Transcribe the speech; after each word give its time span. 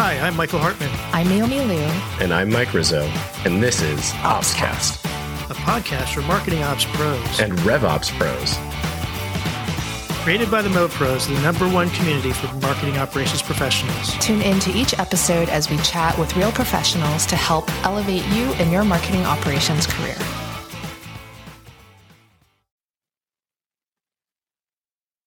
Hi, 0.00 0.16
I'm 0.20 0.36
Michael 0.36 0.60
Hartman, 0.60 0.90
I'm 1.12 1.28
Naomi 1.28 1.58
Liu. 1.58 1.82
And 2.20 2.32
I'm 2.32 2.50
Mike 2.50 2.72
Rizzo, 2.72 3.02
and 3.44 3.60
this 3.60 3.82
is 3.82 4.12
OpsCast 4.22 5.04
a 5.50 5.54
podcast 5.54 6.14
for 6.14 6.22
marketing 6.22 6.62
ops 6.62 6.84
pros 6.84 7.40
and 7.40 7.52
RevOps 7.66 8.16
pros. 8.16 8.54
Created 10.22 10.52
by 10.52 10.62
the 10.62 10.68
Mo 10.68 10.86
Pros, 10.86 11.26
the 11.26 11.40
number 11.40 11.68
one 11.68 11.90
community 11.90 12.32
for 12.32 12.46
marketing 12.58 12.96
operations 12.96 13.42
professionals. 13.42 14.16
Tune 14.18 14.40
into 14.42 14.70
each 14.76 14.96
episode 15.00 15.48
as 15.48 15.68
we 15.68 15.78
chat 15.78 16.16
with 16.16 16.36
real 16.36 16.52
professionals 16.52 17.26
to 17.26 17.34
help 17.34 17.68
elevate 17.84 18.24
you 18.26 18.52
in 18.60 18.70
your 18.70 18.84
marketing 18.84 19.24
operations 19.24 19.84
career. 19.84 20.14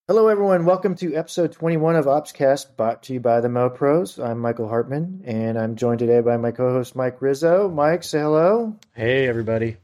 Hello, 0.08 0.26
everyone. 0.26 0.64
Welcome 0.64 0.96
to 0.96 1.14
episode 1.14 1.52
21 1.52 1.94
of 1.94 2.06
OpsCast, 2.06 2.76
brought 2.76 3.04
to 3.04 3.12
you 3.12 3.20
by 3.20 3.40
the 3.40 3.48
Mo 3.48 3.70
Pros. 3.70 4.18
I'm 4.18 4.40
Michael 4.40 4.68
Hartman, 4.68 5.22
and 5.24 5.56
I'm 5.56 5.76
joined 5.76 6.00
today 6.00 6.18
by 6.20 6.36
my 6.38 6.50
co-host 6.50 6.96
Mike 6.96 7.22
Rizzo. 7.22 7.70
Mike, 7.70 8.02
say 8.02 8.18
hello. 8.18 8.76
Hey, 8.96 9.28
everybody. 9.28 9.76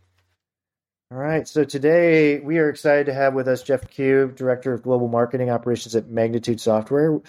All 1.13 1.19
right. 1.19 1.47
So 1.47 1.63
today 1.63 2.41
we 2.41 2.59
are 2.59 2.69
excited 2.69 3.07
to 3.07 3.15
have 3.15 3.33
with 3.33 3.47
us 3.47 3.63
Jeff 3.63 3.89
Kew, 3.89 4.33
Director 4.35 4.73
of 4.73 4.83
Global 4.83 5.07
Marketing 5.07 5.51
Operations 5.51 5.95
at 5.95 6.09
Magnitude 6.09 6.61
Software. 6.61 7.21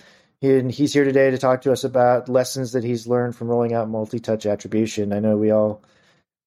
And 0.42 0.72
he's 0.72 0.92
here 0.92 1.04
today 1.04 1.30
to 1.30 1.38
talk 1.38 1.62
to 1.62 1.72
us 1.72 1.84
about 1.84 2.28
lessons 2.28 2.72
that 2.72 2.84
he's 2.84 3.06
learned 3.06 3.36
from 3.36 3.50
rolling 3.50 3.74
out 3.74 3.88
multi-touch 3.88 4.48
attribution. 4.48 5.14
I 5.14 5.20
know 5.20 5.38
we 5.38 5.52
all 5.52 5.84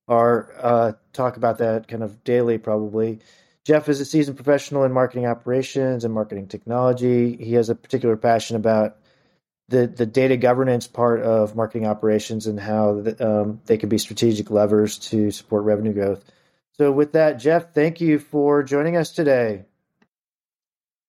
are 0.09 0.52
uh, 0.61 0.92
talk 1.12 1.36
about 1.36 1.59
that 1.59 1.86
kind 1.86 2.02
of 2.02 2.24
daily, 2.24 2.59
probably. 2.59 3.20
Jeff 3.64 3.88
is 3.88 4.00
a 4.00 4.04
seasoned 4.04 4.36
professional 4.36 4.84
in 4.84 4.92
marketing 4.92 5.26
operations 5.26 6.04
and 6.04 6.12
marketing 6.12 6.48
technology. 6.48 7.36
He 7.36 7.54
has 7.54 7.68
a 7.68 7.74
particular 7.74 8.16
passion 8.16 8.56
about 8.56 8.96
the 9.68 9.86
the 9.86 10.06
data 10.06 10.36
governance 10.36 10.86
part 10.86 11.22
of 11.22 11.54
marketing 11.54 11.86
operations 11.86 12.46
and 12.46 12.58
how 12.58 13.00
the, 13.00 13.26
um, 13.26 13.60
they 13.66 13.78
can 13.78 13.88
be 13.88 13.98
strategic 13.98 14.50
levers 14.50 14.98
to 14.98 15.30
support 15.30 15.64
revenue 15.64 15.92
growth. 15.92 16.24
So, 16.78 16.91
with 16.91 17.12
that, 17.12 17.34
Jeff, 17.34 17.72
thank 17.72 18.00
you 18.00 18.19
for 18.19 18.62
joining 18.62 18.96
us 18.96 19.12
today. 19.12 19.64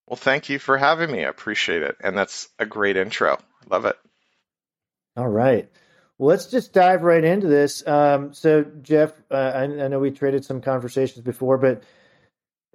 Well, 0.07 0.17
thank 0.17 0.49
you 0.49 0.59
for 0.59 0.77
having 0.77 1.09
me. 1.11 1.25
I 1.25 1.29
appreciate 1.29 1.81
it. 1.81 1.97
And 2.01 2.17
that's 2.17 2.49
a 2.59 2.65
great 2.65 2.97
intro. 2.97 3.35
I 3.35 3.67
Love 3.69 3.85
it. 3.85 3.97
All 5.15 5.27
right. 5.27 5.69
Well, 6.17 6.29
let's 6.29 6.47
just 6.47 6.73
dive 6.73 7.03
right 7.03 7.23
into 7.23 7.47
this. 7.47 7.85
Um, 7.87 8.33
so, 8.33 8.63
Jeff, 8.81 9.13
uh, 9.31 9.35
I, 9.55 9.63
I, 9.63 9.87
know 9.87 9.99
we 9.99 10.11
traded 10.11 10.45
some 10.45 10.61
conversations 10.61 11.23
before, 11.23 11.57
but 11.57 11.83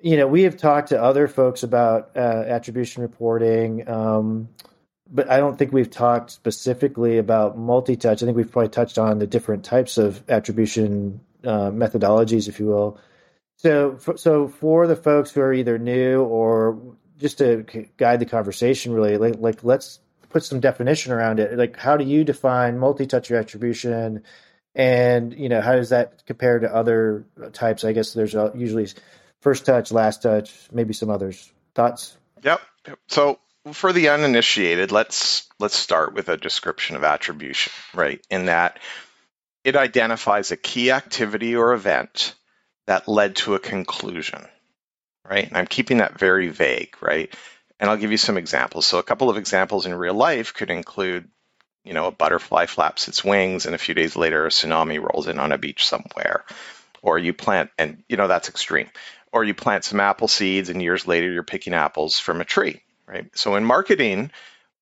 you 0.01 0.17
know 0.17 0.27
we 0.27 0.43
have 0.43 0.57
talked 0.57 0.89
to 0.89 1.03
other 1.03 1.29
folks 1.29 1.63
about 1.63 2.11
uh, 2.17 2.45
attribution 2.47 3.03
reporting, 3.03 3.89
um, 3.89 4.49
but 5.11 5.31
I 5.31 5.39
don't 5.39 5.59
think 5.59 5.73
we've 5.73 5.91
talked 5.91 6.31
specifically 6.31 7.19
about 7.19 7.59
multi-touch. 7.59 8.23
I 8.23 8.27
think 8.27 8.37
we've 8.37 8.51
probably 8.51 8.71
touched 8.71 8.99
on 8.99 9.19
the 9.19 9.27
different 9.27 9.65
types 9.65 9.99
of 9.99 10.23
attribution 10.29 11.21
uh, 11.45 11.71
methodologies, 11.71 12.49
if 12.49 12.61
you 12.61 12.67
will. 12.67 13.01
So, 13.57 13.97
for, 13.97 14.17
so 14.17 14.49
for 14.49 14.87
the 14.87 14.97
folks 14.97 15.33
who 15.33 15.41
are 15.41 15.53
either 15.53 15.79
new 15.79 16.23
or 16.23 16.79
just 17.19 17.39
to 17.39 17.65
guide 17.97 18.21
the 18.21 18.27
conversation, 18.27 18.93
really, 18.93 19.17
like, 19.17 19.41
like 19.41 19.65
let's 19.65 19.99
put 20.29 20.45
some 20.45 20.61
definition 20.61 21.13
around 21.13 21.41
it. 21.41 21.57
Like, 21.59 21.77
how 21.77 21.97
do 21.97 22.05
you 22.05 22.23
define 22.23 22.79
multi-touch 22.79 23.33
attribution, 23.33 24.23
and 24.75 25.35
you 25.35 25.49
know, 25.49 25.61
how 25.61 25.73
does 25.73 25.89
that 25.89 26.25
compare 26.27 26.61
to 26.61 26.73
other 26.73 27.25
types? 27.53 27.85
I 27.85 27.93
guess 27.93 28.13
there's 28.13 28.35
usually 28.55 28.87
first 29.41 29.67
touch, 29.67 29.93
last 29.93 30.23
touch, 30.23 30.53
maybe 30.73 30.93
some 30.93 31.11
others. 31.11 31.51
Thoughts? 31.75 32.17
Yep. 32.43 32.61
So 33.09 33.39
for 33.73 33.93
the 33.93 34.09
uninitiated, 34.09 34.93
let's 34.93 35.49
let's 35.59 35.77
start 35.77 36.15
with 36.15 36.29
a 36.29 36.37
description 36.37 36.97
of 36.97 37.05
attribution, 37.05 37.73
right? 37.95 38.25
In 38.31 38.47
that 38.47 38.79
it 39.65 39.77
identifies 39.77 40.51
a 40.51 40.57
key 40.57 40.91
activity 40.91 41.57
or 41.57 41.73
event 41.73 42.35
that 42.87 43.09
led 43.09 43.37
to 43.37 43.55
a 43.55 43.59
conclusion, 43.59 44.47
right? 45.29 45.47
And 45.47 45.57
I'm 45.57 45.67
keeping 45.67 45.99
that 45.99 46.19
very 46.19 46.49
vague, 46.49 46.95
right? 47.03 47.35
And 47.79 47.91
I'll 47.91 47.97
give 47.97 48.11
you 48.11 48.17
some 48.17 48.39
examples. 48.39 48.87
So 48.87 48.99
a 48.99 49.03
couple 49.03 49.31
of 49.31 49.37
examples 49.37 49.87
in 49.87 49.95
real 49.95 50.15
life 50.15 50.55
could 50.55 50.71
include, 50.71 51.29
you 51.85 51.93
know, 51.93 52.07
a 52.07 52.13
butterfly 52.13 52.67
flaps 52.67 53.09
its 53.09 53.23
wings 53.23 53.67
and 53.67 53.75
a 53.75 53.79
few 53.79 53.95
days 53.95 54.17
later 54.17 54.47
a 54.47 54.49
tsunami 54.49 55.01
rolls 55.01 55.29
in 55.29 55.39
on 55.39 55.53
a 55.53 55.59
beach 55.59 55.87
somewhere. 55.87 56.45
Or 57.01 57.17
you 57.19 57.33
plant, 57.33 57.71
and 57.79 58.03
you 58.09 58.17
know, 58.17 58.27
that's 58.27 58.49
extreme. 58.49 58.89
Or 59.33 59.45
you 59.45 59.55
plant 59.55 59.85
some 59.85 60.01
apple 60.01 60.29
seeds 60.29 60.69
and 60.69 60.81
years 60.83 61.07
later 61.07 61.31
you're 61.31 61.43
picking 61.43 61.75
apples 61.75 62.19
from 62.19 62.41
a 62.41 62.45
tree, 62.45 62.83
right? 63.07 63.27
So 63.35 63.57
in 63.57 63.65
marketing, 63.65 64.31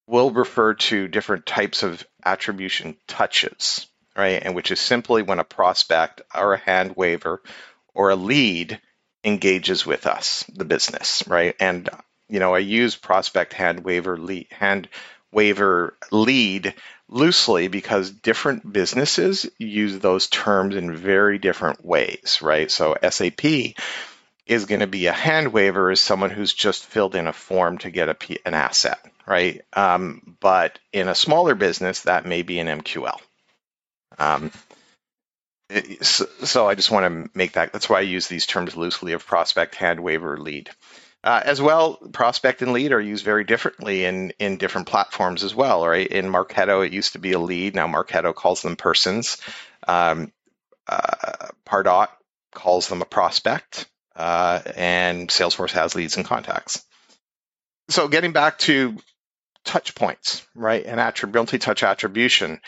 we'll 0.07 0.31
refer 0.31 0.75
to 0.75 1.09
different 1.09 1.47
types 1.47 1.83
of 1.83 2.07
attribution 2.25 2.97
touches, 3.07 3.87
right? 4.17 4.41
And 4.43 4.55
which 4.55 4.71
is 4.71 4.81
simply 4.81 5.23
when 5.23 5.41
a 5.41 5.45
prospect 5.45 6.23
or 6.35 6.55
a 6.55 6.59
hand 6.59 6.95
waiver 6.97 7.43
or 7.95 8.11
a 8.11 8.17
lead 8.17 8.81
engages 9.25 9.85
with 9.85 10.07
us, 10.07 10.45
the 10.55 10.65
business, 10.65 11.25
right? 11.27 11.57
And 11.59 11.89
you 12.29 12.41
know, 12.41 12.55
I 12.55 12.59
use 12.59 12.97
prospect 12.97 13.53
hand 13.53 13.85
waiver 13.85 14.17
lead 14.17 14.49
hand 14.51 14.89
waiver 15.33 15.97
lead 16.11 16.75
loosely 17.09 17.69
because 17.69 18.11
different 18.11 18.71
businesses 18.73 19.47
use 19.59 19.99
those 19.99 20.29
terms 20.29 20.75
in 20.75 20.95
very 20.95 21.39
different 21.39 21.85
ways, 21.85 22.41
right? 22.43 22.71
So 22.71 22.97
SAP 23.09 23.75
is 24.47 24.67
going 24.67 24.81
to 24.81 24.87
be 24.87 25.07
a 25.07 25.13
hand 25.13 25.53
waiver 25.53 25.91
is 25.91 26.01
someone 26.01 26.31
who's 26.31 26.53
just 26.53 26.87
filled 26.87 27.15
in 27.15 27.27
a 27.27 27.33
form 27.33 27.79
to 27.79 27.91
get 27.91 28.09
a, 28.09 28.39
an 28.47 28.55
asset, 28.55 28.99
right? 29.27 29.63
Um, 29.73 30.37
but 30.41 30.79
in 30.93 31.09
a 31.09 31.15
smaller 31.15 31.55
business, 31.55 32.03
that 32.03 32.27
may 32.27 32.43
be 32.43 32.59
an 32.61 32.81
MQL, 32.81 33.19
um, 34.19 34.51
so, 36.01 36.27
so, 36.45 36.69
I 36.69 36.75
just 36.75 36.91
want 36.91 37.25
to 37.25 37.31
make 37.37 37.53
that. 37.53 37.73
That's 37.73 37.89
why 37.89 37.99
I 37.99 38.03
use 38.03 38.29
these 38.29 38.47
terms 38.47 38.77
loosely 38.77 39.13
of 39.13 39.27
prospect, 39.27 39.75
hand, 39.75 40.01
waiver, 40.01 40.39
lead. 40.39 40.71
Uh, 41.25 41.41
as 41.45 41.61
well, 41.61 41.97
prospect 42.13 42.63
and 42.63 42.73
lead 42.73 42.93
are 42.93 43.01
used 43.01 43.25
very 43.25 43.43
differently 43.43 44.05
in 44.05 44.33
in 44.39 44.59
different 44.59 44.87
platforms 44.87 45.43
as 45.43 45.55
well. 45.55 45.85
Right? 45.85 46.07
In 46.07 46.27
Marketo, 46.27 46.87
it 46.87 46.93
used 46.93 47.15
to 47.15 47.19
be 47.19 47.33
a 47.33 47.39
lead. 47.39 47.75
Now 47.75 47.89
Marketo 47.89 48.33
calls 48.33 48.63
them 48.63 48.77
persons. 48.77 49.39
Um, 49.89 50.33
uh, 50.87 51.49
Pardot 51.67 52.09
calls 52.55 52.89
them 52.89 53.03
a 53.03 53.07
prospect, 53.07 53.87
uh, 54.17 54.61
and 54.75 55.29
Salesforce 55.29 55.73
has 55.73 55.95
leads 55.95 56.17
and 56.17 56.27
contacts. 56.27 56.85
So, 57.89 58.09
getting 58.09 58.33
back 58.33 58.59
to 58.61 58.97
touch 59.65 59.95
points, 59.95 60.45
right, 60.55 60.85
and 60.85 60.99
attrib- 60.99 61.35
multi-touch 61.35 61.83
attribution 61.83 62.61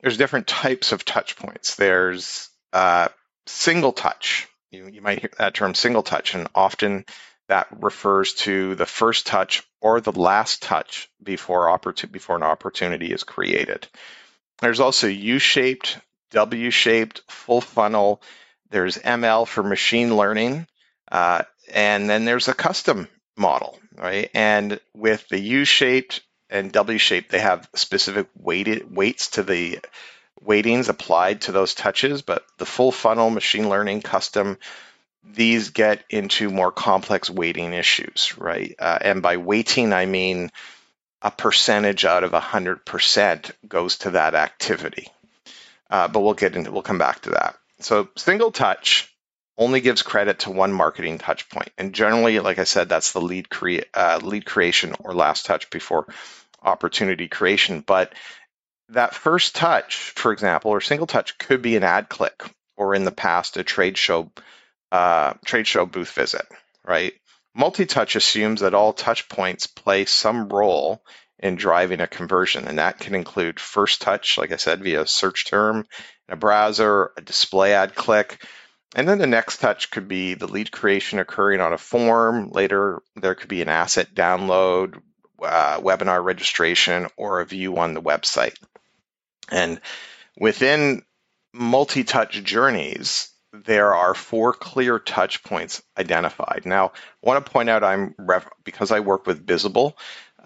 there's 0.00 0.16
different 0.16 0.46
types 0.46 0.92
of 0.92 1.04
touch 1.04 1.36
points. 1.36 1.76
There's 1.76 2.48
uh, 2.72 3.08
single 3.46 3.92
touch. 3.92 4.48
You, 4.70 4.86
you 4.88 5.00
might 5.00 5.20
hear 5.20 5.30
that 5.38 5.54
term 5.54 5.74
single 5.74 6.02
touch, 6.02 6.34
and 6.34 6.48
often 6.54 7.04
that 7.48 7.68
refers 7.80 8.34
to 8.34 8.74
the 8.74 8.86
first 8.86 9.26
touch 9.26 9.62
or 9.80 10.00
the 10.00 10.12
last 10.12 10.62
touch 10.62 11.08
before, 11.22 11.66
opportun- 11.66 12.12
before 12.12 12.36
an 12.36 12.42
opportunity 12.42 13.12
is 13.12 13.24
created. 13.24 13.86
There's 14.60 14.80
also 14.80 15.06
U-shaped, 15.06 15.98
W-shaped, 16.30 17.22
full 17.28 17.60
funnel. 17.60 18.20
There's 18.70 18.98
ML 18.98 19.46
for 19.46 19.62
machine 19.62 20.16
learning, 20.16 20.66
uh, 21.10 21.42
and 21.72 22.08
then 22.08 22.24
there's 22.24 22.48
a 22.48 22.54
custom 22.54 23.08
model, 23.36 23.78
right? 23.96 24.30
And 24.34 24.80
with 24.94 25.28
the 25.28 25.38
U-shaped 25.38 26.22
and 26.50 26.72
W 26.72 26.98
shape, 26.98 27.28
they 27.28 27.40
have 27.40 27.68
specific 27.74 28.28
weighted 28.36 28.94
weights 28.94 29.30
to 29.30 29.42
the 29.42 29.80
weightings 30.40 30.88
applied 30.88 31.42
to 31.42 31.52
those 31.52 31.74
touches, 31.74 32.22
but 32.22 32.44
the 32.58 32.66
full 32.66 32.92
funnel 32.92 33.30
machine 33.30 33.68
learning 33.68 34.02
custom, 34.02 34.58
these 35.24 35.70
get 35.70 36.04
into 36.08 36.50
more 36.50 36.70
complex 36.70 37.28
weighting 37.28 37.72
issues, 37.72 38.34
right? 38.38 38.74
Uh, 38.78 38.98
and 39.00 39.22
by 39.22 39.38
weighting, 39.38 39.92
I 39.92 40.06
mean 40.06 40.50
a 41.22 41.30
percentage 41.30 42.04
out 42.04 42.22
of 42.22 42.32
100% 42.32 43.50
goes 43.66 43.98
to 43.98 44.10
that 44.12 44.34
activity. 44.34 45.08
Uh, 45.90 46.08
but 46.08 46.20
we'll 46.20 46.34
get 46.34 46.54
into, 46.54 46.70
we'll 46.70 46.82
come 46.82 46.98
back 46.98 47.22
to 47.22 47.30
that. 47.30 47.56
So 47.80 48.08
single 48.16 48.52
touch 48.52 49.12
only 49.58 49.80
gives 49.80 50.02
credit 50.02 50.40
to 50.40 50.50
one 50.50 50.72
marketing 50.72 51.18
touch 51.18 51.48
point. 51.48 51.70
And 51.78 51.94
generally, 51.94 52.38
like 52.40 52.58
I 52.58 52.64
said, 52.64 52.88
that's 52.88 53.12
the 53.12 53.20
lead, 53.20 53.48
crea- 53.48 53.84
uh, 53.94 54.20
lead 54.22 54.44
creation 54.44 54.94
or 55.00 55.14
last 55.14 55.46
touch 55.46 55.70
before 55.70 56.06
opportunity 56.62 57.28
creation. 57.28 57.82
But 57.86 58.12
that 58.90 59.14
first 59.14 59.56
touch, 59.56 59.96
for 59.96 60.32
example, 60.32 60.70
or 60.70 60.80
single 60.80 61.06
touch 61.06 61.38
could 61.38 61.62
be 61.62 61.76
an 61.76 61.84
ad 61.84 62.08
click 62.08 62.42
or 62.76 62.94
in 62.94 63.04
the 63.04 63.12
past 63.12 63.56
a 63.56 63.64
trade 63.64 63.96
show 63.96 64.30
uh, 64.92 65.34
trade 65.44 65.66
show 65.66 65.86
booth 65.86 66.12
visit, 66.12 66.46
right? 66.84 67.14
Multi-touch 67.54 68.16
assumes 68.16 68.60
that 68.60 68.74
all 68.74 68.92
touch 68.92 69.28
points 69.28 69.66
play 69.66 70.04
some 70.04 70.48
role 70.48 71.02
in 71.38 71.56
driving 71.56 72.00
a 72.00 72.06
conversion, 72.06 72.68
and 72.68 72.78
that 72.78 72.98
can 72.98 73.14
include 73.14 73.58
first 73.58 74.00
touch, 74.02 74.38
like 74.38 74.52
I 74.52 74.56
said, 74.56 74.82
via 74.82 75.06
search 75.06 75.46
term 75.46 75.86
in 76.28 76.34
a 76.34 76.36
browser, 76.36 77.12
a 77.16 77.20
display 77.20 77.74
ad 77.74 77.94
click, 77.94 78.42
and 78.96 79.06
then 79.06 79.18
the 79.18 79.26
next 79.26 79.58
touch 79.58 79.90
could 79.90 80.08
be 80.08 80.34
the 80.34 80.46
lead 80.46 80.72
creation 80.72 81.18
occurring 81.18 81.60
on 81.60 81.74
a 81.74 81.78
form. 81.78 82.50
Later, 82.50 83.02
there 83.14 83.34
could 83.34 83.50
be 83.50 83.60
an 83.60 83.68
asset 83.68 84.14
download, 84.14 85.02
uh, 85.42 85.80
webinar 85.80 86.24
registration, 86.24 87.08
or 87.18 87.40
a 87.40 87.44
view 87.44 87.76
on 87.76 87.92
the 87.92 88.00
website. 88.00 88.56
And 89.50 89.82
within 90.38 91.02
multi 91.52 92.04
touch 92.04 92.42
journeys, 92.42 93.28
there 93.52 93.94
are 93.94 94.14
four 94.14 94.54
clear 94.54 94.98
touch 94.98 95.44
points 95.44 95.82
identified. 95.98 96.62
Now, 96.64 96.86
I 96.86 96.90
want 97.20 97.44
to 97.44 97.52
point 97.52 97.68
out 97.68 97.84
I'm 97.84 98.14
ref- 98.18 98.48
because 98.64 98.92
I 98.92 99.00
work 99.00 99.26
with 99.26 99.44
Bizible, 99.44 99.98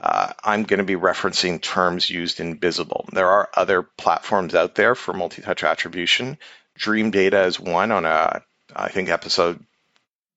uh, 0.03 0.33
I'm 0.43 0.65
going 0.65 0.79
to 0.79 0.85
be 0.85 0.97
referencing 0.97 1.61
terms 1.61 2.11
used 2.11 2.41
in 2.41 2.55
Bizible. 2.55 3.09
There 3.13 3.29
are 3.29 3.49
other 3.55 3.83
platforms 3.83 4.55
out 4.55 4.75
there 4.75 4.95
for 4.95 5.13
multi-touch 5.13 5.63
attribution. 5.63 6.39
Dreamdata 6.81 7.47
is 7.47 7.61
one 7.61 7.93
on 7.93 8.05
a, 8.05 8.43
I 8.75 8.89
think 8.89 9.09
episode 9.09 9.63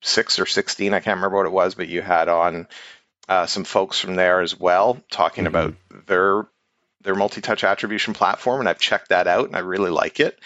six 0.01 0.39
or 0.39 0.45
16, 0.45 0.93
I 0.93 0.99
can't 0.99 1.17
remember 1.17 1.37
what 1.37 1.45
it 1.45 1.51
was, 1.51 1.75
but 1.75 1.87
you 1.87 2.01
had 2.01 2.27
on 2.27 2.67
uh, 3.29 3.45
some 3.45 3.63
folks 3.63 3.99
from 3.99 4.15
there 4.15 4.41
as 4.41 4.59
well 4.59 5.01
talking 5.09 5.45
mm-hmm. 5.45 5.55
about 5.55 5.75
their 6.07 6.45
their 7.01 7.15
multi-touch 7.15 7.65
attribution 7.65 8.13
platform, 8.13 8.61
and 8.61 8.69
I've 8.69 8.79
checked 8.79 9.09
that 9.09 9.27
out, 9.27 9.47
and 9.47 9.57
I 9.57 9.59
really 9.59 9.91
like 9.91 10.21
it. 10.21 10.39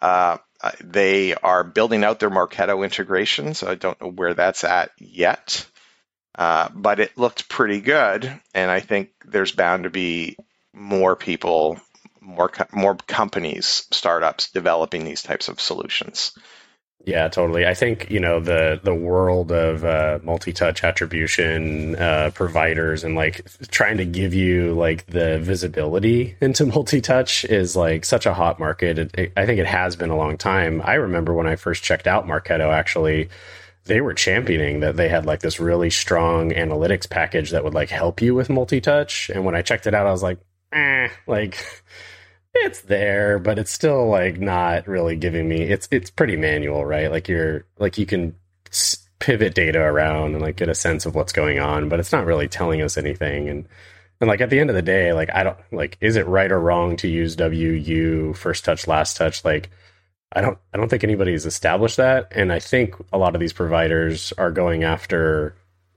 Uh, 0.00 0.38
they 0.82 1.34
are 1.34 1.62
building 1.62 2.02
out 2.02 2.18
their 2.18 2.30
Marketo 2.30 2.82
integration, 2.82 3.54
so 3.54 3.70
I 3.70 3.74
don't 3.74 4.00
know 4.00 4.10
where 4.10 4.34
that's 4.34 4.64
at 4.64 4.90
yet. 4.98 5.66
Uh, 6.34 6.68
but 6.72 7.00
it 7.00 7.18
looked 7.18 7.48
pretty 7.48 7.80
good, 7.80 8.40
and 8.54 8.70
I 8.70 8.80
think 8.80 9.10
there's 9.24 9.52
bound 9.52 9.84
to 9.84 9.90
be 9.90 10.36
more 10.72 11.16
people, 11.16 11.80
more 12.28 12.52
more 12.72 12.94
companies, 13.06 13.86
startups 13.90 14.50
developing 14.50 15.04
these 15.04 15.22
types 15.22 15.48
of 15.48 15.60
solutions. 15.60 16.32
Yeah, 17.04 17.28
totally. 17.28 17.66
I 17.66 17.74
think 17.74 18.10
you 18.10 18.20
know 18.20 18.38
the 18.38 18.80
the 18.82 18.94
world 18.94 19.50
of 19.50 19.84
uh, 19.84 20.18
multi-touch 20.22 20.84
attribution 20.84 21.96
uh, 21.96 22.32
providers 22.34 23.02
and 23.02 23.14
like 23.14 23.46
trying 23.70 23.96
to 23.96 24.04
give 24.04 24.34
you 24.34 24.74
like 24.74 25.06
the 25.06 25.38
visibility 25.38 26.36
into 26.40 26.66
multi-touch 26.74 27.44
is 27.44 27.74
like 27.74 28.04
such 28.04 28.26
a 28.26 28.34
hot 28.34 28.58
market. 28.58 28.98
It, 28.98 29.14
it, 29.16 29.32
I 29.36 29.46
think 29.46 29.58
it 29.58 29.66
has 29.66 29.96
been 29.96 30.10
a 30.10 30.16
long 30.16 30.36
time. 30.36 30.82
I 30.84 30.94
remember 30.94 31.32
when 31.32 31.46
I 31.46 31.56
first 31.56 31.82
checked 31.82 32.06
out 32.06 32.26
Marketo, 32.26 32.72
actually, 32.72 33.30
they 33.84 34.00
were 34.02 34.12
championing 34.12 34.80
that 34.80 34.96
they 34.96 35.08
had 35.08 35.24
like 35.24 35.40
this 35.40 35.60
really 35.60 35.90
strong 35.90 36.50
analytics 36.50 37.08
package 37.08 37.52
that 37.52 37.64
would 37.64 37.74
like 37.74 37.90
help 37.90 38.20
you 38.20 38.34
with 38.34 38.50
multi-touch. 38.50 39.30
And 39.30 39.44
when 39.44 39.54
I 39.54 39.62
checked 39.62 39.86
it 39.86 39.94
out, 39.94 40.06
I 40.06 40.12
was 40.12 40.22
like, 40.22 40.40
eh, 40.72 41.08
like 41.26 41.64
it's 42.54 42.82
there, 42.82 43.38
but 43.38 43.58
it's 43.58 43.70
still 43.70 44.08
like 44.08 44.40
not 44.40 44.86
really 44.88 45.16
giving 45.16 45.48
me. 45.48 45.62
It's 45.62 45.88
it's 45.90 46.10
pretty 46.10 46.36
manual, 46.36 46.84
right? 46.84 47.10
Like 47.10 47.28
you're 47.28 47.64
like 47.78 47.98
you 47.98 48.06
can 48.06 48.34
pivot 49.18 49.54
data 49.54 49.80
around 49.80 50.34
and 50.34 50.42
like 50.42 50.56
get 50.56 50.68
a 50.68 50.74
sense 50.74 51.06
of 51.06 51.14
what's 51.14 51.32
going 51.32 51.58
on, 51.58 51.88
but 51.88 52.00
it's 52.00 52.12
not 52.12 52.26
really 52.26 52.48
telling 52.48 52.82
us 52.82 52.96
anything. 52.96 53.48
And 53.48 53.68
and 54.20 54.28
like 54.28 54.40
at 54.40 54.50
the 54.50 54.58
end 54.60 54.70
of 54.70 54.76
the 54.76 54.82
day, 54.82 55.12
like 55.12 55.30
I 55.34 55.42
don't 55.44 55.58
like 55.72 55.96
is 56.00 56.16
it 56.16 56.26
right 56.26 56.50
or 56.50 56.60
wrong 56.60 56.96
to 56.98 57.08
use 57.08 57.36
WU 57.36 58.32
first 58.34 58.64
touch 58.64 58.86
last 58.86 59.16
touch? 59.16 59.44
Like 59.44 59.70
I 60.32 60.40
don't 60.40 60.58
I 60.72 60.78
don't 60.78 60.88
think 60.88 61.04
anybody's 61.04 61.46
established 61.46 61.96
that, 61.98 62.32
and 62.32 62.52
I 62.52 62.60
think 62.60 62.94
a 63.12 63.18
lot 63.18 63.34
of 63.34 63.40
these 63.40 63.52
providers 63.52 64.32
are 64.38 64.50
going 64.50 64.84
after 64.84 65.54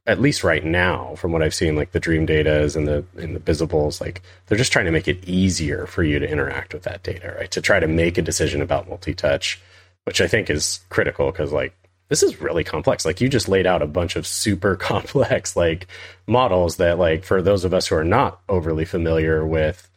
at 0.08 0.20
least 0.20 0.44
right 0.44 0.66
now, 0.66 1.16
from 1.16 1.32
what 1.32 1.44
I've 1.44 1.54
seen, 1.54 1.76
like 1.76 1.92
the 1.92 2.00
Dreamdatas 2.00 2.76
and 2.76 2.88
the 2.88 3.06
and 3.18 3.36
the 3.36 3.40
Bizibles, 3.40 4.02
like 4.02 4.22
they're 4.48 4.58
just 4.58 4.72
trying 4.72 4.86
to 4.86 4.92
make 4.92 5.08
it 5.08 5.24
easier 5.28 5.86
for 5.86 6.04
you 6.04 6.18
to 6.20 6.30
interact 6.30 6.74
with 6.74 6.84
that 6.84 7.04
data, 7.04 7.36
right? 7.38 7.52
To 7.52 7.62
try 7.62 7.80
to 7.80 7.88
make 7.88 8.18
a 8.18 8.24
decision 8.24 8.62
about 8.62 8.90
multi-touch, 8.90 9.62
which 10.06 10.20
I 10.20 10.28
think 10.28 10.50
is 10.50 10.80
critical 10.90 11.32
because 11.32 11.52
like 11.52 11.76
this 12.10 12.24
is 12.24 12.42
really 12.42 12.64
complex. 12.64 13.06
Like 13.06 13.22
you 13.22 13.30
just 13.30 13.48
laid 13.48 13.68
out 13.68 13.84
a 13.84 13.88
bunch 13.88 14.16
of 14.16 14.26
super 14.26 14.76
complex 14.92 15.56
like 15.56 15.88
models 16.28 16.78
that 16.78 16.98
like 16.98 17.24
for 17.24 17.42
those 17.42 17.64
of 17.64 17.74
us 17.74 17.88
who 17.88 17.96
are 17.96 18.04
not 18.04 18.42
overly 18.50 18.86
familiar 18.86 19.46
with, 19.46 19.90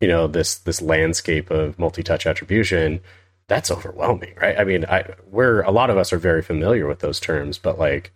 you 0.00 0.08
know, 0.08 0.26
this 0.26 0.56
this 0.58 0.82
landscape 0.82 1.50
of 1.52 1.78
multi-touch 1.78 2.26
attribution, 2.26 3.00
that's 3.46 3.70
overwhelming, 3.70 4.34
right? 4.40 4.58
I 4.58 4.64
mean, 4.64 4.84
I 4.86 5.14
we're 5.30 5.62
a 5.62 5.70
lot 5.70 5.88
of 5.88 5.98
us 5.98 6.12
are 6.12 6.18
very 6.18 6.42
familiar 6.42 6.88
with 6.88 6.98
those 6.98 7.20
terms, 7.20 7.58
but 7.58 7.78
like 7.78 8.12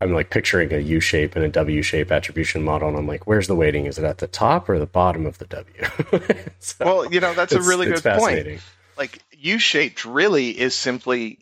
I'm 0.00 0.12
like 0.12 0.30
picturing 0.30 0.72
a 0.72 0.78
U 0.78 1.00
shape 1.00 1.34
and 1.34 1.44
a 1.44 1.48
W 1.48 1.82
shape 1.82 2.12
attribution 2.12 2.62
model, 2.62 2.88
and 2.88 2.96
I'm 2.96 3.06
like, 3.06 3.26
where's 3.26 3.48
the 3.48 3.56
weighting? 3.56 3.86
Is 3.86 3.98
it 3.98 4.04
at 4.04 4.18
the 4.18 4.28
top 4.28 4.68
or 4.68 4.78
the 4.78 4.86
bottom 4.86 5.26
of 5.26 5.38
the 5.38 5.46
W? 5.46 5.84
so 6.60 6.84
well, 6.84 7.12
you 7.12 7.20
know, 7.20 7.34
that's 7.34 7.52
a 7.52 7.60
really 7.60 7.86
good 7.86 8.02
point. 8.02 8.60
Like 8.96 9.20
U 9.32 9.58
shaped 9.58 10.04
really 10.04 10.50
is 10.50 10.74
simply 10.74 11.40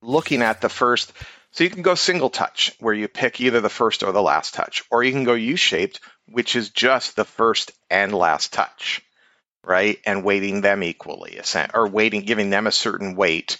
looking 0.00 0.40
at 0.42 0.60
the 0.60 0.70
first. 0.70 1.12
So 1.52 1.64
you 1.64 1.70
can 1.70 1.82
go 1.82 1.96
single 1.96 2.30
touch, 2.30 2.74
where 2.78 2.94
you 2.94 3.08
pick 3.08 3.40
either 3.40 3.60
the 3.60 3.68
first 3.68 4.02
or 4.04 4.12
the 4.12 4.22
last 4.22 4.54
touch, 4.54 4.84
or 4.90 5.02
you 5.02 5.12
can 5.12 5.24
go 5.24 5.34
U 5.34 5.56
shaped, 5.56 6.00
which 6.26 6.56
is 6.56 6.70
just 6.70 7.16
the 7.16 7.24
first 7.24 7.72
and 7.90 8.14
last 8.14 8.52
touch, 8.52 9.02
right? 9.64 9.98
And 10.06 10.24
weighting 10.24 10.60
them 10.60 10.82
equally, 10.82 11.40
or 11.74 11.88
weighting, 11.88 12.22
giving 12.22 12.50
them 12.50 12.66
a 12.66 12.72
certain 12.72 13.16
weight 13.16 13.58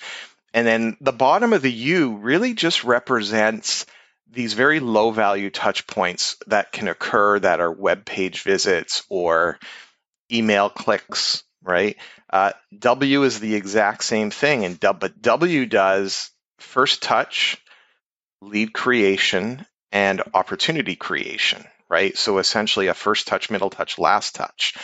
and 0.53 0.67
then 0.67 0.97
the 1.01 1.13
bottom 1.13 1.53
of 1.53 1.63
the 1.63 1.73
U 1.73 2.17
really 2.17 2.55
just 2.55 2.85
represents 2.85 3.87
these 4.33 4.55
very 4.55 4.81
low 4.81 5.11
value 5.11 5.51
touch 5.51 5.87
points 5.87 6.37
that 6.47 6.73
can 6.73 6.89
occur 6.89 7.39
that 7.39 7.61
are 7.61 7.73
web 7.73 8.05
page 8.05 8.43
visits 8.43 9.05
or 9.09 9.59
email 10.31 10.71
clicks, 10.71 11.43
right? 11.63 11.97
Uh, 12.33 12.53
w 12.79 13.25
is 13.25 13.41
the 13.41 13.57
exact 13.57 14.05
same 14.05 14.31
thing, 14.31 14.65
and 14.65 14.79
but 14.79 15.21
W 15.21 15.67
does 15.67 16.31
first 16.59 17.03
touch, 17.03 17.59
lead 18.41 18.73
creation, 18.73 19.67
and 19.91 20.23
opportunity 20.35 20.95
creation, 20.95 21.65
right? 21.89 22.17
So 22.17 22.39
essentially 22.39 22.87
a 22.87 22.95
first 22.95 23.27
touch, 23.27 23.51
middle 23.51 23.71
touch, 23.71 23.99
last 23.99 24.37
touch. 24.37 24.75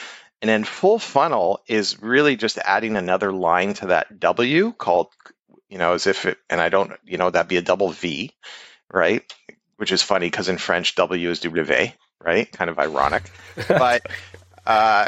And 0.43 0.49
then 0.49 0.65
full 0.65 0.99
funnel 0.99 1.61
is 1.67 2.03
really 2.03 2.37
just 2.37 2.59
adding 2.59 2.97
another 2.97 3.33
line 3.33 3.75
to 3.75 3.87
that 3.87 4.21
W 4.21 4.73
called 4.73 5.09
you 5.69 5.79
know, 5.79 5.95
as 5.95 6.07
if 6.07 6.27
it, 6.27 6.39
and 6.49 6.61
I 6.61 6.69
don't, 6.69 6.93
you 7.05 7.19
know, 7.19 7.31
that'd 7.31 7.49
be 7.49 7.57
a 7.57 7.63
double 7.63 7.91
V, 7.91 8.33
right? 8.93 9.23
Which 9.77 9.93
is 9.93 10.03
funny 10.03 10.27
because 10.27 10.49
in 10.49 10.59
French, 10.59 10.95
W 10.95 11.31
is 11.31 11.41
W, 11.41 11.93
right? 12.23 12.51
Kind 12.53 12.71
of 12.71 12.79
ironic. 12.79 13.31
but, 13.69 14.07
uh, 14.67 15.07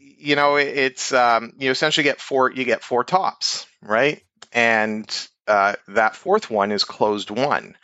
you 0.00 0.36
know, 0.36 0.56
it's, 0.56 1.12
um, 1.12 1.52
you 1.58 1.70
essentially 1.70 2.04
get 2.04 2.20
four, 2.20 2.50
you 2.50 2.64
get 2.64 2.82
four 2.82 3.04
tops, 3.04 3.66
right? 3.82 4.22
And 4.52 5.28
uh, 5.46 5.74
that 5.88 6.16
fourth 6.16 6.50
one 6.50 6.72
is 6.72 6.84
closed 6.84 7.30
won. 7.30 7.76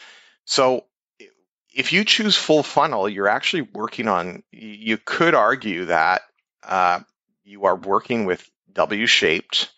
So 0.44 0.84
if 1.75 1.93
you 1.93 2.05
choose 2.05 2.37
full 2.37 2.62
funnel, 2.62 3.08
you're 3.08 3.28
actually 3.28 3.62
working 3.62 4.08
on, 4.08 4.43
you 4.52 4.99
could 4.99 5.34
argue 5.34 5.87
that 5.87 6.22
uh, 6.62 7.00
you 7.44 7.64
are 7.64 7.76
working 7.76 8.25
with 8.25 8.49
W 8.72 9.06
shaped 9.06 9.70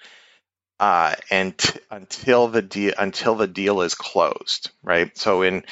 uh, 0.79 1.15
and 1.31 1.57
t- 1.57 1.79
until 1.91 2.49
the 2.49 2.63
deal 2.63 2.95
until 2.99 3.35
the 3.35 3.47
deal 3.47 3.81
is 3.81 3.95
closed, 3.95 4.71
right? 4.83 5.17
So 5.17 5.43
in 5.43 5.65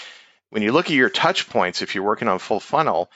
when 0.50 0.62
you 0.62 0.73
look 0.73 0.87
at 0.87 0.92
your 0.92 1.11
touch 1.11 1.49
points, 1.49 1.82
if 1.82 1.94
you're 1.94 2.04
working 2.04 2.28
on 2.28 2.38
full 2.38 2.61
funnel, 2.61 3.11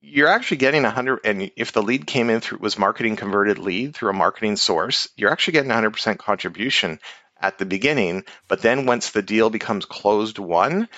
you're 0.00 0.28
actually 0.28 0.56
getting 0.58 0.82
100 0.82 1.20
and 1.24 1.50
if 1.56 1.72
the 1.72 1.82
lead 1.82 2.06
came 2.06 2.30
in 2.30 2.40
through 2.40 2.58
was 2.58 2.78
marketing 2.78 3.16
converted 3.16 3.58
lead 3.58 3.94
through 3.94 4.10
a 4.10 4.14
marketing 4.14 4.56
source 4.56 5.08
you're 5.16 5.30
actually 5.30 5.52
getting 5.52 5.70
100% 5.70 6.18
contribution 6.18 6.98
at 7.38 7.58
the 7.58 7.66
beginning 7.66 8.24
but 8.48 8.62
then 8.62 8.86
once 8.86 9.10
the 9.10 9.22
deal 9.22 9.50
becomes 9.50 9.84
closed 9.84 10.38
won 10.38 10.88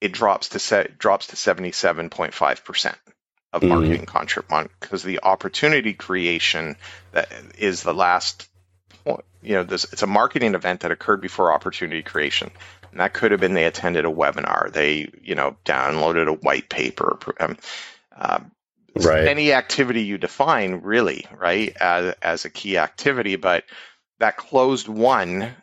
it 0.00 0.12
drops 0.12 0.50
to 0.50 0.58
set 0.58 0.98
drops 0.98 1.28
to 1.28 1.36
77.5% 1.36 2.94
of 3.52 3.62
mm-hmm. 3.62 3.68
marketing 3.68 4.06
contribution 4.06 4.68
because 4.80 5.02
the 5.02 5.20
opportunity 5.22 5.94
creation 5.94 6.76
that 7.12 7.30
is 7.58 7.82
the 7.82 7.94
last 7.94 8.49
you 9.06 9.54
know, 9.54 9.62
this 9.62 9.84
it's 9.92 10.02
a 10.02 10.06
marketing 10.06 10.54
event 10.54 10.80
that 10.80 10.90
occurred 10.90 11.20
before 11.20 11.52
opportunity 11.52 12.02
creation. 12.02 12.50
And 12.90 13.00
that 13.00 13.12
could 13.12 13.30
have 13.30 13.40
been 13.40 13.54
they 13.54 13.64
attended 13.64 14.04
a 14.04 14.10
webinar, 14.10 14.72
they, 14.72 15.10
you 15.22 15.34
know, 15.34 15.56
downloaded 15.64 16.28
a 16.28 16.32
white 16.32 16.68
paper. 16.68 17.18
Um, 17.38 17.56
uh, 18.16 18.40
right. 18.96 19.28
Any 19.28 19.52
activity 19.52 20.02
you 20.02 20.18
define, 20.18 20.80
really, 20.82 21.26
right, 21.36 21.74
as, 21.80 22.14
as 22.20 22.44
a 22.44 22.50
key 22.50 22.78
activity, 22.78 23.36
but 23.36 23.64
that 24.18 24.36
closed 24.36 24.88
won 24.88 25.54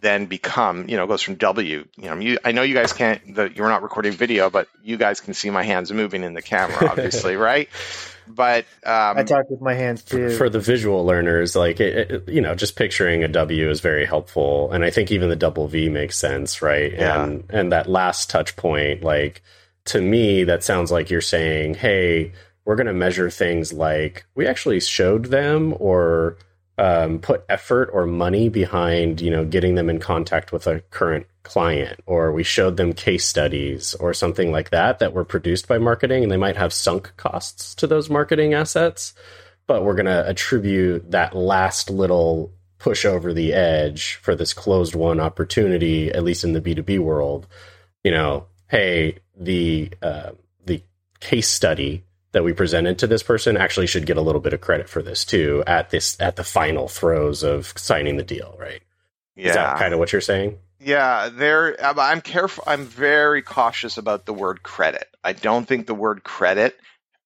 then 0.00 0.26
become, 0.26 0.88
you 0.88 0.96
know, 0.96 1.06
goes 1.06 1.22
from 1.22 1.36
W. 1.36 1.86
You 1.96 2.04
know, 2.04 2.16
you, 2.16 2.38
I 2.44 2.52
know 2.52 2.62
you 2.62 2.74
guys 2.74 2.92
can't, 2.92 3.34
the, 3.34 3.50
you're 3.52 3.68
not 3.68 3.82
recording 3.82 4.12
video, 4.12 4.50
but 4.50 4.68
you 4.82 4.96
guys 4.96 5.20
can 5.20 5.34
see 5.34 5.50
my 5.50 5.62
hands 5.62 5.92
moving 5.92 6.22
in 6.22 6.34
the 6.34 6.42
camera, 6.42 6.88
obviously, 6.90 7.36
right? 7.36 7.68
But 8.28 8.64
um, 8.84 9.18
I 9.18 9.22
talk 9.22 9.48
with 9.48 9.60
my 9.60 9.74
hands 9.74 10.02
too. 10.02 10.30
For 10.30 10.48
the 10.48 10.58
visual 10.58 11.04
learners, 11.04 11.54
like 11.54 11.80
it, 11.80 12.10
it, 12.10 12.28
you 12.28 12.40
know, 12.40 12.54
just 12.54 12.76
picturing 12.76 13.22
a 13.22 13.28
W 13.28 13.70
is 13.70 13.80
very 13.80 14.04
helpful, 14.04 14.72
and 14.72 14.84
I 14.84 14.90
think 14.90 15.12
even 15.12 15.28
the 15.28 15.36
double 15.36 15.68
V 15.68 15.88
makes 15.88 16.16
sense, 16.16 16.60
right? 16.60 16.92
Yeah. 16.92 17.22
And 17.22 17.44
and 17.50 17.72
that 17.72 17.88
last 17.88 18.28
touch 18.28 18.56
point, 18.56 19.02
like 19.02 19.42
to 19.86 20.00
me, 20.00 20.44
that 20.44 20.64
sounds 20.64 20.90
like 20.90 21.08
you're 21.08 21.20
saying, 21.20 21.74
hey, 21.74 22.32
we're 22.64 22.76
going 22.76 22.88
to 22.88 22.92
measure 22.92 23.30
things 23.30 23.72
like 23.72 24.26
we 24.34 24.46
actually 24.46 24.80
showed 24.80 25.26
them 25.26 25.74
or 25.78 26.36
um, 26.78 27.18
put 27.18 27.44
effort 27.48 27.90
or 27.92 28.06
money 28.06 28.48
behind, 28.48 29.20
you 29.20 29.30
know, 29.30 29.44
getting 29.44 29.74
them 29.76 29.88
in 29.88 29.98
contact 29.98 30.52
with 30.52 30.66
a 30.66 30.80
current 30.90 31.26
client 31.42 32.00
or 32.06 32.32
we 32.32 32.42
showed 32.42 32.76
them 32.76 32.92
case 32.92 33.24
studies 33.24 33.94
or 33.94 34.12
something 34.12 34.50
like 34.50 34.70
that 34.70 34.98
that 34.98 35.12
were 35.12 35.24
produced 35.24 35.68
by 35.68 35.78
marketing 35.78 36.22
and 36.22 36.32
they 36.32 36.36
might 36.36 36.56
have 36.56 36.72
sunk 36.72 37.12
costs 37.16 37.74
to 37.76 37.86
those 37.86 38.10
marketing 38.10 38.52
assets 38.52 39.14
but 39.66 39.84
we're 39.84 39.94
going 39.94 40.06
to 40.06 40.28
attribute 40.28 41.10
that 41.10 41.34
last 41.34 41.90
little 41.90 42.52
push 42.78 43.04
over 43.04 43.32
the 43.32 43.52
edge 43.52 44.14
for 44.16 44.34
this 44.34 44.52
closed 44.52 44.94
won 44.94 45.20
opportunity, 45.20 46.10
at 46.10 46.22
least 46.22 46.44
in 46.44 46.52
the 46.52 46.60
B2B 46.60 46.98
world. 46.98 47.46
You 48.04 48.12
know, 48.12 48.46
hey, 48.68 49.18
the 49.36 49.90
uh, 50.02 50.32
the 50.64 50.82
case 51.20 51.48
study 51.48 52.04
that 52.36 52.44
we 52.44 52.52
presented 52.52 52.98
to 52.98 53.06
this 53.06 53.22
person 53.22 53.56
actually 53.56 53.86
should 53.86 54.04
get 54.04 54.18
a 54.18 54.20
little 54.20 54.42
bit 54.42 54.52
of 54.52 54.60
credit 54.60 54.90
for 54.90 55.00
this 55.00 55.24
too 55.24 55.64
at 55.66 55.88
this 55.88 56.20
at 56.20 56.36
the 56.36 56.44
final 56.44 56.86
throes 56.86 57.42
of 57.42 57.72
signing 57.78 58.18
the 58.18 58.22
deal, 58.22 58.54
right? 58.60 58.82
Yeah. 59.34 59.48
Is 59.48 59.54
that 59.54 59.78
kind 59.78 59.94
of 59.94 59.98
what 59.98 60.12
you're 60.12 60.20
saying? 60.20 60.58
Yeah, 60.78 61.30
there. 61.32 61.74
I'm 61.82 62.20
careful. 62.20 62.64
I'm 62.66 62.84
very 62.84 63.40
cautious 63.40 63.96
about 63.96 64.26
the 64.26 64.34
word 64.34 64.62
credit. 64.62 65.08
I 65.24 65.32
don't 65.32 65.66
think 65.66 65.86
the 65.86 65.94
word 65.94 66.22
credit 66.24 66.78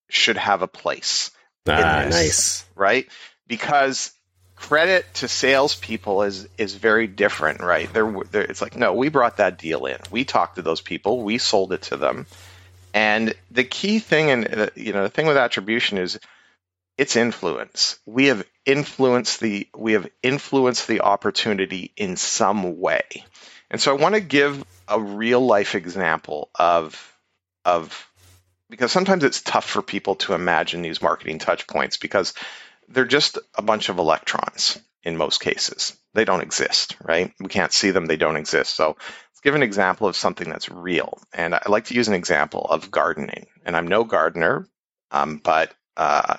should 0.07 0.37
have 0.37 0.61
a 0.61 0.67
place. 0.67 1.31
Ah, 1.67 2.03
this, 2.05 2.15
nice. 2.15 2.65
Right? 2.73 3.09
Because 3.47 4.13
credit 4.55 5.13
to 5.15 5.27
salespeople 5.27 6.23
is 6.23 6.47
is 6.57 6.73
very 6.73 7.07
different, 7.07 7.59
right? 7.59 7.91
They're, 7.91 8.15
it's 8.31 8.61
like, 8.61 8.77
no, 8.77 8.93
we 8.93 9.09
brought 9.09 9.37
that 9.37 9.57
deal 9.57 9.87
in. 9.87 9.97
We 10.09 10.23
talked 10.23 10.55
to 10.55 10.61
those 10.61 10.79
people. 10.79 11.21
We 11.21 11.37
sold 11.37 11.73
it 11.73 11.81
to 11.83 11.97
them. 11.97 12.27
And 12.93 13.33
the 13.49 13.63
key 13.63 13.99
thing, 13.99 14.29
and 14.29 14.53
uh, 14.53 14.69
you 14.75 14.93
know, 14.93 15.03
the 15.03 15.09
thing 15.09 15.27
with 15.27 15.37
attribution 15.37 15.97
is 15.97 16.19
it's 16.97 17.15
influence. 17.15 17.99
We 18.05 18.27
have 18.27 18.45
influenced 18.65 19.39
the 19.39 19.67
we 19.75 19.93
have 19.93 20.09
influenced 20.21 20.87
the 20.87 21.01
opportunity 21.01 21.91
in 21.95 22.15
some 22.17 22.79
way. 22.79 23.25
And 23.69 23.81
so 23.81 23.95
I 23.95 23.99
want 23.99 24.15
to 24.15 24.21
give 24.21 24.63
a 24.87 24.99
real 24.99 25.39
life 25.39 25.75
example 25.75 26.49
of 26.55 27.17
of 27.65 28.07
because 28.69 28.91
sometimes 28.91 29.23
it's 29.23 29.41
tough 29.41 29.65
for 29.65 29.81
people 29.81 30.15
to 30.15 30.33
imagine 30.33 30.81
these 30.81 31.01
marketing 31.01 31.39
touch 31.39 31.67
points 31.67 31.97
because 31.97 32.33
they're 32.87 33.05
just 33.05 33.37
a 33.55 33.61
bunch 33.61 33.89
of 33.89 33.97
electrons 33.97 34.79
in 35.03 35.17
most 35.17 35.39
cases. 35.39 35.97
They 36.13 36.25
don't 36.25 36.41
exist, 36.41 36.95
right? 37.01 37.33
We 37.39 37.47
can't 37.47 37.73
see 37.73 37.91
them, 37.91 38.05
they 38.05 38.17
don't 38.17 38.37
exist. 38.37 38.75
So 38.75 38.97
give 39.43 39.55
an 39.55 39.63
example 39.63 40.07
of 40.07 40.15
something 40.15 40.49
that's 40.49 40.69
real. 40.69 41.19
And 41.33 41.55
I 41.55 41.61
like 41.67 41.85
to 41.85 41.95
use 41.95 42.07
an 42.07 42.13
example 42.13 42.65
of 42.69 42.91
gardening. 42.91 43.47
And 43.65 43.75
I'm 43.75 43.87
no 43.87 44.03
gardener, 44.03 44.67
um, 45.11 45.37
but 45.43 45.73
uh, 45.97 46.37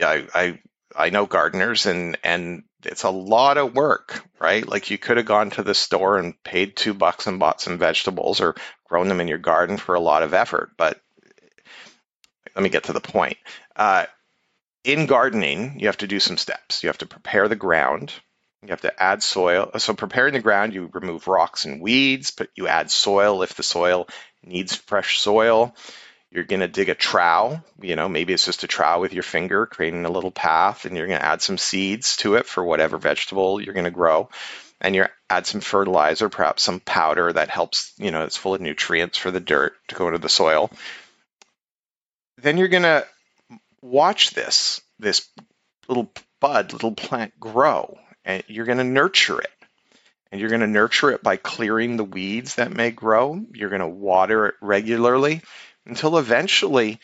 I, 0.00 0.26
I 0.34 0.60
I 0.96 1.10
know 1.10 1.26
gardeners 1.26 1.86
and 1.86 2.18
and 2.24 2.64
it's 2.84 3.02
a 3.02 3.10
lot 3.10 3.58
of 3.58 3.74
work, 3.74 4.24
right? 4.40 4.66
Like 4.66 4.90
you 4.90 4.98
could 4.98 5.16
have 5.16 5.26
gone 5.26 5.50
to 5.50 5.62
the 5.62 5.74
store 5.74 6.18
and 6.18 6.40
paid 6.44 6.76
two 6.76 6.94
bucks 6.94 7.26
and 7.26 7.40
bought 7.40 7.60
some 7.60 7.78
vegetables 7.78 8.40
or 8.40 8.54
grown 8.84 9.08
them 9.08 9.20
in 9.20 9.28
your 9.28 9.38
garden 9.38 9.76
for 9.76 9.94
a 9.94 10.00
lot 10.00 10.22
of 10.22 10.34
effort. 10.34 10.70
But 10.76 11.00
let 12.54 12.62
me 12.62 12.68
get 12.70 12.84
to 12.84 12.92
the 12.92 13.00
point. 13.00 13.36
Uh, 13.74 14.06
in 14.84 15.06
gardening, 15.06 15.78
you 15.80 15.86
have 15.88 15.98
to 15.98 16.06
do 16.06 16.20
some 16.20 16.36
steps. 16.36 16.82
You 16.82 16.88
have 16.88 16.98
to 16.98 17.06
prepare 17.06 17.48
the 17.48 17.56
ground. 17.56 18.12
You 18.62 18.70
have 18.70 18.80
to 18.80 19.02
add 19.02 19.22
soil. 19.22 19.70
So 19.78 19.94
preparing 19.94 20.32
the 20.32 20.40
ground, 20.40 20.74
you 20.74 20.90
remove 20.92 21.28
rocks 21.28 21.64
and 21.64 21.80
weeds, 21.80 22.32
but 22.32 22.48
you 22.56 22.66
add 22.66 22.90
soil 22.90 23.42
if 23.42 23.54
the 23.54 23.62
soil 23.62 24.08
needs 24.42 24.74
fresh 24.74 25.20
soil. 25.20 25.74
You're 26.30 26.44
going 26.44 26.60
to 26.60 26.68
dig 26.68 26.88
a 26.88 26.94
trowel. 26.94 27.62
You 27.80 27.96
know, 27.96 28.08
maybe 28.08 28.32
it's 28.32 28.44
just 28.44 28.64
a 28.64 28.66
trowel 28.66 29.00
with 29.00 29.14
your 29.14 29.22
finger, 29.22 29.64
creating 29.64 30.04
a 30.04 30.10
little 30.10 30.32
path, 30.32 30.84
and 30.84 30.96
you're 30.96 31.06
going 31.06 31.20
to 31.20 31.24
add 31.24 31.40
some 31.40 31.56
seeds 31.56 32.16
to 32.18 32.34
it 32.34 32.46
for 32.46 32.64
whatever 32.64 32.98
vegetable 32.98 33.60
you're 33.60 33.74
going 33.74 33.84
to 33.84 33.90
grow. 33.90 34.28
And 34.80 34.94
you 34.94 35.06
add 35.30 35.46
some 35.46 35.60
fertilizer, 35.60 36.28
perhaps 36.28 36.62
some 36.62 36.80
powder 36.80 37.32
that 37.32 37.50
helps, 37.50 37.92
you 37.96 38.10
know, 38.10 38.24
it's 38.24 38.36
full 38.36 38.54
of 38.54 38.60
nutrients 38.60 39.18
for 39.18 39.30
the 39.30 39.40
dirt 39.40 39.74
to 39.88 39.94
go 39.94 40.08
into 40.08 40.18
the 40.18 40.28
soil. 40.28 40.70
Then 42.38 42.58
you're 42.58 42.68
going 42.68 42.82
to 42.82 43.06
watch 43.80 44.30
this, 44.30 44.80
this 44.98 45.28
little 45.88 46.12
bud, 46.40 46.72
little 46.72 46.92
plant 46.94 47.38
grow, 47.40 47.98
and 48.28 48.44
you're 48.46 48.66
going 48.66 48.78
to 48.78 48.84
nurture 48.84 49.40
it. 49.40 49.50
And 50.30 50.38
you're 50.40 50.50
going 50.50 50.60
to 50.60 50.66
nurture 50.66 51.10
it 51.10 51.22
by 51.22 51.38
clearing 51.38 51.96
the 51.96 52.04
weeds 52.04 52.56
that 52.56 52.76
may 52.76 52.90
grow. 52.90 53.40
You're 53.54 53.70
going 53.70 53.80
to 53.80 53.88
water 53.88 54.48
it 54.48 54.54
regularly 54.60 55.40
until 55.86 56.18
eventually 56.18 57.00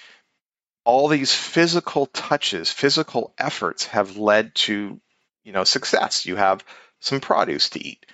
all 0.85 1.09
these 1.09 1.35
physical 1.35 2.05
touches, 2.05 2.71
physical 2.71 3.33
efforts 3.39 3.87
have 3.87 4.19
led 4.19 4.55
to, 4.55 5.01
you 5.43 5.53
know, 5.53 5.65
success. 5.65 6.27
You 6.27 6.37
have 6.37 6.63
some 7.01 7.21
produce 7.21 7.71
to 7.71 7.83
eat. 7.83 8.05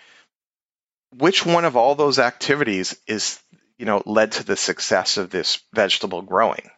Which 1.18 1.44
one 1.44 1.64
of 1.64 1.76
all 1.76 1.96
those 1.96 2.20
activities 2.20 2.96
is, 3.08 3.40
you 3.78 3.86
know, 3.86 4.00
led 4.06 4.32
to 4.32 4.44
the 4.44 4.56
success 4.56 5.16
of 5.16 5.30
this 5.30 5.60
vegetable 5.74 6.22
growing? 6.22 6.70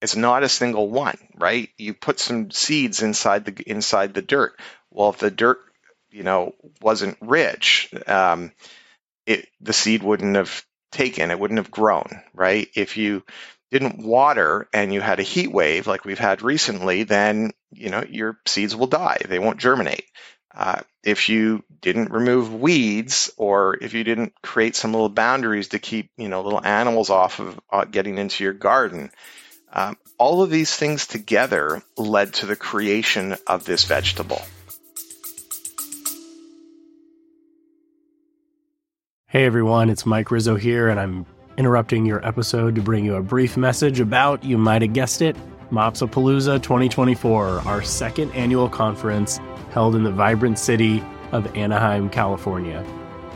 It's 0.00 0.14
not 0.14 0.44
a 0.44 0.48
single 0.48 0.88
one, 0.88 1.18
right? 1.36 1.68
You 1.78 1.94
put 1.94 2.20
some 2.20 2.52
seeds 2.52 3.02
inside 3.02 3.44
the 3.44 3.62
inside 3.68 4.14
the 4.14 4.22
dirt. 4.22 4.58
Well, 4.92 5.10
if 5.10 5.18
the 5.18 5.30
dirt, 5.30 5.58
you 6.10 6.22
know, 6.22 6.54
wasn't 6.80 7.16
rich, 7.20 7.92
um, 8.06 8.52
it 9.26 9.48
the 9.60 9.72
seed 9.72 10.02
wouldn't 10.02 10.36
have 10.36 10.64
taken, 10.90 11.30
it 11.30 11.38
wouldn't 11.38 11.58
have 11.58 11.70
grown, 11.70 12.22
right? 12.34 12.68
If 12.74 12.96
you 12.96 13.24
didn't 13.70 14.04
water 14.04 14.68
and 14.72 14.92
you 14.92 15.00
had 15.00 15.18
a 15.18 15.24
heat 15.24 15.50
wave 15.50 15.86
like 15.86 16.04
we've 16.04 16.18
had 16.18 16.42
recently, 16.42 17.04
then 17.04 17.52
you 17.72 17.88
know 17.88 18.04
your 18.08 18.38
seeds 18.46 18.76
will 18.76 18.86
die. 18.86 19.18
They 19.26 19.38
won't 19.38 19.58
germinate. 19.58 20.04
Uh, 20.54 20.82
if 21.02 21.30
you 21.30 21.64
didn't 21.80 22.12
remove 22.12 22.54
weeds 22.54 23.32
or 23.38 23.78
if 23.82 23.94
you 23.94 24.04
didn't 24.04 24.34
create 24.42 24.76
some 24.76 24.92
little 24.92 25.08
boundaries 25.08 25.68
to 25.68 25.78
keep 25.78 26.10
you 26.18 26.28
know 26.28 26.42
little 26.42 26.64
animals 26.64 27.08
off 27.08 27.40
of 27.40 27.58
uh, 27.70 27.84
getting 27.86 28.18
into 28.18 28.44
your 28.44 28.52
garden, 28.52 29.10
um, 29.72 29.96
all 30.18 30.42
of 30.42 30.50
these 30.50 30.74
things 30.76 31.06
together 31.06 31.82
led 31.96 32.34
to 32.34 32.46
the 32.46 32.56
creation 32.56 33.36
of 33.46 33.64
this 33.64 33.84
vegetable. 33.84 34.42
Hey 39.32 39.46
everyone, 39.46 39.88
it's 39.88 40.04
Mike 40.04 40.30
Rizzo 40.30 40.56
here, 40.56 40.90
and 40.90 41.00
I'm 41.00 41.24
interrupting 41.56 42.04
your 42.04 42.22
episode 42.22 42.74
to 42.74 42.82
bring 42.82 43.02
you 43.06 43.14
a 43.14 43.22
brief 43.22 43.56
message 43.56 43.98
about, 43.98 44.44
you 44.44 44.58
might 44.58 44.82
have 44.82 44.92
guessed 44.92 45.22
it, 45.22 45.34
Mopsapalooza 45.70 46.62
2024, 46.62 47.60
our 47.60 47.82
second 47.82 48.30
annual 48.32 48.68
conference 48.68 49.40
held 49.70 49.96
in 49.96 50.02
the 50.02 50.10
vibrant 50.10 50.58
city 50.58 51.02
of 51.30 51.46
Anaheim, 51.56 52.10
California. 52.10 52.84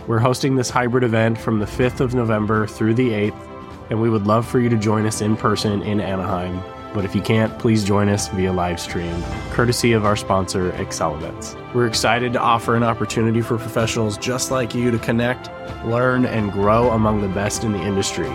We're 0.07 0.19
hosting 0.19 0.55
this 0.55 0.69
hybrid 0.69 1.03
event 1.03 1.39
from 1.39 1.61
the 1.61 1.65
5th 1.65 2.01
of 2.01 2.15
November 2.15 2.67
through 2.67 2.93
the 2.93 3.09
8th, 3.09 3.89
and 3.89 3.99
we 3.99 4.11
would 4.11 4.27
love 4.27 4.47
for 4.47 4.61
you 4.61 4.69
to 4.69 4.77
join 4.77 5.07
us 5.07 5.23
in 5.23 5.35
person 5.35 5.81
in 5.81 6.03
Anaheim. 6.03 6.63
But 6.97 7.05
if 7.05 7.15
you 7.15 7.21
can't, 7.21 7.57
please 7.59 7.85
join 7.85 8.09
us 8.09 8.29
via 8.29 8.51
live 8.55 8.81
stream, 8.81 9.23
courtesy 9.51 9.93
of 9.93 10.07
our 10.07 10.17
sponsor, 10.17 10.71
Excel 10.77 11.15
Events. 11.15 11.55
We're 11.75 11.87
excited 11.87 12.33
to 12.33 12.41
offer 12.41 12.75
an 12.75 12.83
opportunity 12.83 13.43
for 13.43 13.59
professionals 13.59 14.17
just 14.17 14.51
like 14.51 14.75
you 14.75 14.91
to 14.91 14.99
connect, 14.99 15.51
learn, 15.85 16.25
and 16.25 16.51
grow 16.51 16.93
among 16.93 17.21
the 17.21 17.29
best 17.29 17.65
in 17.65 17.73
the 17.73 17.83
industry. 17.83 18.31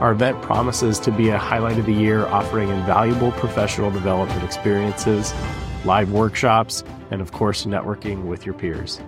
Our 0.00 0.12
event 0.12 0.40
promises 0.40 0.98
to 1.00 1.12
be 1.12 1.28
a 1.28 1.36
highlight 1.36 1.76
of 1.76 1.84
the 1.84 1.92
year, 1.92 2.24
offering 2.28 2.70
invaluable 2.70 3.32
professional 3.32 3.90
development 3.90 4.42
experiences, 4.42 5.34
live 5.84 6.10
workshops, 6.10 6.84
and 7.10 7.20
of 7.20 7.32
course, 7.32 7.66
networking 7.66 8.24
with 8.24 8.46
your 8.46 8.54
peers. 8.54 9.02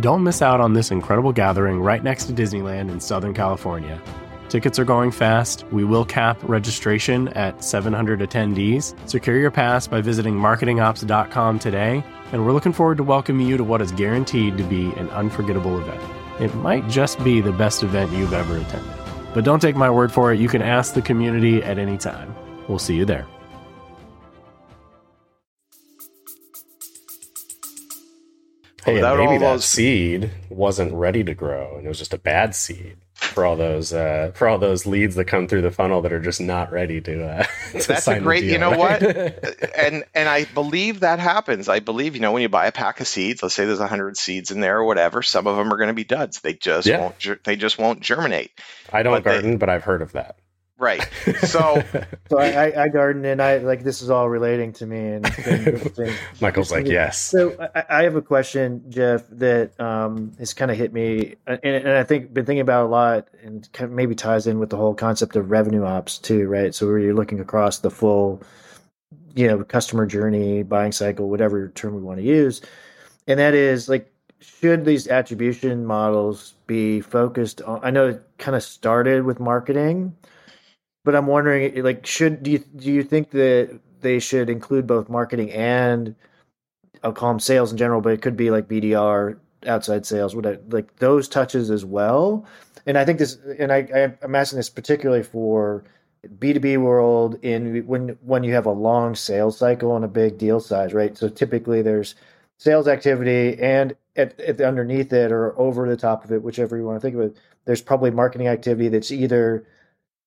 Don't 0.00 0.22
miss 0.22 0.40
out 0.40 0.58
on 0.58 0.72
this 0.72 0.90
incredible 0.90 1.34
gathering 1.34 1.80
right 1.80 2.02
next 2.02 2.24
to 2.28 2.32
Disneyland 2.32 2.90
in 2.90 2.98
Southern 2.98 3.34
California. 3.34 4.00
Tickets 4.48 4.78
are 4.78 4.84
going 4.84 5.10
fast. 5.10 5.64
We 5.70 5.84
will 5.84 6.04
cap 6.06 6.38
registration 6.42 7.28
at 7.28 7.62
700 7.62 8.20
attendees. 8.20 8.94
Secure 9.08 9.38
your 9.38 9.50
pass 9.50 9.86
by 9.86 10.00
visiting 10.00 10.34
marketingops.com 10.34 11.58
today, 11.58 12.02
and 12.32 12.46
we're 12.46 12.52
looking 12.52 12.72
forward 12.72 12.96
to 12.96 13.02
welcoming 13.04 13.46
you 13.46 13.56
to 13.58 13.64
what 13.64 13.82
is 13.82 13.92
guaranteed 13.92 14.56
to 14.56 14.64
be 14.64 14.86
an 14.92 15.10
unforgettable 15.10 15.78
event. 15.78 16.02
It 16.40 16.54
might 16.56 16.88
just 16.88 17.22
be 17.22 17.40
the 17.42 17.52
best 17.52 17.82
event 17.82 18.10
you've 18.12 18.32
ever 18.32 18.56
attended. 18.56 18.90
But 19.34 19.44
don't 19.44 19.60
take 19.60 19.76
my 19.76 19.90
word 19.90 20.10
for 20.10 20.32
it, 20.32 20.40
you 20.40 20.48
can 20.48 20.62
ask 20.62 20.94
the 20.94 21.02
community 21.02 21.62
at 21.62 21.78
any 21.78 21.98
time. 21.98 22.34
We'll 22.68 22.78
see 22.78 22.96
you 22.96 23.04
there. 23.04 23.26
Hey, 28.84 28.92
and 28.92 28.94
Without 28.96 29.18
maybe 29.18 29.32
all 29.34 29.38
that 29.40 29.52
those- 29.54 29.64
seed 29.64 30.30
wasn't 30.48 30.94
ready 30.94 31.24
to 31.24 31.34
grow, 31.34 31.76
and 31.76 31.84
it 31.84 31.88
was 31.88 31.98
just 31.98 32.14
a 32.14 32.18
bad 32.18 32.54
seed 32.54 32.96
for 33.18 33.44
all 33.44 33.56
those 33.56 33.92
uh, 33.92 34.30
for 34.34 34.48
all 34.48 34.58
those 34.58 34.86
leads 34.86 35.16
that 35.16 35.24
come 35.24 35.48
through 35.48 35.62
the 35.62 35.70
funnel 35.70 36.02
that 36.02 36.12
are 36.12 36.20
just 36.20 36.40
not 36.40 36.70
ready 36.72 37.00
to. 37.00 37.24
Uh, 37.26 37.42
to 37.72 37.88
That's 37.88 38.06
a 38.08 38.20
great. 38.20 38.44
You 38.44 38.58
know 38.58 38.70
right? 38.70 39.02
what? 39.02 39.72
and 39.76 40.04
and 40.14 40.28
I 40.28 40.44
believe 40.44 41.00
that 41.00 41.18
happens. 41.18 41.68
I 41.68 41.80
believe 41.80 42.14
you 42.14 42.20
know 42.20 42.32
when 42.32 42.42
you 42.42 42.48
buy 42.48 42.66
a 42.66 42.72
pack 42.72 43.00
of 43.00 43.08
seeds. 43.08 43.42
Let's 43.42 43.54
say 43.54 43.64
there's 43.66 43.80
hundred 43.80 44.16
seeds 44.16 44.50
in 44.50 44.60
there 44.60 44.78
or 44.78 44.84
whatever. 44.84 45.22
Some 45.22 45.46
of 45.46 45.56
them 45.56 45.72
are 45.72 45.76
going 45.76 45.88
to 45.88 45.94
be 45.94 46.04
duds. 46.04 46.40
They 46.40 46.54
just 46.54 46.86
Yeah. 46.86 47.00
won't. 47.00 47.44
They 47.44 47.56
just 47.56 47.78
won't 47.78 48.00
germinate. 48.00 48.52
I 48.92 49.02
don't 49.02 49.12
but 49.14 49.24
they- 49.24 49.30
garden, 49.32 49.58
but 49.58 49.68
I've 49.68 49.84
heard 49.84 50.02
of 50.02 50.12
that. 50.12 50.36
Right. 50.78 51.06
So 51.40 51.82
So 52.30 52.38
I, 52.38 52.66
I, 52.66 52.84
I 52.84 52.88
garden 52.88 53.24
and 53.24 53.42
I 53.42 53.58
like 53.58 53.82
this 53.82 54.02
is 54.02 54.10
all 54.10 54.28
relating 54.28 54.72
to 54.74 54.86
me 54.86 54.98
and 54.98 55.22
been, 55.44 55.92
been 55.96 56.14
Michael's 56.40 56.70
like, 56.70 56.86
yes. 56.86 57.18
So 57.18 57.56
I, 57.74 57.84
I 57.88 58.02
have 58.04 58.16
a 58.16 58.22
question, 58.22 58.84
Jeff, 58.88 59.24
that 59.30 59.78
um, 59.80 60.32
has 60.38 60.52
kind 60.54 60.70
of 60.70 60.76
hit 60.76 60.92
me, 60.92 61.36
and, 61.46 61.60
and 61.64 61.88
I 61.88 62.04
think 62.04 62.32
been 62.32 62.44
thinking 62.44 62.60
about 62.60 62.86
a 62.86 62.88
lot, 62.88 63.28
and 63.42 63.70
kind 63.72 63.90
of 63.90 63.96
maybe 63.96 64.14
ties 64.14 64.46
in 64.46 64.58
with 64.58 64.70
the 64.70 64.76
whole 64.76 64.94
concept 64.94 65.36
of 65.36 65.50
revenue 65.50 65.84
ops 65.84 66.18
too, 66.18 66.46
right? 66.46 66.74
So 66.74 66.86
where 66.86 66.98
you're 66.98 67.14
looking 67.14 67.40
across 67.40 67.78
the 67.78 67.90
full 67.90 68.42
you 69.34 69.46
know 69.46 69.64
customer 69.64 70.06
journey, 70.06 70.62
buying 70.62 70.92
cycle, 70.92 71.28
whatever 71.30 71.68
term 71.68 71.94
we 71.94 72.02
want 72.02 72.18
to 72.18 72.24
use, 72.24 72.60
and 73.26 73.38
that 73.40 73.54
is 73.54 73.88
like 73.88 74.12
should 74.40 74.84
these 74.84 75.08
attribution 75.08 75.84
models 75.84 76.54
be 76.66 77.00
focused 77.00 77.62
on? 77.62 77.80
I 77.82 77.90
know 77.90 78.08
it 78.08 78.22
kind 78.38 78.56
of 78.56 78.62
started 78.62 79.24
with 79.24 79.40
marketing, 79.40 80.14
but 81.04 81.14
I'm 81.14 81.26
wondering 81.26 81.82
like 81.82 82.06
should 82.06 82.42
do 82.42 82.50
you 82.50 82.58
do 82.58 82.90
you 82.92 83.02
think 83.02 83.30
that 83.30 83.80
they 84.00 84.18
should 84.18 84.50
include 84.50 84.86
both 84.86 85.08
marketing 85.08 85.50
and 85.52 86.14
I'll 87.02 87.12
call 87.12 87.30
them 87.30 87.40
sales 87.40 87.70
in 87.72 87.78
general, 87.78 88.00
but 88.00 88.12
it 88.12 88.22
could 88.22 88.36
be 88.36 88.50
like 88.50 88.68
BDR, 88.68 89.38
outside 89.66 90.06
sales, 90.06 90.34
would 90.34 90.46
I, 90.46 90.58
like 90.68 90.96
those 90.96 91.28
touches 91.28 91.70
as 91.70 91.84
well. 91.84 92.44
And 92.86 92.98
I 92.98 93.04
think 93.04 93.18
this, 93.18 93.38
and 93.58 93.72
I, 93.72 94.14
I'm 94.22 94.34
asking 94.34 94.56
this 94.56 94.70
particularly 94.70 95.22
for 95.22 95.84
B2B 96.38 96.78
world 96.78 97.38
in 97.42 97.86
when 97.86 98.18
when 98.22 98.42
you 98.44 98.52
have 98.54 98.66
a 98.66 98.72
long 98.72 99.14
sales 99.14 99.58
cycle 99.58 99.94
and 99.94 100.04
a 100.04 100.08
big 100.08 100.38
deal 100.38 100.60
size, 100.60 100.92
right? 100.92 101.16
So 101.16 101.28
typically 101.28 101.82
there's 101.82 102.14
sales 102.58 102.88
activity 102.88 103.60
and 103.60 103.94
at, 104.16 104.38
at 104.40 104.60
underneath 104.60 105.12
it 105.12 105.30
or 105.30 105.58
over 105.58 105.88
the 105.88 105.96
top 105.96 106.24
of 106.24 106.32
it, 106.32 106.42
whichever 106.42 106.76
you 106.76 106.84
want 106.84 106.96
to 106.96 107.00
think 107.00 107.14
of 107.14 107.20
it, 107.20 107.36
there's 107.66 107.82
probably 107.82 108.10
marketing 108.10 108.48
activity 108.48 108.88
that's 108.88 109.12
either 109.12 109.64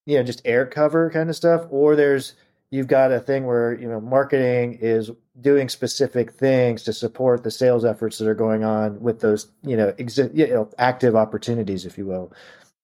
you 0.06 0.18
know 0.18 0.24
just 0.24 0.42
air 0.46 0.66
cover 0.66 1.10
kind 1.10 1.30
of 1.30 1.36
stuff, 1.36 1.66
or 1.70 1.96
there's 1.96 2.34
you've 2.72 2.88
got 2.88 3.12
a 3.12 3.20
thing 3.20 3.46
where 3.46 3.78
you 3.78 3.88
know 3.88 4.02
marketing 4.02 4.78
is 4.82 5.12
doing 5.40 5.70
specific 5.70 6.32
things 6.32 6.84
to 6.84 6.94
support 6.94 7.44
the 7.44 7.52
sales 7.52 7.86
efforts 7.86 8.18
that 8.18 8.28
are 8.28 8.36
going 8.36 8.64
on 8.64 9.02
with 9.02 9.20
those 9.20 9.52
you 9.64 9.78
know 9.78 9.92
exi- 9.94 10.36
you 10.36 10.48
know 10.48 10.70
active 10.78 11.16
opportunities 11.16 11.86
if 11.86 11.98
you 11.98 12.06
will. 12.06 12.34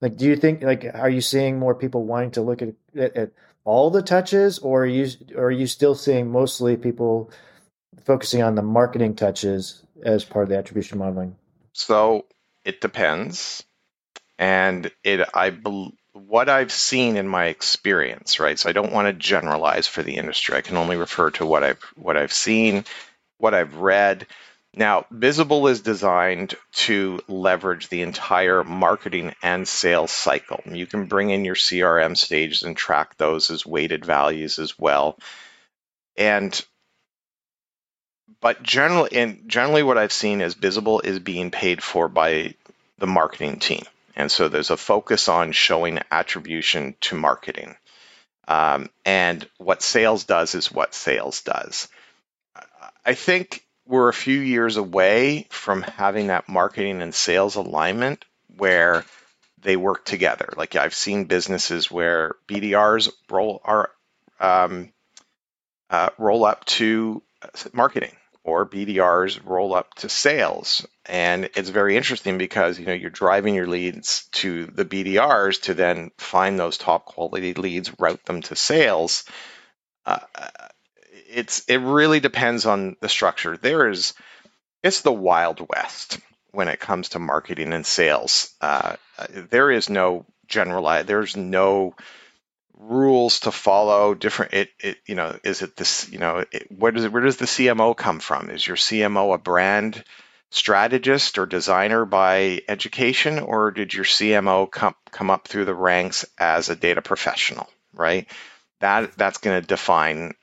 Like 0.02 0.18
do 0.18 0.26
you 0.26 0.36
think 0.36 0.62
like 0.62 0.86
are 0.94 1.10
you 1.10 1.22
seeing 1.22 1.58
more 1.58 1.74
people 1.74 2.06
wanting 2.06 2.32
to 2.32 2.42
look 2.42 2.62
at, 2.62 2.76
at, 2.96 3.32
all 3.64 3.90
the 3.90 4.02
touches 4.02 4.60
or 4.60 4.84
are 4.84 4.86
you 4.86 5.10
or 5.36 5.46
are 5.46 5.52
you 5.52 5.68
still 5.68 5.94
seeing 5.96 6.32
mostly 6.32 6.78
people 6.78 7.30
focusing 8.06 8.42
on 8.42 8.56
the 8.56 8.62
marketing 8.62 9.14
touches 9.14 9.84
as 10.04 10.24
part 10.24 10.44
of 10.44 10.50
the 10.50 10.58
attribution 10.58 11.00
modeling? 11.00 11.36
So 11.74 12.26
it 12.64 12.80
depends. 12.80 13.64
And 14.40 14.92
it 15.04 15.28
i 15.34 15.50
believe 15.50 15.94
what 16.28 16.50
I've 16.50 16.72
seen 16.72 17.16
in 17.16 17.28
my 17.28 17.46
experience, 17.46 18.40
right? 18.40 18.60
So 18.60 18.70
I 18.70 18.74
don't 18.74 18.92
want 18.92 19.08
to 19.08 19.14
generalize 19.14 19.88
for 19.88 20.04
the 20.04 20.18
industry. 20.18 20.56
I 20.58 20.62
can 20.62 20.78
only 20.78 20.98
refer 20.98 21.32
to 21.32 21.46
what 21.46 21.64
I've 21.64 21.82
what 21.96 22.18
I've 22.18 22.34
seen, 22.34 22.84
what 23.38 23.54
I've 23.54 23.76
read. 23.76 24.28
Now, 24.74 25.06
Bizible 25.10 25.68
is 25.68 25.82
designed 25.82 26.56
to 26.74 27.22
leverage 27.28 27.88
the 27.88 28.02
entire 28.02 28.64
marketing 28.64 29.34
and 29.42 29.68
sales 29.68 30.12
cycle. 30.12 30.62
You 30.66 30.86
can 30.86 31.06
bring 31.06 31.30
in 31.30 31.46
your 31.46 31.56
CRM 31.56 32.16
stages 32.16 32.64
and 32.64 32.76
track 32.76 33.18
those 33.18 33.50
as 33.50 33.66
weighted 33.66 34.06
values 34.06 34.60
as 34.60 34.78
well. 34.78 35.18
And 36.18 36.64
but 38.42 38.62
generally, 38.62 39.14
and 39.14 39.44
generally, 39.48 39.82
what 39.82 39.98
I've 39.98 40.12
seen 40.12 40.42
is 40.42 40.56
Bizible 40.56 41.00
is 41.00 41.20
being 41.20 41.52
paid 41.52 41.82
for 41.82 42.10
by 42.10 42.54
the 42.98 43.08
marketing 43.08 43.60
team. 43.60 43.84
And 44.18 44.32
so 44.32 44.50
there's 44.50 44.72
a 44.72 44.78
focus 44.78 45.30
on 45.30 45.52
showing 45.52 46.00
attribution 46.12 46.96
to 47.02 47.16
marketing. 47.16 47.78
Um, 48.48 48.90
and 49.06 49.48
what 49.60 49.84
sales 49.84 50.24
does 50.24 50.56
is 50.56 50.72
what 50.72 50.96
sales 50.96 51.42
does. 51.44 51.88
I 53.06 53.14
think 53.14 53.64
we're 53.86 54.10
a 54.10 54.14
few 54.14 54.40
years 54.40 54.76
away 54.76 55.46
from 55.52 55.84
having 55.84 56.28
that 56.28 56.50
marketing 56.50 57.04
and 57.04 57.14
sales 57.14 57.56
alignment 57.56 58.26
where 58.58 59.06
they 59.62 59.78
work 59.78 60.04
together. 60.04 60.50
Like 60.58 60.76
I've 60.76 60.96
seen 60.96 61.26
businesses 61.26 61.92
where 61.92 62.36
BDRs 62.48 63.12
roll 63.30 63.62
are 63.64 63.92
um, 64.40 64.92
uh, 65.92 66.10
roll 66.18 66.44
up 66.44 66.66
to 66.66 67.22
marketing 67.72 68.17
or 68.48 68.66
BDRs 68.66 69.42
roll 69.46 69.76
up 69.76 69.94
to 69.96 70.08
sales. 70.08 70.88
And 71.06 71.50
it's 71.56 71.70
very 71.70 71.98
interesting 71.98 72.38
because 72.38 72.80
you 72.80 72.86
know 72.86 72.94
you're 72.94 73.10
driving 73.10 73.54
your 73.54 73.68
leads 73.68 74.28
to 74.32 74.66
the 74.68 74.86
BDRs 74.86 75.62
to 75.64 75.74
then 75.74 76.12
find 76.18 76.58
those 76.58 76.78
top 76.78 77.06
quality 77.06 77.54
leads, 77.54 78.00
route 78.00 78.24
them 78.26 78.42
to 78.44 78.56
sales. 78.56 79.26
Uh, 80.06 80.20
it's 81.30 81.66
it 81.66 81.78
really 81.78 82.22
depends 82.22 82.66
on 82.66 82.96
the 83.02 83.10
structure. 83.10 83.58
There 83.58 83.90
is 83.90 84.14
it's 84.82 85.02
the 85.02 85.12
wild 85.12 85.68
west 85.70 86.20
when 86.52 86.70
it 86.70 86.80
comes 86.80 87.10
to 87.10 87.20
marketing 87.20 87.74
and 87.74 87.86
sales. 87.86 88.54
Uh, 88.62 88.96
there 89.30 89.72
is 89.72 89.90
no 89.90 90.26
general. 90.48 91.04
There's 91.04 91.36
no 91.36 91.96
rules 92.80 93.42
to 93.42 93.52
follow 93.52 94.14
different 94.14 94.54
it, 94.54 94.70
it 94.80 94.98
you 95.08 95.16
know 95.16 95.38
is 95.44 95.62
it 95.62 95.76
this 95.76 96.10
you 96.12 96.20
know 96.20 96.46
it, 96.52 96.68
where 96.72 96.92
does 96.92 97.08
where 97.10 97.24
does 97.24 97.38
the 97.38 97.46
cmo 97.46 97.96
come 97.96 98.20
from? 98.20 98.50
Is 98.50 98.66
your 98.66 98.78
cmo 98.78 99.34
a 99.34 99.38
brand 99.38 100.04
strategist 100.50 101.38
or 101.38 101.46
designer 101.46 102.06
by 102.06 102.62
education 102.70 103.40
or 103.40 103.72
did 103.72 103.94
your 103.94 104.06
cmo 104.06 104.70
come 104.70 104.96
come 105.12 105.30
up 105.30 105.48
through 105.48 105.66
the 105.66 105.76
ranks 105.76 106.26
as 106.38 106.70
a 106.70 106.76
data 106.76 107.02
professional 107.02 107.68
right? 107.94 108.28
That 108.80 109.18
that's 109.18 109.40
going 109.40 109.60
to 109.60 109.68
define 109.68 110.34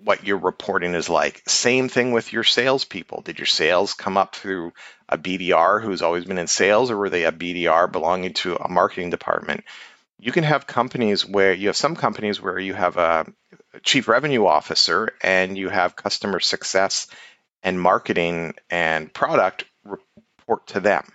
what 0.00 0.26
your 0.26 0.38
reporting 0.38 0.94
is 0.94 1.10
like. 1.10 1.42
Same 1.46 1.88
thing 1.88 2.12
with 2.12 2.32
your 2.32 2.44
salespeople. 2.44 3.20
Did 3.20 3.38
your 3.38 3.46
sales 3.46 3.92
come 3.92 4.16
up 4.16 4.34
through 4.34 4.72
a 5.08 5.18
bdr 5.18 5.82
who's 5.82 6.00
always 6.00 6.24
been 6.24 6.38
in 6.38 6.46
sales 6.46 6.90
or 6.90 6.96
were 6.96 7.10
they 7.10 7.24
a 7.24 7.32
bdr 7.32 7.92
belonging 7.92 8.32
to 8.32 8.56
a 8.56 8.68
marketing 8.68 9.10
department 9.10 9.62
you 10.18 10.32
can 10.32 10.44
have 10.44 10.66
companies 10.66 11.26
where 11.26 11.52
you 11.52 11.68
have 11.68 11.76
some 11.76 11.96
companies 11.96 12.40
where 12.40 12.58
you 12.58 12.74
have 12.74 12.96
a 12.96 13.26
chief 13.82 14.08
revenue 14.08 14.46
officer 14.46 15.10
and 15.22 15.58
you 15.58 15.68
have 15.68 15.96
customer 15.96 16.40
success 16.40 17.08
and 17.62 17.80
marketing 17.80 18.54
and 18.70 19.12
product 19.12 19.64
report 19.84 20.66
to 20.68 20.80
them. 20.80 21.10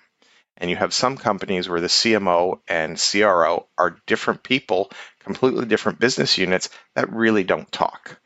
And 0.57 0.69
you 0.69 0.75
have 0.75 0.93
some 0.93 1.17
companies 1.17 1.69
where 1.69 1.81
the 1.81 1.87
CMO 1.87 2.59
and 2.67 2.97
CRO 2.97 3.67
are 3.77 3.97
different 4.07 4.41
people, 4.41 4.91
completely 5.19 5.65
different 5.65 5.99
business 5.99 6.37
units 6.37 6.69
that 6.95 7.13
really 7.13 7.43
don't 7.43 7.71
talk. 7.71 8.19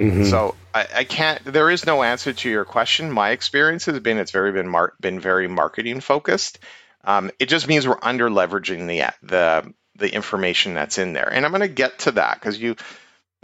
Mm-hmm. 0.00 0.24
So 0.24 0.54
I, 0.72 0.86
I, 0.94 1.04
can't. 1.04 1.44
There 1.44 1.70
is 1.70 1.84
no 1.84 2.02
answer 2.02 2.32
to 2.32 2.50
your 2.50 2.64
question. 2.64 3.12
My 3.12 3.30
experience 3.30 3.84
has 3.84 4.00
been 4.00 4.18
it's 4.18 4.30
very 4.30 4.50
been 4.50 4.68
mar- 4.68 4.94
been 5.00 5.20
very 5.20 5.46
marketing 5.46 6.00
focused. 6.00 6.58
Um, 7.04 7.30
it 7.38 7.48
just 7.48 7.68
means 7.68 7.86
we're 7.86 7.98
under 8.00 8.30
leveraging 8.30 8.88
the 8.88 9.12
the 9.22 9.74
the 9.96 10.12
information 10.12 10.74
that's 10.74 10.98
in 10.98 11.12
there. 11.12 11.32
And 11.32 11.44
I'm 11.44 11.52
going 11.52 11.60
to 11.60 11.68
get 11.68 12.00
to 12.00 12.12
that 12.12 12.40
because 12.40 12.58
you 12.58 12.76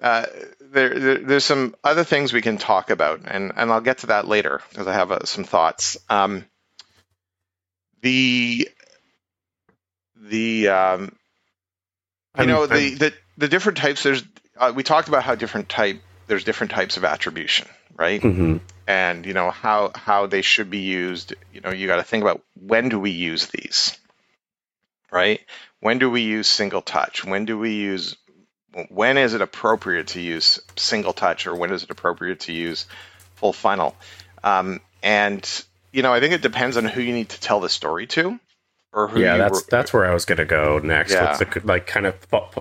uh, 0.01 0.27
there, 0.61 0.99
there, 0.99 1.19
there's 1.19 1.45
some 1.45 1.75
other 1.83 2.05
things 2.05 2.33
we 2.33 2.43
can 2.43 2.57
talk 2.57 2.91
about, 2.91 3.23
and 3.25 3.53
and 3.57 3.73
I'll 3.73 3.81
get 3.81 3.99
to 3.99 4.09
that 4.09 4.29
later 4.29 4.61
because 4.71 4.87
I 4.87 4.93
have 4.93 5.11
uh, 5.11 5.25
some 5.25 5.45
thoughts. 5.45 5.97
Um, 6.09 6.45
the 8.01 8.69
the 10.17 10.69
um, 10.69 11.03
you 12.37 12.43
I'm, 12.43 12.49
know 12.49 12.67
the, 12.67 12.95
the 12.95 13.15
the 13.39 13.49
different 13.49 13.79
types. 13.79 14.03
There's 14.03 14.23
uh, 14.57 14.73
we 14.75 14.85
talked 14.85 15.09
about 15.09 15.25
how 15.25 15.35
different 15.35 15.69
type 15.69 16.01
there's 16.29 16.45
different 16.45 16.71
types 16.71 16.97
of 16.97 17.05
attribution, 17.05 17.67
right? 17.97 18.21
Mm-hmm. 18.21 18.59
And 18.87 19.27
you 19.27 19.33
know 19.33 19.51
how 19.51 19.91
how 19.95 20.27
they 20.27 20.43
should 20.43 20.71
be 20.71 20.79
used. 20.79 21.35
You 21.53 21.61
know 21.61 21.71
you 21.71 21.89
got 21.89 21.97
to 21.97 22.05
think 22.05 22.23
about 22.23 22.43
when 22.55 22.89
do 22.89 23.01
we 23.01 23.11
use 23.11 23.47
these, 23.47 23.99
right? 25.11 25.41
When 25.81 25.99
do 25.99 26.11
we 26.11 26.23
use 26.23 26.47
single 26.47 26.83
touch? 26.83 27.25
When 27.25 27.45
do 27.45 27.59
we 27.59 27.75
use 27.75 28.17
when 28.91 29.17
is 29.17 29.35
it 29.35 29.41
appropriate 29.41 30.09
to 30.09 30.21
use 30.21 30.61
single 30.77 31.13
touch 31.13 31.47
or 31.47 31.55
when 31.55 31.73
is 31.73 31.83
it 31.83 31.91
appropriate 31.91 32.41
to 32.41 32.53
use 32.53 32.87
full 33.37 33.53
funnel? 33.53 33.97
Um, 34.45 34.81
and 35.03 35.65
you 35.93 36.03
know, 36.03 36.13
I 36.13 36.21
think 36.21 36.35
it 36.35 36.43
depends 36.43 36.77
on 36.77 36.85
who 36.85 37.01
you 37.01 37.13
need 37.13 37.31
to 37.31 37.41
tell 37.41 37.61
the 37.61 37.69
story 37.69 38.07
to. 38.09 38.39
Or 38.93 39.07
who 39.07 39.21
yeah, 39.21 39.37
that's 39.37 39.61
re- 39.61 39.67
that's 39.71 39.93
where 39.93 40.07
I 40.07 40.15
was 40.15 40.25
going 40.25 40.39
to 40.39 40.47
go 40.47 40.79
next. 40.79 41.13
Yeah. 41.13 41.37
The, 41.37 41.61
like 41.65 41.87
kind 41.87 42.07
of 42.07 42.15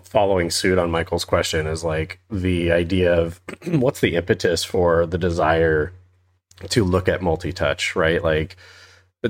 following 0.03 0.51
suit 0.51 0.77
on 0.77 0.91
Michael's 0.91 1.23
question 1.23 1.67
is 1.67 1.86
like 1.86 2.19
the 2.30 2.71
idea 2.71 3.13
of 3.13 3.39
what's 3.67 4.01
the 4.01 4.15
impetus 4.15 4.63
for 4.63 5.06
the 5.06 5.17
desire 5.17 5.93
to 6.69 6.84
look 6.84 7.08
at 7.08 7.21
multi-touch, 7.21 7.95
right? 7.95 8.21
Like 8.21 8.58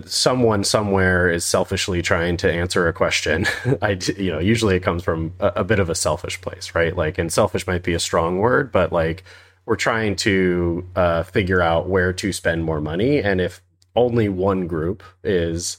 someone 0.05 0.63
somewhere 0.63 1.29
is 1.29 1.45
selfishly 1.45 2.01
trying 2.01 2.37
to 2.37 2.51
answer 2.51 2.87
a 2.87 2.93
question. 2.93 3.45
I 3.81 3.97
you 4.17 4.31
know 4.31 4.39
usually 4.39 4.75
it 4.75 4.83
comes 4.83 5.03
from 5.03 5.33
a, 5.39 5.47
a, 5.57 5.63
bit 5.63 5.79
of 5.79 5.89
a 5.89 5.95
selfish 5.95 6.39
place 6.41 6.75
right? 6.75 6.95
Like 6.95 7.17
and 7.17 7.31
selfish 7.31 7.65
might 7.67 7.83
be 7.83 7.93
a 7.93 7.99
strong 7.99 8.39
word 8.39 8.71
but 8.71 8.91
like 8.91 9.23
we're 9.65 9.75
trying 9.75 10.15
to 10.15 10.87
uh, 10.95 11.23
figure 11.23 11.61
out 11.61 11.89
where 11.89 12.13
to 12.13 12.31
spend 12.31 12.63
more 12.63 12.79
money. 12.79 13.21
And 13.21 13.41
if 13.41 13.61
only 13.95 14.29
one 14.29 14.67
group 14.67 15.03
is 15.23 15.77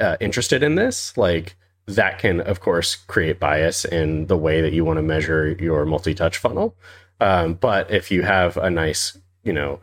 uh, 0.00 0.16
interested 0.20 0.62
in 0.62 0.74
this 0.74 1.16
like 1.16 1.54
that 1.86 2.18
can 2.18 2.40
of 2.40 2.60
course 2.60 2.94
create 2.94 3.40
bias 3.40 3.84
in 3.84 4.26
the 4.26 4.36
way 4.36 4.60
that 4.60 4.72
you 4.72 4.84
want 4.84 4.98
to 4.98 5.02
measure 5.02 5.52
your 5.52 5.84
multi-touch 5.84 6.38
funnel. 6.38 6.76
Um, 7.20 7.54
but 7.54 7.90
if 7.90 8.10
you 8.10 8.22
have 8.22 8.56
a 8.56 8.70
nice 8.70 9.18
you 9.42 9.52
know 9.52 9.80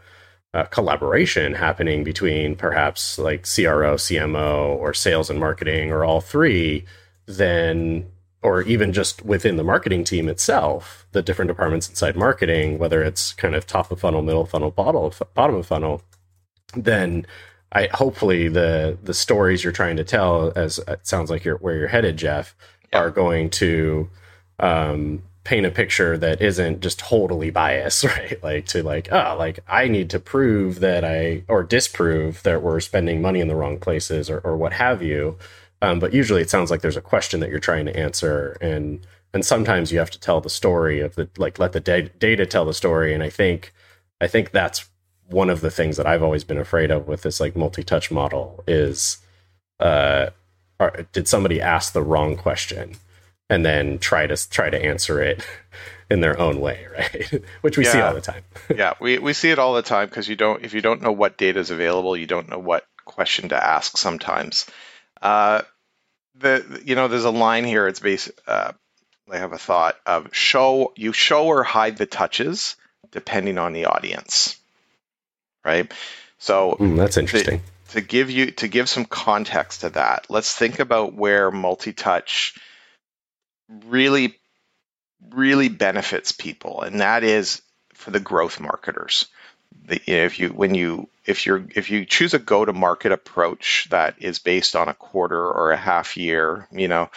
uh, 0.54 0.64
collaboration 0.66 1.54
happening 1.54 2.04
between 2.04 2.56
perhaps 2.56 3.20
like 3.20 3.42
CRO, 3.44 3.96
CMO, 3.96 4.76
or 4.78 4.94
sales 4.94 5.30
and 5.30 5.40
marketing, 5.40 5.92
or 5.92 6.04
all 6.04 6.22
three, 6.22 6.86
then 7.26 8.10
or 8.42 8.62
even 8.64 8.94
just 8.94 9.24
within 9.26 9.58
the 9.58 9.64
marketing 9.64 10.04
team 10.04 10.30
itself, 10.30 11.06
the 11.12 11.22
different 11.22 11.50
departments 11.50 11.90
inside 11.90 12.16
marketing, 12.16 12.78
whether 12.80 13.04
it's 13.04 13.34
kind 13.34 13.54
of 13.54 13.68
top 13.68 13.92
of 13.92 14.00
funnel, 14.00 14.22
middle 14.22 14.46
funnel, 14.46 14.72
bottom 14.72 15.12
bottom 15.34 15.56
of 15.56 15.66
funnel, 15.66 16.02
then 16.76 17.26
I 17.72 17.90
hopefully 17.94 18.48
the 18.48 18.98
the 19.04 19.14
stories 19.14 19.64
you're 19.64 19.74
trying 19.74 19.98
to 19.98 20.04
tell, 20.04 20.52
as 20.56 20.80
it 20.80 21.06
sounds 21.06 21.30
like 21.30 21.44
you're 21.44 21.58
where 21.58 21.76
you're 21.76 21.88
headed, 21.88 22.18
Jeff, 22.18 22.56
yeah. 22.92 23.00
are 23.00 23.12
going 23.12 23.50
to 23.52 24.10
um, 24.60 25.22
paint 25.50 25.66
a 25.66 25.72
picture 25.72 26.16
that 26.16 26.40
isn't 26.44 26.80
just 26.80 27.00
totally 27.00 27.50
biased, 27.50 28.04
right? 28.18 28.42
Like 28.44 28.68
to 28.68 28.84
like, 28.84 29.12
oh, 29.12 29.36
like 29.38 29.60
I 29.68 29.88
need 29.88 30.12
to 30.12 30.20
prove 30.20 30.80
that 30.80 31.04
I 31.04 31.44
or 31.48 31.64
disprove 31.64 32.44
that 32.44 32.62
we're 32.62 32.80
spending 32.80 33.20
money 33.20 33.40
in 33.40 33.48
the 33.48 33.56
wrong 33.56 33.80
places 33.80 34.30
or, 34.30 34.40
or 34.42 34.56
what 34.56 34.74
have 34.74 35.02
you. 35.02 35.40
Um, 35.82 35.98
but 35.98 36.14
usually 36.14 36.44
it 36.44 36.52
sounds 36.52 36.70
like 36.70 36.82
there's 36.82 36.98
a 36.98 37.02
question 37.02 37.40
that 37.40 37.50
you're 37.50 37.60
trying 37.60 37.88
to 37.88 37.98
answer 37.98 38.58
and 38.62 39.06
and 39.34 39.44
sometimes 39.46 39.92
you 39.92 39.98
have 40.00 40.12
to 40.12 40.20
tell 40.20 40.40
the 40.40 40.50
story 40.52 41.00
of 41.02 41.16
the 41.16 41.28
like 41.38 41.58
let 41.58 41.72
the 41.72 41.80
da- 41.80 42.12
data 42.20 42.46
tell 42.46 42.66
the 42.66 42.74
story 42.74 43.14
and 43.14 43.24
I 43.24 43.30
think 43.32 43.74
I 44.22 44.28
think 44.28 44.52
that's 44.52 44.88
one 45.30 45.50
of 45.50 45.62
the 45.62 45.72
things 45.72 45.98
that 45.98 46.06
I've 46.06 46.24
always 46.24 46.44
been 46.44 46.58
afraid 46.58 46.92
of 46.92 47.08
with 47.08 47.24
this 47.24 47.40
like 47.40 47.56
multi-touch 47.56 48.12
model 48.12 48.64
is 48.68 49.18
uh 49.80 50.30
are, 50.80 51.08
did 51.12 51.28
somebody 51.28 51.60
ask 51.60 51.94
the 51.94 52.04
wrong 52.04 52.36
question 52.36 52.98
and 53.50 53.66
then 53.66 53.98
try 54.00 54.28
to 54.28 54.50
try 54.50 54.70
to 54.70 54.82
answer 54.82 55.22
it 55.22 55.46
in 56.10 56.22
their 56.22 56.40
own 56.40 56.60
way, 56.60 56.88
right? 56.98 57.44
Which 57.62 57.78
we 57.78 57.86
yeah. 57.86 57.92
see 57.92 58.02
all 58.02 58.14
the 58.14 58.22
time. 58.22 58.44
yeah, 58.76 58.94
we, 59.00 59.18
we 59.20 59.34
see 59.34 59.50
it 59.50 59.60
all 59.60 59.74
the 59.74 59.82
time 59.82 60.08
because 60.08 60.28
you 60.28 60.36
don't 60.36 60.64
if 60.64 60.74
you 60.74 60.82
don't 60.82 61.02
know 61.02 61.12
what 61.12 61.38
data 61.38 61.60
is 61.60 61.72
available, 61.72 62.16
you 62.16 62.28
don't 62.28 62.50
know 62.50 62.60
what 62.60 62.86
question 63.06 63.50
to 63.50 63.64
ask 63.64 63.98
sometimes. 63.98 64.66
Uh, 65.22 65.62
the 66.36 66.82
you 66.86 66.96
know 66.96 67.08
there's 67.08 67.26
a 67.26 67.32
line 67.32 67.66
here. 67.66 67.88
It's 67.88 68.00
based. 68.00 68.32
Uh, 68.48 68.74
I 69.32 69.38
have 69.38 69.54
a 69.54 69.58
thought 69.60 69.96
of 70.06 70.34
show 70.34 70.94
you 70.96 71.12
show 71.14 71.46
or 71.46 71.64
hide 71.64 71.98
the 71.98 72.06
touches 72.06 72.76
depending 73.12 73.58
on 73.58 73.74
the 73.74 73.86
audience, 73.86 74.58
right? 75.64 75.92
So 76.40 76.78
mm, 76.80 76.98
that's 76.98 77.18
interesting. 77.18 77.62
To, 77.90 77.94
to 77.96 78.02
give 78.02 78.32
you 78.32 78.52
to 78.52 78.68
give 78.68 78.88
some 78.90 79.06
context 79.06 79.82
to 79.82 79.90
that, 79.92 80.28
let's 80.30 80.56
think 80.56 80.80
about 80.80 81.14
where 81.14 81.52
multi-touch 81.52 82.56
really 83.88 84.36
really 85.32 85.70
benefits 85.70 86.32
people, 86.32 86.82
and 86.82 87.02
that 87.02 87.24
is 87.24 87.62
for 87.94 88.12
the 88.12 88.20
growth 88.20 88.60
marketers. 88.60 89.28
The, 89.86 90.02
if 90.06 90.40
you 90.40 90.50
when 90.50 90.76
you 90.76 91.10
if 91.26 91.46
you're 91.46 91.64
if 91.76 91.90
you 91.90 92.06
choose 92.06 92.34
a 92.34 92.40
go 92.40 92.66
to 92.66 92.74
market 92.74 93.12
approach 93.12 93.88
that 93.92 94.16
is 94.20 94.40
based 94.40 94.76
on 94.76 94.88
a 94.88 94.94
quarter 94.94 95.40
or 95.40 95.72
a 95.72 95.78
half 95.78 96.18
year, 96.18 96.68
you 96.72 96.88
know, 96.88 97.10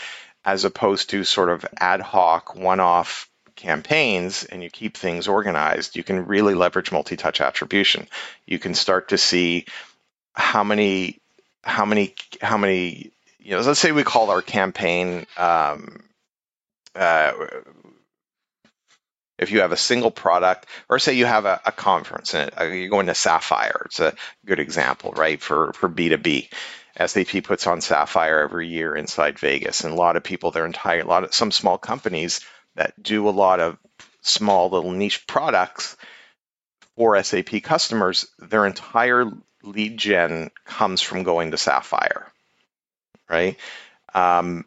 as 0.44 0.64
opposed 0.64 1.10
to 1.10 1.24
sort 1.24 1.48
of 1.48 1.64
ad 1.78 2.00
hoc 2.00 2.54
one 2.54 2.80
off 2.80 3.28
campaigns 3.56 4.44
and 4.44 4.62
you 4.62 4.70
keep 4.70 4.96
things 4.96 5.28
organized, 5.28 5.96
you 5.96 6.02
can 6.02 6.26
really 6.26 6.54
leverage 6.54 6.90
multi-touch 6.90 7.40
attribution. 7.40 8.08
You 8.46 8.58
can 8.58 8.74
start 8.74 9.08
to 9.08 9.18
see 9.18 9.66
how 10.34 10.64
many 10.64 11.20
how 11.62 11.84
many 11.84 12.14
how 12.40 12.56
many 12.56 13.10
you 13.38 13.52
know 13.52 13.60
let's 13.60 13.78
say 13.78 13.92
we 13.92 14.02
call 14.02 14.30
our 14.30 14.42
campaign 14.42 15.26
um, 15.36 16.02
uh, 16.94 17.32
if 19.38 19.50
you 19.50 19.60
have 19.60 19.72
a 19.72 19.76
single 19.76 20.10
product, 20.10 20.66
or 20.88 20.98
say 20.98 21.14
you 21.14 21.26
have 21.26 21.44
a, 21.44 21.60
a 21.66 21.72
conference 21.72 22.34
and 22.34 22.50
uh, 22.58 22.64
you're 22.64 22.88
going 22.88 23.06
to 23.06 23.14
Sapphire, 23.14 23.82
it's 23.86 24.00
a 24.00 24.14
good 24.46 24.60
example, 24.60 25.12
right, 25.12 25.40
for, 25.40 25.72
for 25.72 25.88
B2B. 25.88 26.48
SAP 27.04 27.42
puts 27.44 27.66
on 27.66 27.80
Sapphire 27.80 28.40
every 28.40 28.68
year 28.68 28.94
inside 28.94 29.38
Vegas, 29.38 29.84
and 29.84 29.92
a 29.92 29.96
lot 29.96 30.16
of 30.16 30.22
people, 30.22 30.50
their 30.50 30.66
entire, 30.66 31.00
a 31.00 31.06
lot 31.06 31.24
of 31.24 31.34
some 31.34 31.50
small 31.50 31.78
companies 31.78 32.40
that 32.76 33.00
do 33.02 33.28
a 33.28 33.30
lot 33.30 33.60
of 33.60 33.78
small 34.20 34.70
little 34.70 34.92
niche 34.92 35.26
products 35.26 35.96
for 36.96 37.20
SAP 37.22 37.62
customers, 37.62 38.26
their 38.38 38.66
entire 38.66 39.26
lead 39.62 39.96
gen 39.96 40.50
comes 40.66 41.00
from 41.00 41.22
going 41.22 41.50
to 41.50 41.56
Sapphire, 41.56 42.30
right? 43.28 43.56
Um, 44.14 44.66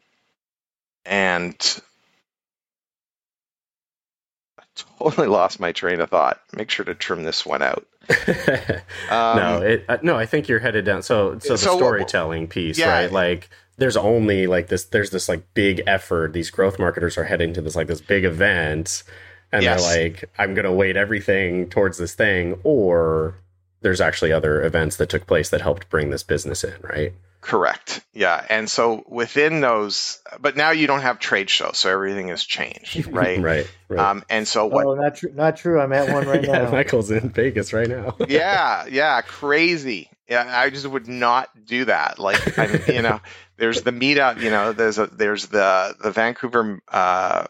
and 1.06 1.82
totally 4.76 5.28
lost 5.28 5.60
my 5.60 5.72
train 5.72 6.00
of 6.02 6.10
thought. 6.10 6.42
Make 6.56 6.70
sure 6.70 6.86
to 6.86 6.96
trim 6.96 7.24
this 7.24 7.46
one 7.46 7.62
out. 7.62 7.86
um, 9.10 9.38
no, 9.38 9.62
it, 9.64 9.86
uh, 9.90 9.98
no, 10.02 10.16
I 10.16 10.26
think 10.26 10.48
you're 10.48 10.60
headed 10.60 10.86
down. 10.86 11.02
So, 11.02 11.40
so 11.40 11.54
the 11.54 11.58
so, 11.58 11.78
storytelling 11.78 12.48
piece, 12.48 12.78
yeah, 12.78 12.92
right? 12.92 13.12
Like, 13.12 13.50
there's 13.78 13.98
only 13.98 14.48
like 14.48 14.68
this. 14.68 14.86
There's 14.86 15.10
this 15.10 15.28
like 15.28 15.44
big 15.54 15.82
effort. 15.88 16.34
These 16.34 16.50
growth 16.50 16.80
marketers 16.80 17.18
are 17.18 17.24
heading 17.24 17.54
to 17.54 17.62
this 17.62 17.76
like 17.76 17.88
this 17.88 18.02
big 18.02 18.24
event, 18.24 19.04
and 19.52 19.64
yes. 19.64 19.86
they're 19.86 20.04
like, 20.04 20.30
I'm 20.38 20.54
gonna 20.54 20.74
weight 20.74 20.98
everything 20.98 21.70
towards 21.70 21.98
this 21.98 22.14
thing, 22.14 22.60
or 22.64 23.36
there's 23.82 24.02
actually 24.02 24.32
other 24.32 24.64
events 24.64 24.98
that 24.98 25.10
took 25.10 25.28
place 25.28 25.50
that 25.50 25.62
helped 25.62 25.90
bring 25.90 26.10
this 26.10 26.24
business 26.24 26.64
in, 26.64 26.74
right? 26.82 27.14
Correct. 27.46 28.02
Yeah. 28.12 28.44
And 28.50 28.68
so 28.68 29.04
within 29.08 29.62
those, 29.62 30.20
but 30.40 30.58
now 30.58 30.72
you 30.72 30.88
don't 30.88 31.02
have 31.02 31.20
trade 31.20 31.48
shows, 31.48 31.78
so 31.78 31.92
everything 31.92 32.30
has 32.30 32.44
changed, 32.44 33.06
right? 33.12 33.40
right. 33.40 33.72
right. 33.88 34.00
Um, 34.00 34.24
and 34.32 34.48
so 34.48 34.66
what? 34.66 34.88
Oh, 34.88 34.96
not 34.96 35.16
true. 35.16 35.32
Not 35.32 35.56
true. 35.56 35.80
I'm 35.80 35.94
at 35.94 36.12
one 36.12 36.28
right 36.28 36.44
yeah, 36.44 36.64
now. 36.64 36.72
Michael's 36.72 37.12
in 37.12 37.30
Vegas 37.30 37.72
right 37.72 37.88
now. 37.88 38.16
yeah. 38.28 38.88
Yeah. 38.88 39.22
Crazy. 39.22 40.10
Yeah. 40.28 40.44
I 40.48 40.72
just 40.72 40.88
would 40.88 41.08
not 41.08 41.50
do 41.68 41.86
that. 41.86 42.18
Like, 42.18 42.58
I'm, 42.58 42.82
you 42.88 43.04
know, 43.04 43.22
there's 43.58 43.84
the 43.84 43.92
meetup. 43.92 44.42
You 44.42 44.50
know, 44.50 44.74
there's 44.74 44.98
a 44.98 45.06
there's 45.06 45.46
the 45.46 45.96
the 46.02 46.10
Vancouver 46.10 46.82
uh, 46.88 47.46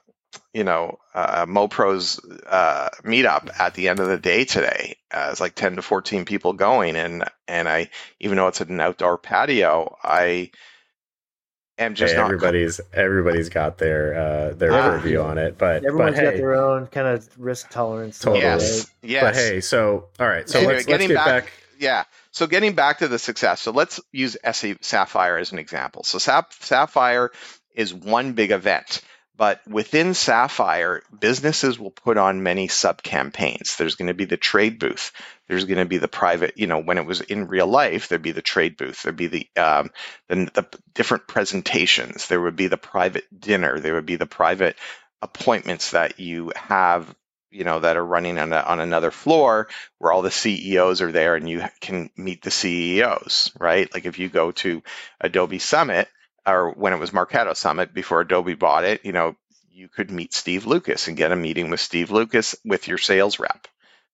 you 0.55 0.63
know, 0.63 0.99
uh, 1.13 1.45
MoPro's 1.45 2.17
uh, 2.47 2.87
meetup 3.03 3.49
at 3.59 3.73
the 3.73 3.89
end 3.89 3.99
of 3.99 4.07
the 4.07 4.17
day 4.17 4.45
today. 4.45 4.95
Uh, 5.11 5.27
it's 5.29 5.41
like 5.41 5.53
10 5.53 5.75
to 5.75 5.81
14 5.81 6.23
people 6.23 6.53
going. 6.53 6.95
And, 6.95 7.25
and 7.45 7.67
I, 7.67 7.89
even 8.21 8.37
though 8.37 8.47
it's 8.47 8.61
an 8.61 8.79
outdoor 8.79 9.17
patio, 9.17 9.97
I 10.01 10.51
am 11.77 11.93
just 11.93 12.15
hey, 12.15 12.21
everybody's, 12.21 12.79
everybody's 12.93 13.49
got 13.49 13.77
their, 13.77 14.15
uh, 14.15 14.53
their 14.53 14.71
yeah. 14.71 14.89
purview 14.91 15.19
on 15.19 15.37
it, 15.37 15.57
but 15.57 15.83
everyone's 15.83 16.15
but, 16.15 16.23
got 16.23 16.35
their 16.37 16.55
own 16.55 16.87
kind 16.87 17.07
of 17.07 17.27
risk 17.37 17.69
tolerance. 17.69 18.19
Totally. 18.19 18.43
Yes. 18.43 18.79
Right? 18.79 19.11
Yes. 19.11 19.23
But 19.23 19.35
hey, 19.35 19.59
so, 19.59 20.07
all 20.17 20.27
right. 20.27 20.47
So 20.47 20.59
anyway, 20.59 20.75
let's, 20.75 20.87
let's 20.87 21.07
get 21.07 21.15
back, 21.15 21.25
back. 21.25 21.53
Yeah. 21.79 22.05
So 22.31 22.47
getting 22.47 22.75
back 22.75 22.99
to 22.99 23.09
the 23.09 23.19
success. 23.19 23.61
So 23.61 23.71
let's 23.71 23.99
use 24.13 24.37
SA 24.49 24.75
Sapphire 24.79 25.37
as 25.37 25.51
an 25.51 25.59
example. 25.59 26.05
So 26.05 26.17
Sap, 26.17 26.53
Sapphire 26.53 27.31
is 27.75 27.93
one 27.93 28.31
big 28.31 28.51
event. 28.51 29.01
But 29.38 29.67
within 29.67 30.13
Sapphire, 30.13 31.04
businesses 31.19 31.78
will 31.78 31.91
put 31.91 32.17
on 32.17 32.43
many 32.43 32.67
sub 32.67 33.04
campaigns. 33.04 33.76
There's 33.76 33.95
going 33.95 34.08
to 34.08 34.13
be 34.13 34.26
the 34.26 34.38
trade 34.38 34.80
booth. 34.80 35.12
There's 35.48 35.65
going 35.65 35.80
to 35.80 35.86
be 35.86 35.98
the 35.98 36.08
private, 36.08 36.58
you 36.58 36.67
know, 36.67 36.80
when 36.80 36.98
it 36.98 37.06
was 37.06 37.21
in 37.21 37.48
real 37.48 37.67
life, 37.67 38.08
there'd 38.08 38.21
be 38.21 38.32
the 38.32 38.41
trade 38.41 38.78
booth. 38.78 39.04
There'd 39.04 39.17
be 39.17 39.28
the, 39.28 39.50
um, 39.58 39.91
the, 40.30 40.50
the 40.54 40.67
different 40.93 41.28
presentations. 41.28 42.28
There 42.28 42.41
would 42.41 42.56
be 42.56 42.67
the 42.67 42.78
private 42.78 43.26
dinner. 43.38 43.80
There 43.80 43.95
would 43.95 44.06
be 44.06 44.15
the 44.15 44.26
private 44.26 44.78
appointments 45.21 45.91
that 45.91 46.19
you 46.19 46.52
have 46.56 47.13
you 47.52 47.63
know 47.63 47.80
that 47.80 47.95
are 47.95 48.06
running 48.06 48.38
on, 48.38 48.52
a, 48.52 48.58
on 48.58 48.82
another 48.82 49.12
floor 49.12 49.69
where 49.98 50.12
all 50.12 50.21
the 50.21 50.30
CEOs 50.30 51.02
are 51.02 51.12
there 51.12 51.36
and 51.36 51.50
you 51.50 51.63
can 51.80 52.10
meet 52.17 52.43
the 52.43 52.52
CEOs, 52.52 53.52
right? 53.58 53.91
Like 53.93 54.06
if 54.06 54.19
you 54.19 54.28
go 54.28 54.52
to 54.52 54.84
Adobe 55.21 55.60
Summit, 55.60 56.10
or 56.45 56.71
when 56.71 56.93
it 56.93 56.99
was 56.99 57.12
Marketo 57.12 57.55
Summit 57.55 57.93
before 57.93 58.21
Adobe 58.21 58.55
bought 58.55 58.84
it, 58.84 59.05
you 59.05 59.12
know, 59.12 59.36
you 59.71 59.89
could 59.89 60.12
meet 60.12 60.34
Steve 60.34 60.65
Lucas 60.65 61.08
and 61.08 61.17
get 61.17 61.31
a 61.31 61.36
meeting 61.36 61.69
with 61.69 61.79
Steve 61.79 62.12
Lucas 62.12 62.55
with 62.63 62.88
your 62.88 62.97
sales 62.97 63.39
rep. 63.39 63.67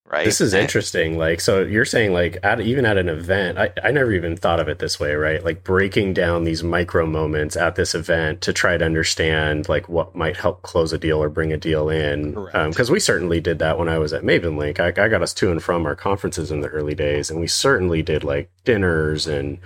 Right. 0.03 0.25
This 0.25 0.41
is 0.41 0.53
interesting. 0.53 1.17
Like, 1.17 1.39
so 1.39 1.61
you're 1.61 1.85
saying, 1.85 2.11
like, 2.11 2.37
at, 2.43 2.59
even 2.59 2.85
at 2.85 2.97
an 2.97 3.07
event, 3.07 3.57
I, 3.57 3.71
I 3.81 3.91
never 3.91 4.11
even 4.11 4.35
thought 4.35 4.59
of 4.59 4.67
it 4.67 4.79
this 4.79 4.99
way, 4.99 5.13
right? 5.13 5.41
Like, 5.41 5.63
breaking 5.63 6.13
down 6.13 6.43
these 6.43 6.63
micro 6.63 7.05
moments 7.05 7.55
at 7.55 7.75
this 7.75 7.95
event 7.95 8.41
to 8.41 8.51
try 8.51 8.75
to 8.75 8.83
understand, 8.83 9.69
like, 9.69 9.87
what 9.87 10.13
might 10.13 10.35
help 10.35 10.63
close 10.63 10.91
a 10.91 10.97
deal 10.97 11.23
or 11.23 11.29
bring 11.29 11.53
a 11.53 11.57
deal 11.57 11.87
in. 11.87 12.31
Because 12.33 12.89
um, 12.89 12.93
we 12.93 12.99
certainly 12.99 13.39
did 13.39 13.59
that 13.59 13.77
when 13.79 13.87
I 13.87 13.99
was 13.99 14.11
at 14.11 14.23
Mavenlink. 14.23 14.81
I, 14.81 14.87
I 14.87 15.07
got 15.07 15.21
us 15.21 15.33
to 15.35 15.51
and 15.51 15.63
from 15.63 15.85
our 15.85 15.95
conferences 15.95 16.51
in 16.51 16.59
the 16.59 16.67
early 16.67 16.95
days, 16.95 17.29
and 17.29 17.39
we 17.39 17.47
certainly 17.47 18.01
did 18.01 18.25
like 18.25 18.49
dinners 18.65 19.27
and 19.27 19.59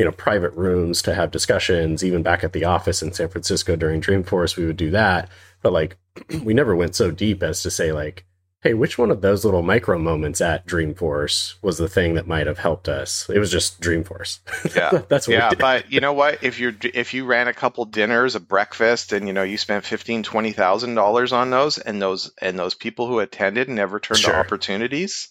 you 0.00 0.06
know 0.06 0.12
private 0.12 0.54
rooms 0.54 1.02
to 1.02 1.14
have 1.14 1.30
discussions 1.30 2.02
even 2.02 2.22
back 2.22 2.42
at 2.42 2.54
the 2.54 2.64
office 2.64 3.02
in 3.02 3.12
san 3.12 3.28
francisco 3.28 3.76
during 3.76 4.00
dreamforce 4.00 4.56
we 4.56 4.64
would 4.64 4.78
do 4.78 4.90
that. 4.90 5.28
But 5.60 5.74
like 5.74 5.98
we 6.42 6.54
never 6.54 6.74
went 6.74 6.96
so 6.96 7.10
deep 7.10 7.42
as 7.42 7.62
to 7.64 7.70
say 7.70 7.92
like 7.92 8.24
hey 8.62 8.72
which 8.72 8.96
one 8.96 9.10
of 9.10 9.20
those 9.20 9.44
little 9.44 9.60
micro 9.60 9.98
moments 9.98 10.40
at 10.40 10.66
dreamforce 10.66 11.56
was 11.60 11.76
the 11.76 11.88
thing 11.88 12.14
that 12.14 12.26
might 12.26 12.46
have 12.46 12.56
helped 12.56 12.88
us? 12.88 13.28
It 13.28 13.38
was 13.38 13.52
just 13.52 13.78
dreamforce. 13.82 14.38
Yeah. 14.74 15.02
That's 15.10 15.28
what 15.28 15.34
yeah 15.34 15.52
but 15.52 15.92
you 15.92 16.00
know 16.00 16.14
what? 16.14 16.42
If 16.42 16.58
you're 16.58 16.72
if 16.94 17.12
you 17.12 17.26
ran 17.26 17.48
a 17.48 17.52
couple 17.52 17.84
dinners 17.84 18.34
a 18.36 18.40
breakfast 18.40 19.12
and 19.12 19.26
you 19.26 19.34
know 19.34 19.42
you 19.42 19.58
spent 19.58 19.84
15 19.84 20.22
20 20.22 20.52
thousand 20.52 20.94
dollars 20.94 21.34
on 21.34 21.50
those 21.50 21.76
and 21.76 22.00
those 22.00 22.32
and 22.40 22.58
those 22.58 22.74
people 22.74 23.06
who 23.06 23.18
attended 23.18 23.68
never 23.68 24.00
turned 24.00 24.20
sure. 24.20 24.32
to 24.32 24.38
opportunities 24.38 25.28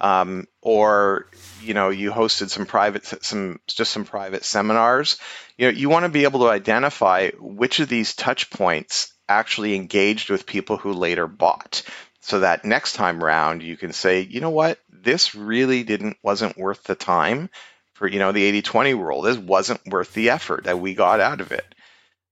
um, 0.00 0.46
or 0.60 1.26
you 1.64 1.74
know 1.74 1.90
you 1.90 2.10
hosted 2.10 2.50
some 2.50 2.66
private 2.66 3.04
some 3.24 3.60
just 3.66 3.92
some 3.92 4.04
private 4.04 4.44
seminars. 4.44 5.18
You 5.56 5.66
know 5.66 5.76
you 5.76 5.88
want 5.88 6.04
to 6.04 6.10
be 6.10 6.24
able 6.24 6.40
to 6.40 6.48
identify 6.48 7.30
which 7.38 7.80
of 7.80 7.88
these 7.88 8.14
touch 8.14 8.50
points 8.50 9.12
actually 9.28 9.74
engaged 9.74 10.30
with 10.30 10.46
people 10.46 10.76
who 10.76 10.92
later 10.92 11.26
bought. 11.26 11.82
So 12.20 12.40
that 12.40 12.64
next 12.64 12.94
time 12.94 13.22
round 13.22 13.62
you 13.62 13.76
can 13.76 13.92
say 13.92 14.20
you 14.20 14.40
know 14.40 14.50
what? 14.50 14.78
This 14.90 15.34
really 15.34 15.82
didn't 15.82 16.16
wasn't 16.22 16.56
worth 16.56 16.84
the 16.84 16.94
time 16.94 17.50
for 17.94 18.08
you 18.08 18.18
know 18.18 18.32
the 18.32 18.62
80-20 18.62 18.98
rule 18.98 19.22
this 19.22 19.38
wasn't 19.38 19.86
worth 19.86 20.12
the 20.14 20.30
effort 20.30 20.64
that 20.64 20.80
we 20.80 20.94
got 20.94 21.20
out 21.20 21.40
of 21.40 21.52
it. 21.52 21.64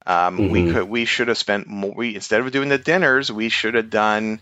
Um, 0.05 0.37
mm-hmm. 0.37 0.51
we 0.51 0.73
could 0.73 0.89
we 0.89 1.05
should 1.05 1.29
have 1.29 1.39
spent 1.39 1.69
more 1.69 1.95
we 1.95 2.15
instead 2.15 2.41
of 2.41 2.51
doing 2.51 2.69
the 2.69 2.79
dinners 2.79 3.31
we 3.31 3.49
should 3.49 3.75
have 3.75 3.91
done 3.91 4.41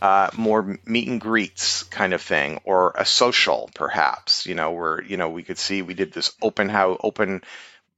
uh, 0.00 0.30
more 0.36 0.78
meet 0.84 1.08
and 1.08 1.20
greets 1.20 1.82
kind 1.84 2.14
of 2.14 2.22
thing, 2.22 2.60
or 2.64 2.94
a 2.96 3.04
social 3.04 3.70
perhaps. 3.74 4.46
You 4.46 4.54
know, 4.54 4.72
where 4.72 5.02
you 5.02 5.16
know 5.16 5.30
we 5.30 5.42
could 5.42 5.58
see 5.58 5.82
we 5.82 5.94
did 5.94 6.12
this 6.12 6.32
open 6.42 6.68
how 6.68 6.96
open 7.02 7.42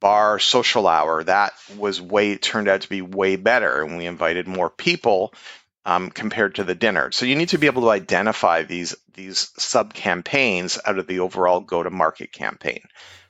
bar 0.01 0.41
social 0.41 0.88
hour 0.88 1.23
that 1.23 1.53
was 1.79 2.01
way 2.01 2.37
turned 2.37 2.69
out 2.69 2.83
to 2.83 2.88
be 2.88 3.03
way 3.03 3.37
better, 3.37 3.83
and 3.83 3.97
we 3.97 4.07
invited 4.07 4.49
more 4.49 4.69
people 4.69 5.33
um, 5.85 6.11
compared 6.11 6.57
to 6.57 6.65
the 6.65 6.75
dinner. 6.75 7.11
So 7.12 7.27
you 7.27 7.37
need 7.37 7.51
to 7.51 7.59
be 7.59 7.67
able 7.67 7.83
to 7.83 7.91
identify 7.91 8.62
these 8.62 8.95
these 9.15 9.51
sub 9.57 9.95
campaigns 9.95 10.79
out 10.85 10.99
of 10.99 11.07
the 11.07 11.21
overall 11.21 11.61
go 11.61 11.83
to 11.83 11.91
market 11.91 12.33
campaign. 12.33 12.81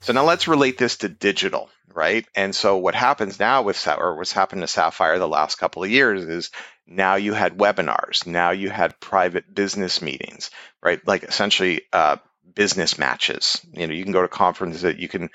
So 0.01 0.13
now 0.13 0.25
let's 0.25 0.49
relate 0.49 0.79
this 0.79 0.99
to 0.99 1.09
digital, 1.09 1.71
right? 1.93 2.27
And 2.35 2.55
so 2.55 2.77
what 2.77 2.95
happens 2.95 3.39
now 3.39 3.63
with 3.63 3.87
or 3.89 4.17
what's 4.17 4.33
happened 4.33 4.63
to 4.63 4.69
Sapphire 4.69 5.19
the 5.19 5.29
last 5.29 5.57
couple 5.57 5.85
of 5.85 5.91
years 5.91 6.25
is 6.25 6.51
now 6.87 7.14
you 7.16 7.33
had 7.33 7.59
webinars. 7.59 8.27
Now 8.27 8.51
you 8.51 8.71
had 8.71 9.01
private 9.01 9.55
business 9.55 10.03
meetings, 10.03 10.51
right? 10.83 11.01
Like 11.07 11.23
essentially 11.23 11.83
uh, 11.92 12.16
business 12.55 12.99
matches. 12.99 13.61
You 13.73 13.87
know, 13.87 13.95
you 13.95 14.03
can 14.03 14.12
go 14.12 14.23
to 14.23 14.29
conferences 14.29 14.83
that 14.83 14.99
you 14.99 15.09
can 15.09 15.31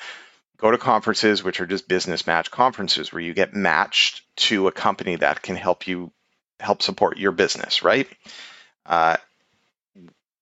go 0.57 0.71
to 0.71 0.77
conferences 0.77 1.43
which 1.43 1.61
are 1.61 1.67
just 1.67 1.87
business 1.87 2.27
match 2.27 2.51
conferences 2.51 3.13
where 3.13 3.21
you 3.21 3.33
get 3.33 3.53
matched 3.53 4.23
to 4.35 4.67
a 4.67 4.71
company 4.71 5.15
that 5.15 5.41
can 5.41 5.55
help 5.55 5.87
you 5.87 6.11
help 6.59 6.81
support 6.81 7.17
your 7.17 7.31
business, 7.31 7.83
right? 7.83 8.07
Uh, 8.85 9.17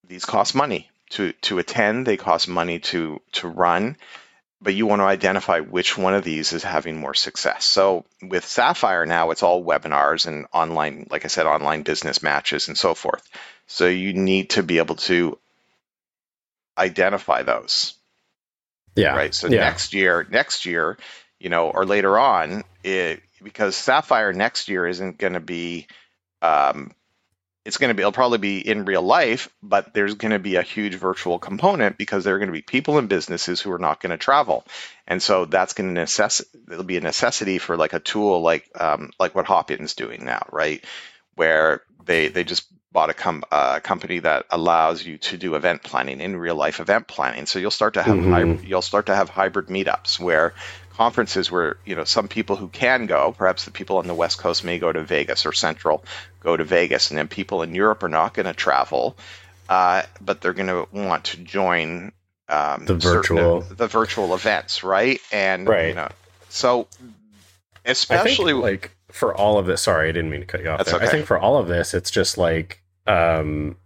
these 0.08 0.26
cost 0.26 0.56
money 0.56 0.90
to 1.12 1.34
to 1.42 1.60
attend. 1.60 2.06
They 2.06 2.18
cost 2.18 2.48
money 2.48 2.80
to 2.80 3.22
to 3.34 3.48
run 3.48 3.98
but 4.66 4.74
you 4.74 4.88
want 4.88 5.00
to 5.00 5.06
identify 5.06 5.60
which 5.60 5.96
one 5.96 6.16
of 6.16 6.24
these 6.24 6.52
is 6.52 6.64
having 6.64 6.98
more 6.98 7.14
success. 7.14 7.66
So 7.66 8.04
with 8.24 8.44
Sapphire 8.44 9.06
now, 9.06 9.30
it's 9.30 9.44
all 9.44 9.64
webinars 9.64 10.26
and 10.26 10.48
online, 10.52 11.06
like 11.12 11.24
I 11.24 11.28
said, 11.28 11.46
online 11.46 11.84
business 11.84 12.24
matches 12.24 12.68
and 12.68 12.76
so 12.76 12.96
forth. 12.96 13.22
So 13.68 13.86
you 13.86 14.14
need 14.14 14.50
to 14.52 14.64
be 14.64 14.80
able 14.80 14.96
to 14.96 15.38
identify 16.76 17.44
those. 17.44 17.94
Yeah. 18.96 19.16
Right. 19.16 19.36
So 19.36 19.50
yeah. 19.50 19.60
next 19.60 19.94
year, 19.94 20.26
next 20.32 20.66
year, 20.66 20.98
you 21.40 21.50
know, 21.50 21.70
or 21.70 21.86
later 21.86 22.18
on, 22.18 22.64
it, 22.84 23.22
because 23.44 23.76
Sapphire 23.76 24.34
next 24.34 24.68
year 24.68 24.88
isn't 24.88 25.20
going 25.20 25.34
to 25.34 25.40
be 25.40 25.86
um, 26.42 26.92
it's 27.66 27.78
going 27.78 27.90
to 27.90 27.96
be 27.96 28.02
it'll 28.02 28.12
probably 28.12 28.38
be 28.38 28.60
in 28.60 28.86
real 28.86 29.02
life 29.02 29.50
but 29.62 29.94
there's 29.94 30.14
going 30.14 30.32
to 30.32 30.40
be 30.40 30.56
a 30.56 30.62
huge 30.62 30.96
virtual 30.96 31.40
component 31.40 31.98
because 31.98 32.24
there 32.24 32.36
are 32.36 32.40
going 32.40 32.50
to 32.50 32.54
be 32.54 32.62
people 32.62 32.98
and 32.98 33.10
businesses 33.10 33.60
who 33.60 33.72
are 33.72 33.80
not 33.80 34.00
going 34.00 34.12
to 34.12 34.18
travel. 34.18 34.66
And 35.08 35.22
so 35.22 35.46
that's 35.46 35.74
going 35.74 35.94
to 35.96 36.02
necess 36.02 36.44
it'll 36.72 36.84
be 36.84 36.98
a 36.98 37.02
necessity 37.02 37.58
for 37.58 37.76
like 37.76 37.94
a 37.94 38.00
tool 38.00 38.42
like 38.42 38.70
um, 38.80 39.12
like 39.20 39.36
what 39.36 39.46
Hopin's 39.46 39.96
doing 39.96 40.24
now 40.24 40.46
right? 40.52 40.84
Where 41.36 41.82
they 42.06 42.28
they 42.30 42.44
just 42.44 42.68
bought 42.92 43.10
a 43.10 43.14
com- 43.14 43.44
uh, 43.52 43.82
company 43.82 44.20
that 44.20 44.46
allows 44.52 45.06
you 45.06 45.18
to 45.18 45.38
do 45.38 45.56
event 45.56 45.84
planning 45.84 46.22
in 46.22 46.38
real 46.38 46.56
life 46.56 46.80
event 46.80 47.08
planning. 47.08 47.46
So 47.46 47.60
you'll 47.60 47.72
start 47.72 47.96
to 47.96 48.04
have 48.04 48.16
mm-hmm. 48.16 48.66
you'll 48.66 48.82
start 48.82 49.08
to 49.08 49.16
have 49.16 49.30
hybrid 49.30 49.68
meetups 49.68 50.18
where 50.20 50.54
conferences 50.96 51.52
where 51.52 51.78
you 51.86 51.96
know 51.96 52.04
some 52.04 52.28
people 52.28 52.56
who 52.56 52.68
can 52.68 53.06
go, 53.06 53.34
perhaps 53.38 53.66
the 53.66 53.72
people 53.72 53.98
on 53.98 54.08
the 54.08 54.14
West 54.14 54.38
Coast 54.38 54.64
may 54.64 54.80
go 54.80 54.92
to 54.92 55.04
Vegas 55.04 55.46
or 55.46 55.54
Central 55.54 56.04
go 56.42 56.56
to 56.56 56.64
Vegas, 56.64 57.12
and 57.12 57.18
then 57.18 57.28
people 57.28 57.62
in 57.62 57.76
Europe 57.76 58.04
are 58.04 58.10
not 58.10 58.34
going 58.34 58.46
to 58.46 58.54
travel, 58.54 59.18
uh, 59.70 60.04
but 60.22 60.42
they're 60.42 60.54
going 60.54 60.68
to 60.68 60.88
want 60.92 61.26
to 61.26 61.38
join 61.38 62.12
um, 62.48 62.86
the 62.86 62.96
virtual 62.96 63.62
certain, 63.62 63.78
the 63.78 63.88
virtual 63.88 64.34
events, 64.34 64.84
right? 64.84 65.20
And 65.32 65.68
right. 65.68 65.90
you 65.90 65.96
know, 65.96 66.10
so 66.50 66.88
especially 67.86 68.54
think, 68.54 68.64
like 68.64 68.98
for 69.12 69.36
all 69.36 69.58
of 69.58 69.66
this. 69.66 69.84
Sorry, 69.84 70.10
I 70.10 70.12
didn't 70.12 70.32
mean 70.32 70.42
to 70.42 70.48
cut 70.48 70.62
you 70.62 70.70
off. 70.70 70.86
There. 70.86 70.96
Okay. 70.96 71.06
I 71.06 71.10
think 71.10 71.26
for 71.26 71.38
all 71.38 71.58
of 71.58 71.68
this, 71.68 71.94
it's 71.94 72.12
just 72.12 72.38
like 72.38 72.82
um, 73.08 73.78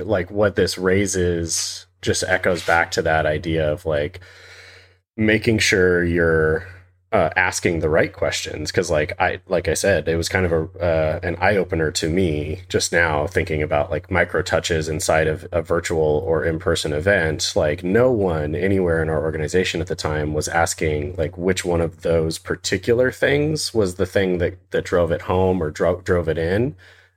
like 0.00 0.30
what 0.30 0.56
this 0.56 0.78
raises 0.78 1.86
just 2.02 2.22
echoes 2.24 2.64
back 2.64 2.92
to 2.92 3.02
that 3.02 3.26
idea 3.26 3.72
of 3.72 3.86
like 3.86 4.20
making 5.16 5.58
sure 5.58 6.04
you're 6.04 6.66
uh, 7.12 7.30
asking 7.36 7.80
the 7.80 7.88
right 7.88 8.12
questions 8.12 8.70
because 8.70 8.90
like 8.90 9.12
i 9.20 9.40
like 9.46 9.68
i 9.68 9.74
said 9.74 10.08
it 10.08 10.16
was 10.16 10.28
kind 10.28 10.44
of 10.44 10.52
a 10.52 10.62
uh, 10.82 11.20
an 11.22 11.36
eye-opener 11.36 11.90
to 11.90 12.10
me 12.10 12.60
just 12.68 12.92
now 12.92 13.26
thinking 13.26 13.62
about 13.62 13.90
like 13.90 14.10
micro 14.10 14.42
touches 14.42 14.88
inside 14.88 15.26
of 15.26 15.46
a 15.52 15.62
virtual 15.62 16.22
or 16.26 16.44
in-person 16.44 16.92
event. 16.92 17.52
Like 17.54 17.82
no 17.82 18.10
one 18.10 18.54
anywhere 18.54 19.02
in 19.02 19.08
our 19.08 19.22
organization 19.22 19.80
at 19.80 19.86
the 19.86 19.94
time 19.94 20.34
was 20.34 20.48
asking 20.48 21.14
like 21.16 21.38
which 21.38 21.64
one 21.64 21.80
of 21.80 22.02
those 22.02 22.38
particular 22.38 23.10
things 23.10 23.72
was 23.72 23.94
the 23.94 24.06
thing 24.06 24.38
that 24.38 24.58
that 24.72 24.84
drove 24.84 25.12
it 25.12 25.22
home 25.22 25.62
or 25.62 25.70
drove 25.70 26.04
drove 26.04 26.28
it 26.28 26.38
in 26.38 26.76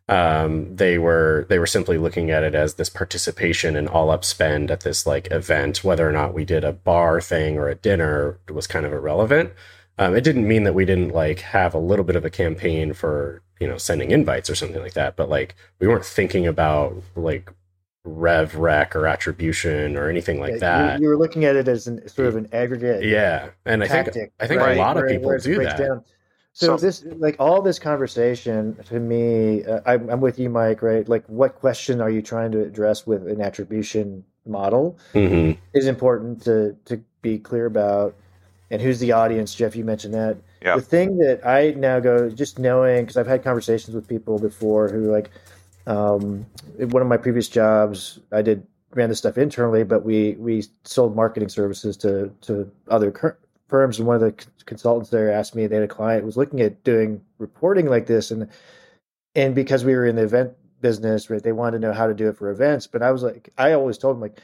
um, 0.09 0.75
they 0.75 0.97
were 0.97 1.45
they 1.49 1.59
were 1.59 1.67
simply 1.67 1.99
looking 1.99 2.31
at 2.31 2.43
it 2.43 2.55
as 2.55 2.73
this 2.73 2.89
participation 2.89 3.75
and 3.75 3.87
all 3.87 4.09
up 4.09 4.25
spend 4.25 4.71
at 4.71 4.81
this 4.81 5.05
like 5.05 5.31
event. 5.31 5.83
Whether 5.83 6.09
or 6.09 6.11
not 6.11 6.33
we 6.33 6.45
did 6.45 6.63
a 6.63 6.73
bar 6.73 7.21
thing 7.21 7.59
or 7.59 7.69
a 7.69 7.75
dinner 7.75 8.39
was 8.51 8.65
kind 8.65 8.87
of 8.87 8.91
irrelevant. 8.91 9.53
Um, 9.99 10.15
it 10.15 10.23
didn't 10.23 10.47
mean 10.47 10.63
that 10.63 10.73
we 10.73 10.83
didn't 10.83 11.09
like 11.09 11.41
have 11.41 11.75
a 11.75 11.79
little 11.79 12.03
bit 12.03 12.15
of 12.15 12.25
a 12.25 12.31
campaign 12.31 12.93
for 12.93 13.43
you 13.59 13.67
know 13.67 13.77
sending 13.77 14.09
invites 14.09 14.49
or 14.49 14.55
something 14.55 14.81
like 14.81 14.93
that. 14.93 15.15
But 15.15 15.29
like 15.29 15.55
we 15.79 15.87
weren't 15.87 16.05
thinking 16.05 16.47
about 16.47 16.95
like 17.15 17.51
rev 18.03 18.55
rec 18.55 18.95
or 18.95 19.05
attribution 19.05 19.95
or 19.95 20.09
anything 20.09 20.39
like 20.39 20.53
yeah, 20.53 20.57
that. 20.57 20.99
You, 20.99 21.03
you, 21.03 21.09
were 21.09 21.17
looking 21.17 21.45
at 21.45 21.55
it 21.55 21.67
as 21.67 21.85
an, 21.85 22.07
sort 22.09 22.29
of 22.29 22.35
an 22.35 22.49
aggregate. 22.51 23.03
Yeah, 23.03 23.49
and 23.63 23.83
tactic, 23.83 24.09
I 24.09 24.11
think 24.11 24.31
I 24.39 24.47
think 24.47 24.61
right? 24.61 24.77
a 24.77 24.79
lot 24.79 24.97
of 24.97 25.07
people 25.07 25.37
do 25.37 25.63
that. 25.63 25.77
Down. 25.77 26.03
So, 26.53 26.77
so, 26.77 26.77
this, 26.77 27.05
like 27.17 27.35
all 27.39 27.61
this 27.61 27.79
conversation, 27.79 28.75
to 28.85 28.99
me, 28.99 29.63
uh, 29.63 29.81
I'm, 29.85 30.09
I'm, 30.09 30.21
with 30.21 30.39
you, 30.39 30.49
Mike. 30.49 30.81
Right? 30.81 31.07
Like, 31.07 31.25
what 31.27 31.55
question 31.55 32.01
are 32.01 32.09
you 32.09 32.21
trying 32.21 32.51
to 32.51 32.61
address 32.61 33.05
with 33.05 33.27
an 33.27 33.39
attribution 33.39 34.25
model? 34.45 34.97
Mm-hmm. 35.13 35.59
Is 35.73 35.87
important 35.87 36.43
to 36.43 36.75
to 36.85 37.01
be 37.21 37.37
clear 37.37 37.65
about, 37.65 38.15
and 38.71 38.81
who's 38.81 38.99
the 38.99 39.11
audience? 39.11 39.53
Jeff, 39.53 39.75
you 39.75 39.85
mentioned 39.85 40.15
that. 40.15 40.37
Yeah. 40.61 40.75
The 40.75 40.81
thing 40.81 41.17
that 41.19 41.45
I 41.45 41.71
now 41.71 41.99
go 41.99 42.29
just 42.29 42.59
knowing 42.59 43.03
because 43.03 43.17
I've 43.17 43.27
had 43.27 43.43
conversations 43.43 43.95
with 43.95 44.07
people 44.07 44.39
before 44.39 44.89
who 44.89 45.11
like, 45.11 45.31
um, 45.87 46.45
one 46.77 47.01
of 47.01 47.07
my 47.07 47.17
previous 47.17 47.47
jobs, 47.47 48.19
I 48.31 48.41
did 48.41 48.65
ran 48.91 49.09
this 49.09 49.19
stuff 49.19 49.37
internally, 49.37 49.83
but 49.83 50.03
we 50.03 50.35
we 50.39 50.65
sold 50.83 51.15
marketing 51.15 51.49
services 51.49 51.95
to 51.97 52.33
to 52.41 52.71
other 52.87 53.11
firms, 53.69 53.99
and 53.99 54.07
one 54.07 54.15
of 54.15 54.21
the 54.21 54.45
consultants 54.65 55.09
there 55.09 55.31
asked 55.31 55.55
me 55.55 55.67
they 55.67 55.75
had 55.75 55.83
a 55.83 55.87
client 55.87 56.25
was 56.25 56.37
looking 56.37 56.61
at 56.61 56.83
doing 56.83 57.21
reporting 57.37 57.85
like 57.85 58.07
this, 58.07 58.31
and 58.31 58.49
and 59.35 59.55
because 59.55 59.85
we 59.85 59.95
were 59.95 60.05
in 60.05 60.15
the 60.15 60.23
event 60.23 60.53
business, 60.81 61.29
right, 61.29 61.43
they 61.43 61.51
wanted 61.51 61.79
to 61.79 61.87
know 61.87 61.93
how 61.93 62.07
to 62.07 62.13
do 62.13 62.29
it 62.29 62.37
for 62.37 62.49
events. 62.49 62.87
But 62.87 63.01
I 63.01 63.11
was 63.11 63.23
like, 63.23 63.49
I 63.57 63.73
always 63.73 63.97
told 63.97 64.15
them 64.15 64.21
like, 64.21 64.39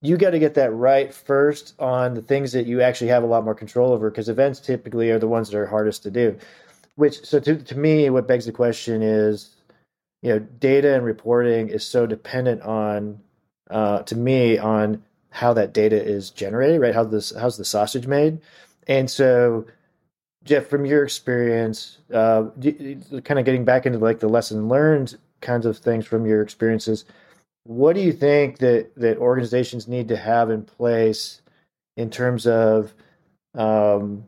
you 0.00 0.16
got 0.16 0.30
to 0.30 0.38
get 0.38 0.54
that 0.54 0.72
right 0.72 1.14
first 1.14 1.74
on 1.78 2.14
the 2.14 2.22
things 2.22 2.52
that 2.52 2.66
you 2.66 2.82
actually 2.82 3.08
have 3.08 3.22
a 3.22 3.26
lot 3.26 3.44
more 3.44 3.54
control 3.54 3.92
over, 3.92 4.10
because 4.10 4.28
events 4.28 4.60
typically 4.60 5.10
are 5.10 5.18
the 5.18 5.28
ones 5.28 5.48
that 5.50 5.58
are 5.58 5.66
hardest 5.66 6.02
to 6.02 6.10
do. 6.10 6.36
Which 6.96 7.24
so 7.24 7.40
to 7.40 7.56
to 7.56 7.78
me, 7.78 8.10
what 8.10 8.28
begs 8.28 8.46
the 8.46 8.52
question 8.52 9.02
is, 9.02 9.56
you 10.20 10.30
know, 10.30 10.38
data 10.40 10.94
and 10.94 11.04
reporting 11.04 11.68
is 11.68 11.86
so 11.86 12.06
dependent 12.06 12.62
on, 12.62 13.20
uh, 13.70 14.02
to 14.02 14.16
me, 14.16 14.58
on 14.58 15.02
how 15.32 15.52
that 15.54 15.72
data 15.72 16.00
is 16.00 16.30
generated, 16.30 16.80
right? 16.80 16.94
How 16.94 17.04
this 17.04 17.32
how's 17.36 17.56
the 17.56 17.64
sausage 17.64 18.06
made? 18.06 18.38
And 18.86 19.10
so, 19.10 19.66
Jeff, 20.44 20.66
from 20.66 20.84
your 20.84 21.02
experience, 21.02 21.98
uh, 22.12 22.44
kind 23.24 23.38
of 23.38 23.44
getting 23.44 23.64
back 23.64 23.86
into 23.86 23.98
like 23.98 24.20
the 24.20 24.28
lesson 24.28 24.68
learned 24.68 25.16
kinds 25.40 25.66
of 25.66 25.78
things 25.78 26.06
from 26.06 26.26
your 26.26 26.42
experiences, 26.42 27.04
what 27.64 27.94
do 27.94 28.02
you 28.02 28.12
think 28.12 28.58
that 28.58 28.94
that 28.96 29.18
organizations 29.18 29.88
need 29.88 30.08
to 30.08 30.16
have 30.16 30.50
in 30.50 30.62
place 30.62 31.40
in 31.96 32.10
terms 32.10 32.46
of 32.46 32.92
um, 33.54 34.24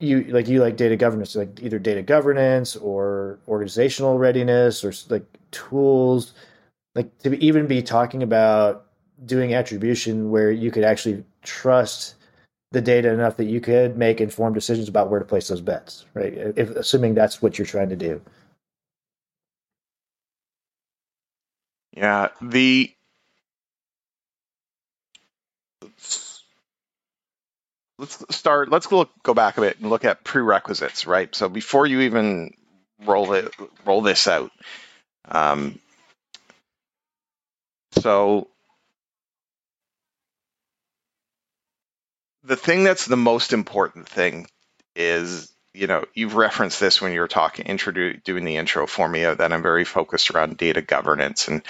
you 0.00 0.24
like 0.24 0.48
you 0.48 0.60
like 0.60 0.76
data 0.76 0.96
governance, 0.96 1.36
like 1.36 1.60
either 1.62 1.78
data 1.78 2.02
governance 2.02 2.76
or 2.76 3.38
organizational 3.46 4.18
readiness 4.18 4.84
or 4.84 4.92
like 5.08 5.24
tools, 5.50 6.32
like 6.94 7.16
to 7.18 7.36
even 7.38 7.66
be 7.66 7.82
talking 7.82 8.22
about 8.22 8.83
doing 9.24 9.54
attribution 9.54 10.30
where 10.30 10.50
you 10.50 10.70
could 10.70 10.84
actually 10.84 11.24
trust 11.42 12.14
the 12.72 12.80
data 12.80 13.10
enough 13.10 13.36
that 13.36 13.44
you 13.44 13.60
could 13.60 13.96
make 13.96 14.20
informed 14.20 14.54
decisions 14.54 14.88
about 14.88 15.08
where 15.08 15.20
to 15.20 15.26
place 15.26 15.48
those 15.48 15.60
bets, 15.60 16.04
right? 16.14 16.34
If, 16.34 16.70
assuming 16.70 17.14
that's 17.14 17.40
what 17.40 17.58
you're 17.58 17.66
trying 17.66 17.90
to 17.90 17.96
do. 17.96 18.20
Yeah, 21.92 22.28
the 22.42 22.92
let's, 27.98 28.36
start. 28.36 28.70
Let's 28.70 28.90
look, 28.90 29.10
go 29.22 29.34
back 29.34 29.58
a 29.58 29.60
bit 29.60 29.78
and 29.78 29.90
look 29.90 30.04
at 30.04 30.24
prerequisites, 30.24 31.06
right? 31.06 31.32
So 31.34 31.48
before 31.48 31.86
you 31.86 32.00
even 32.00 32.54
roll 33.06 33.32
it, 33.34 33.54
roll 33.84 34.02
this 34.02 34.26
out. 34.26 34.50
Um, 35.26 35.78
so 37.92 38.48
the 42.44 42.56
thing 42.56 42.84
that's 42.84 43.06
the 43.06 43.16
most 43.16 43.52
important 43.52 44.08
thing 44.08 44.46
is 44.94 45.52
you 45.72 45.86
know 45.86 46.04
you've 46.14 46.36
referenced 46.36 46.78
this 46.78 47.00
when 47.00 47.12
you 47.12 47.20
were 47.20 47.28
talking 47.28 47.66
introduce 47.66 48.22
doing 48.22 48.44
the 48.44 48.56
intro 48.56 48.86
for 48.86 49.08
me 49.08 49.24
uh, 49.24 49.34
that 49.34 49.52
i'm 49.52 49.62
very 49.62 49.84
focused 49.84 50.30
around 50.30 50.56
data 50.56 50.82
governance 50.82 51.48
and 51.48 51.62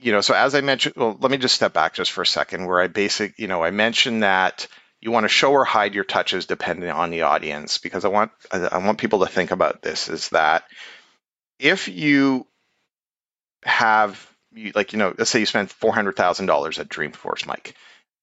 you 0.00 0.12
know 0.12 0.20
so 0.20 0.34
as 0.34 0.54
i 0.54 0.60
mentioned 0.60 0.94
well 0.96 1.16
let 1.20 1.30
me 1.30 1.36
just 1.36 1.54
step 1.54 1.72
back 1.72 1.94
just 1.94 2.12
for 2.12 2.22
a 2.22 2.26
second 2.26 2.66
where 2.66 2.80
i 2.80 2.86
basic 2.86 3.38
you 3.38 3.48
know 3.48 3.62
i 3.62 3.70
mentioned 3.70 4.22
that 4.22 4.66
you 5.00 5.10
want 5.10 5.24
to 5.24 5.28
show 5.28 5.52
or 5.52 5.64
hide 5.64 5.94
your 5.94 6.04
touches 6.04 6.46
depending 6.46 6.88
on 6.88 7.10
the 7.10 7.22
audience 7.22 7.78
because 7.78 8.04
i 8.04 8.08
want 8.08 8.30
i 8.50 8.78
want 8.78 8.98
people 8.98 9.20
to 9.20 9.26
think 9.26 9.50
about 9.50 9.82
this 9.82 10.08
is 10.08 10.30
that 10.30 10.64
if 11.58 11.88
you 11.88 12.46
have 13.64 14.30
like 14.74 14.92
you 14.92 14.98
know 14.98 15.14
let's 15.18 15.30
say 15.30 15.40
you 15.40 15.46
spend 15.46 15.68
$400000 15.68 16.78
at 16.78 16.88
dreamforce 16.88 17.46
mike 17.46 17.74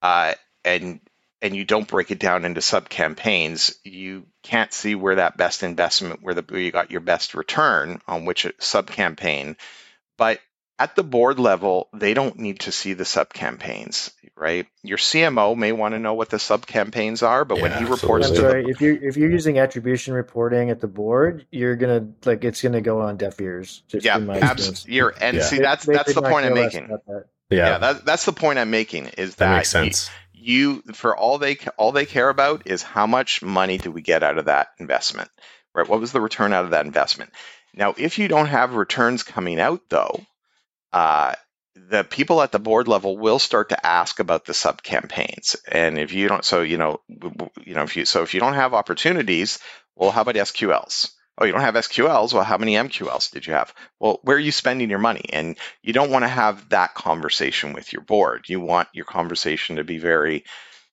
uh, 0.02 0.34
and 0.66 1.00
and 1.42 1.56
you 1.56 1.66
don't 1.66 1.88
break 1.88 2.12
it 2.12 2.20
down 2.20 2.46
into 2.46 2.62
sub 2.62 2.90
campaigns, 2.90 3.76
you 3.84 4.28
can't 4.44 4.74
see 4.74 4.96
where 4.96 5.16
that 5.16 5.38
best 5.38 5.64
investment, 5.64 6.22
where 6.22 6.36
the 6.36 6.46
where 6.50 6.62
you 6.62 6.72
got 6.72 6.92
your 6.92 7.02
best 7.02 7.36
return 7.36 8.02
on 8.08 8.26
which 8.26 8.48
sub 8.60 8.88
campaign. 8.88 9.58
But 10.18 10.40
at 10.80 10.96
the 10.96 11.04
board 11.04 11.40
level, 11.40 11.90
they 11.94 12.14
don't 12.14 12.40
need 12.40 12.62
to 12.62 12.72
see 12.74 12.94
the 12.94 13.06
sub 13.06 13.34
campaigns, 13.34 14.12
right? 14.36 14.68
Your 14.84 14.98
CMO 15.00 15.58
may 15.58 15.72
want 15.74 15.94
to 15.96 16.00
know 16.00 16.16
what 16.16 16.30
the 16.30 16.40
sub 16.40 16.66
campaigns 16.68 17.24
are, 17.24 17.46
but 17.46 17.60
when 17.60 17.72
Yeah, 17.72 17.74
he 17.74 17.86
reports 17.86 18.32
That's 18.32 18.34
to 18.34 18.44
right. 18.44 18.66
the 18.66 18.68
If 18.68 18.82
you 18.82 19.00
if 19.02 19.18
you're 19.18 19.32
using 19.32 19.60
attribution 19.60 20.14
reporting 20.14 20.70
at 20.72 20.82
the 20.82 20.88
board, 20.88 21.48
you're 21.52 21.76
gonna 21.78 22.10
like 22.26 22.44
it's 22.46 22.62
gonna 22.62 22.82
go 22.82 23.02
on 23.02 23.18
deaf 23.18 23.42
ears. 23.42 23.84
Just 23.88 24.06
yeah, 24.06 24.16
in 24.16 24.26
my 24.26 24.40
abs- 24.42 24.86
you're 24.88 25.14
and 25.22 25.38
Yeah. 25.38 25.44
see 25.44 25.60
that's 25.60 25.88
they 25.88 25.94
that's 25.94 26.14
could 26.14 26.16
the 26.16 26.24
point 26.24 26.46
I'm 26.46 26.54
making. 26.54 26.92
that. 27.08 27.26
Yeah, 27.52 27.78
Yeah, 27.78 27.80
that, 27.80 28.06
that's 28.06 28.26
the 28.26 28.34
point 28.34 28.60
I'm 28.60 28.72
making 28.72 29.08
is 29.18 29.36
that 29.38 29.50
that 29.50 29.50
makes 29.50 29.70
sense. 29.70 30.10
you 30.31 30.31
for 30.94 31.16
all 31.16 31.38
they 31.38 31.58
all 31.78 31.92
they 31.92 32.06
care 32.06 32.30
about 32.30 32.68
is 32.68 32.84
how 32.84 33.08
much 33.08 33.42
money 33.42 33.78
do 33.78 33.92
we 33.92 34.02
get 34.02 34.24
out 34.24 34.38
of 34.38 34.46
that 34.46 34.70
investment 34.80 35.30
right? 35.74 35.88
What 35.88 36.00
was 36.00 36.12
the 36.12 36.22
return 36.22 36.54
out 36.54 36.66
of 36.66 36.72
that 36.72 36.86
investment? 36.86 37.32
Now 37.74 37.94
if 37.98 38.20
you 38.20 38.28
don't 38.28 38.48
have 38.48 38.76
returns 38.76 39.24
coming 39.24 39.60
out 39.60 39.82
though 39.90 40.20
uh, 40.94 41.34
the 41.76 42.04
people 42.04 42.42
at 42.42 42.52
the 42.52 42.60
board 42.60 42.88
level 42.88 43.18
will 43.18 43.40
start 43.40 43.70
to 43.70 43.86
ask 43.86 44.20
about 44.20 44.46
the 44.46 44.54
sub 44.54 44.84
campaigns. 44.84 45.56
And 45.68 45.98
if 45.98 46.14
you 46.14 46.28
don't 46.28 46.44
so 46.46 46.62
you 46.62 46.78
know 46.78 47.00
you 47.66 47.74
know 47.74 47.84
if 47.84 47.96
you 47.96 48.06
so 48.06 48.24
if 48.24 48.34
you 48.34 48.40
don't 48.40 48.54
have 48.54 48.74
opportunities 48.74 49.60
well 49.96 50.12
how 50.12 50.22
about 50.22 50.36
sqls 50.36 51.12
oh 51.38 51.46
you 51.46 51.52
don't 51.52 51.62
have 51.62 51.76
sqls 51.76 52.34
well 52.34 52.44
how 52.44 52.58
many 52.58 52.74
mqls 52.74 53.32
did 53.32 53.46
you 53.46 53.54
have 53.54 53.74
well 54.00 54.20
where 54.24 54.38
are 54.38 54.40
you 54.40 54.52
spending 54.52 54.90
your 54.90 55.00
money 55.00 55.26
and 55.32 55.58
you 55.82 55.94
don't 55.94 56.12
want 56.12 56.24
to 56.24 56.30
have 56.30 56.70
that 56.70 56.94
conversation 56.94 57.74
with 57.74 57.92
your 57.92 58.02
board. 58.02 58.46
You 58.48 58.60
want 58.60 58.90
your 58.94 59.06
conversation 59.06 59.78
to 59.78 59.84
be 59.84 59.98
very 59.98 60.46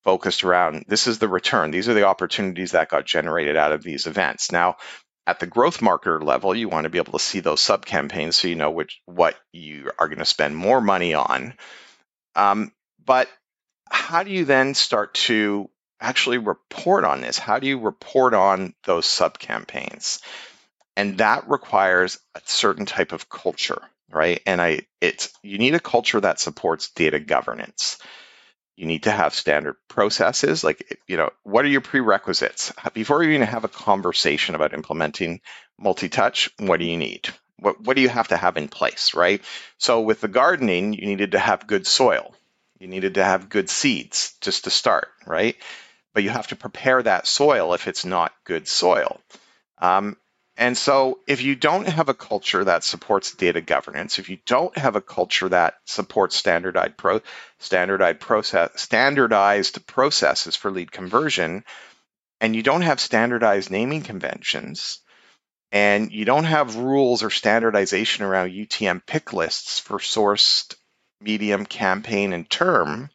focused 0.05 0.45
around 0.45 0.85
this 0.89 1.07
is 1.07 1.19
the 1.19 1.29
return. 1.29 1.71
These 1.71 1.89
are 1.89 1.95
the 1.95 2.07
opportunities 2.07 2.73
that 2.73 2.89
got 2.89 3.05
generated 3.05 3.57
out 3.57 3.73
of 3.73 3.83
these 3.83 4.07
events. 4.07 4.53
Now, 4.53 4.77
at 5.27 5.41
the 5.41 5.47
growth 5.47 5.81
marketer 5.81 6.23
level, 6.23 6.55
you 6.55 6.69
want 6.69 6.85
to 6.85 6.91
be 6.91 6.99
able 6.99 7.13
to 7.13 7.25
see 7.25 7.41
those 7.41 7.61
sub 7.61 7.85
campaigns 7.85 8.37
so 8.37 8.49
you 8.49 8.55
know 8.55 8.71
which 8.71 9.01
what 9.05 9.37
you 9.53 9.91
are 9.99 10.09
going 10.09 10.19
to 10.19 10.25
spend 10.25 10.57
more 10.57 10.81
money 10.81 11.15
on. 11.15 11.55
Um, 12.35 12.73
but 13.05 13.29
how 13.91 14.23
do 14.23 14.31
you 14.31 14.45
then 14.45 14.75
start 14.75 15.15
to 15.15 15.69
actually 16.01 16.39
report 16.39 17.05
on 17.05 17.21
this? 17.21 17.39
How 17.39 17.59
do 17.59 17.67
you 17.67 17.79
report 17.79 18.35
on 18.35 18.75
those 18.85 19.07
sub 19.07 19.39
campaigns? 19.39 20.21
And 20.97 21.19
that 21.19 21.49
requires 21.49 22.19
a 22.35 22.41
certain 22.45 22.87
type 22.87 23.13
of 23.13 23.29
culture 23.29 23.83
right? 24.11 24.41
And 24.47 24.61
I 24.61 24.83
it's 25.01 25.33
you 25.43 25.59
need 25.59 25.75
a 25.75 25.81
culture 25.81 26.21
that 26.21 26.41
supports 26.41 26.91
data 26.91 27.21
governance. 27.21 27.99
You 28.77 28.87
need 28.87 29.05
to 29.05 29.11
have 29.11 29.35
standard 29.35 29.77
processes. 29.89 30.63
Like, 30.63 31.01
you 31.09 31.17
know, 31.17 31.31
what 31.43 31.65
are 31.65 31.69
your 31.69 31.81
prerequisites? 31.81 32.73
Before 32.95 33.23
you 33.23 33.31
even 33.31 33.47
have 33.47 33.65
a 33.65 33.69
conversation 33.69 34.55
about 34.55 34.73
implementing 34.73 35.41
multi-touch, 35.79 36.51
what 36.59 36.79
do 36.79 36.87
you 36.87 36.97
need? 36.97 37.29
What 37.59 37.81
what 37.81 37.97
do 37.97 38.03
you 38.03 38.09
have 38.09 38.29
to 38.29 38.37
have 38.37 38.57
in 38.57 38.69
place, 38.69 39.15
right? 39.15 39.43
So 39.79 40.01
with 40.01 40.21
the 40.21 40.29
gardening, 40.29 40.93
you 40.93 41.07
needed 41.07 41.33
to 41.33 41.39
have 41.39 41.67
good 41.67 41.87
soil. 41.87 42.35
You 42.79 42.87
needed 42.87 43.15
to 43.15 43.25
have 43.25 43.49
good 43.49 43.69
seeds 43.69 44.37
just 44.41 44.65
to 44.65 44.71
start, 44.71 45.09
right? 45.27 45.57
But 46.19 46.25
you 46.25 46.31
have 46.31 46.49
to 46.49 46.57
prepare 46.57 47.01
that 47.01 47.29
soil 47.29 47.75
if 47.75 47.87
it's 47.87 48.05
not 48.05 48.35
good 48.43 48.67
soil. 48.67 49.21
Um, 49.81 50.17
and 50.57 50.77
so, 50.77 51.21
if 51.29 51.43
you 51.43 51.55
don't 51.55 51.87
have 51.87 52.09
a 52.09 52.13
culture 52.13 52.65
that 52.65 52.83
supports 52.83 53.37
data 53.37 53.61
governance, 53.61 54.19
if 54.19 54.29
you 54.29 54.39
don't 54.45 54.77
have 54.77 54.97
a 54.97 55.01
culture 55.01 55.49
that 55.49 55.75
supports 55.85 56.35
standardized 56.35 56.97
pro, 56.97 57.21
standardized 57.61 58.19
process, 58.19 58.71
standardized 58.75 59.87
processes 59.87 60.57
for 60.57 60.73
lead 60.73 60.91
conversion, 60.91 61.63
and 62.41 62.57
you 62.57 62.65
don't 62.65 62.83
have 62.83 62.99
standardized 62.99 63.71
naming 63.71 64.03
conventions, 64.03 64.99
and 65.71 66.11
you 66.11 66.25
don't 66.25 66.47
have 66.47 66.75
rules 66.75 67.23
or 67.23 67.31
standardization 67.31 68.25
around 68.25 68.51
UTM 68.51 69.07
pick 69.07 69.33
lists 69.33 69.79
for 69.79 70.01
sourced, 70.01 70.75
medium, 71.21 71.65
campaign, 71.65 72.33
and 72.33 72.51
term, 72.51 73.09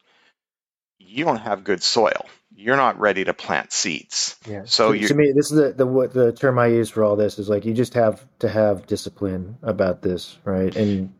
you 0.98 1.26
don't 1.26 1.36
have 1.36 1.64
good 1.64 1.82
soil. 1.82 2.24
You're 2.56 2.76
not 2.76 2.98
ready 3.00 3.24
to 3.24 3.34
plant 3.34 3.72
seeds. 3.72 4.36
Yeah. 4.48 4.62
So 4.64 4.92
to, 4.92 5.08
to 5.08 5.14
me, 5.14 5.32
this 5.32 5.50
is 5.50 5.56
the 5.58 5.72
the 5.72 5.86
what 5.86 6.12
the 6.14 6.32
term 6.32 6.58
I 6.58 6.68
use 6.68 6.88
for 6.88 7.04
all 7.04 7.16
this 7.16 7.38
is 7.38 7.48
like 7.48 7.64
you 7.64 7.74
just 7.74 7.94
have 7.94 8.24
to 8.38 8.48
have 8.48 8.86
discipline 8.86 9.58
about 9.62 10.02
this, 10.02 10.38
right? 10.44 10.74
And 10.76 11.12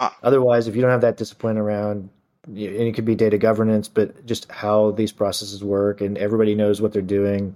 Uh, 0.00 0.10
otherwise, 0.24 0.66
if 0.66 0.74
you 0.74 0.82
don't 0.82 0.90
have 0.90 1.02
that 1.02 1.16
discipline 1.16 1.56
around, 1.56 2.10
and 2.46 2.58
it 2.58 2.94
could 2.94 3.04
be 3.04 3.14
data 3.14 3.38
governance, 3.38 3.88
but 3.88 4.26
just 4.26 4.50
how 4.50 4.90
these 4.90 5.12
processes 5.12 5.62
work, 5.62 6.00
and 6.00 6.18
everybody 6.18 6.54
knows 6.56 6.82
what 6.82 6.92
they're 6.92 7.00
doing, 7.00 7.54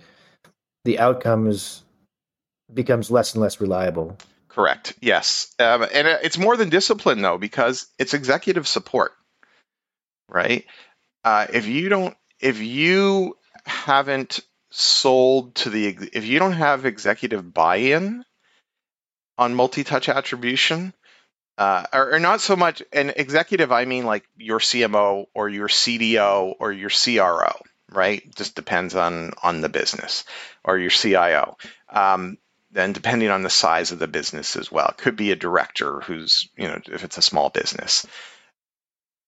the 0.84 1.00
outcome 1.00 1.48
is 1.48 1.82
becomes 2.72 3.10
less 3.10 3.34
and 3.34 3.42
less 3.42 3.60
reliable. 3.60 4.16
Correct. 4.48 4.94
Yes. 5.00 5.52
Um, 5.58 5.82
and 5.82 6.06
it's 6.22 6.38
more 6.38 6.56
than 6.56 6.68
discipline, 6.68 7.22
though, 7.22 7.38
because 7.38 7.88
it's 7.98 8.14
executive 8.14 8.68
support, 8.68 9.12
right? 10.28 10.64
Uh, 11.24 11.46
if 11.52 11.66
you 11.66 11.88
don't, 11.88 12.16
if 12.40 12.60
you 12.60 13.36
haven't 13.64 14.40
sold 14.70 15.54
to 15.56 15.70
the, 15.70 15.88
if 16.12 16.24
you 16.24 16.38
don't 16.38 16.52
have 16.52 16.84
executive 16.84 17.52
buy-in 17.52 18.24
on 19.36 19.54
multi-touch 19.54 20.08
attribution, 20.08 20.92
uh, 21.56 21.84
or, 21.92 22.14
or 22.14 22.18
not 22.20 22.40
so 22.40 22.54
much, 22.54 22.82
an 22.92 23.12
executive, 23.16 23.72
I 23.72 23.84
mean 23.84 24.04
like 24.04 24.24
your 24.36 24.60
CMO 24.60 25.26
or 25.34 25.48
your 25.48 25.68
CDO 25.68 26.54
or 26.58 26.72
your 26.72 26.90
CRO, 26.90 27.52
right? 27.90 28.22
Just 28.36 28.54
depends 28.54 28.94
on 28.94 29.32
on 29.42 29.60
the 29.60 29.68
business 29.68 30.24
or 30.64 30.78
your 30.78 30.90
CIO. 30.90 31.56
Um, 31.88 32.38
then 32.70 32.92
depending 32.92 33.30
on 33.30 33.42
the 33.42 33.50
size 33.50 33.92
of 33.92 33.98
the 33.98 34.06
business 34.06 34.56
as 34.56 34.70
well. 34.70 34.88
It 34.88 34.98
could 34.98 35.16
be 35.16 35.32
a 35.32 35.36
director 35.36 36.00
who's, 36.00 36.48
you 36.56 36.68
know, 36.68 36.78
if 36.92 37.02
it's 37.02 37.18
a 37.18 37.22
small 37.22 37.48
business. 37.48 38.06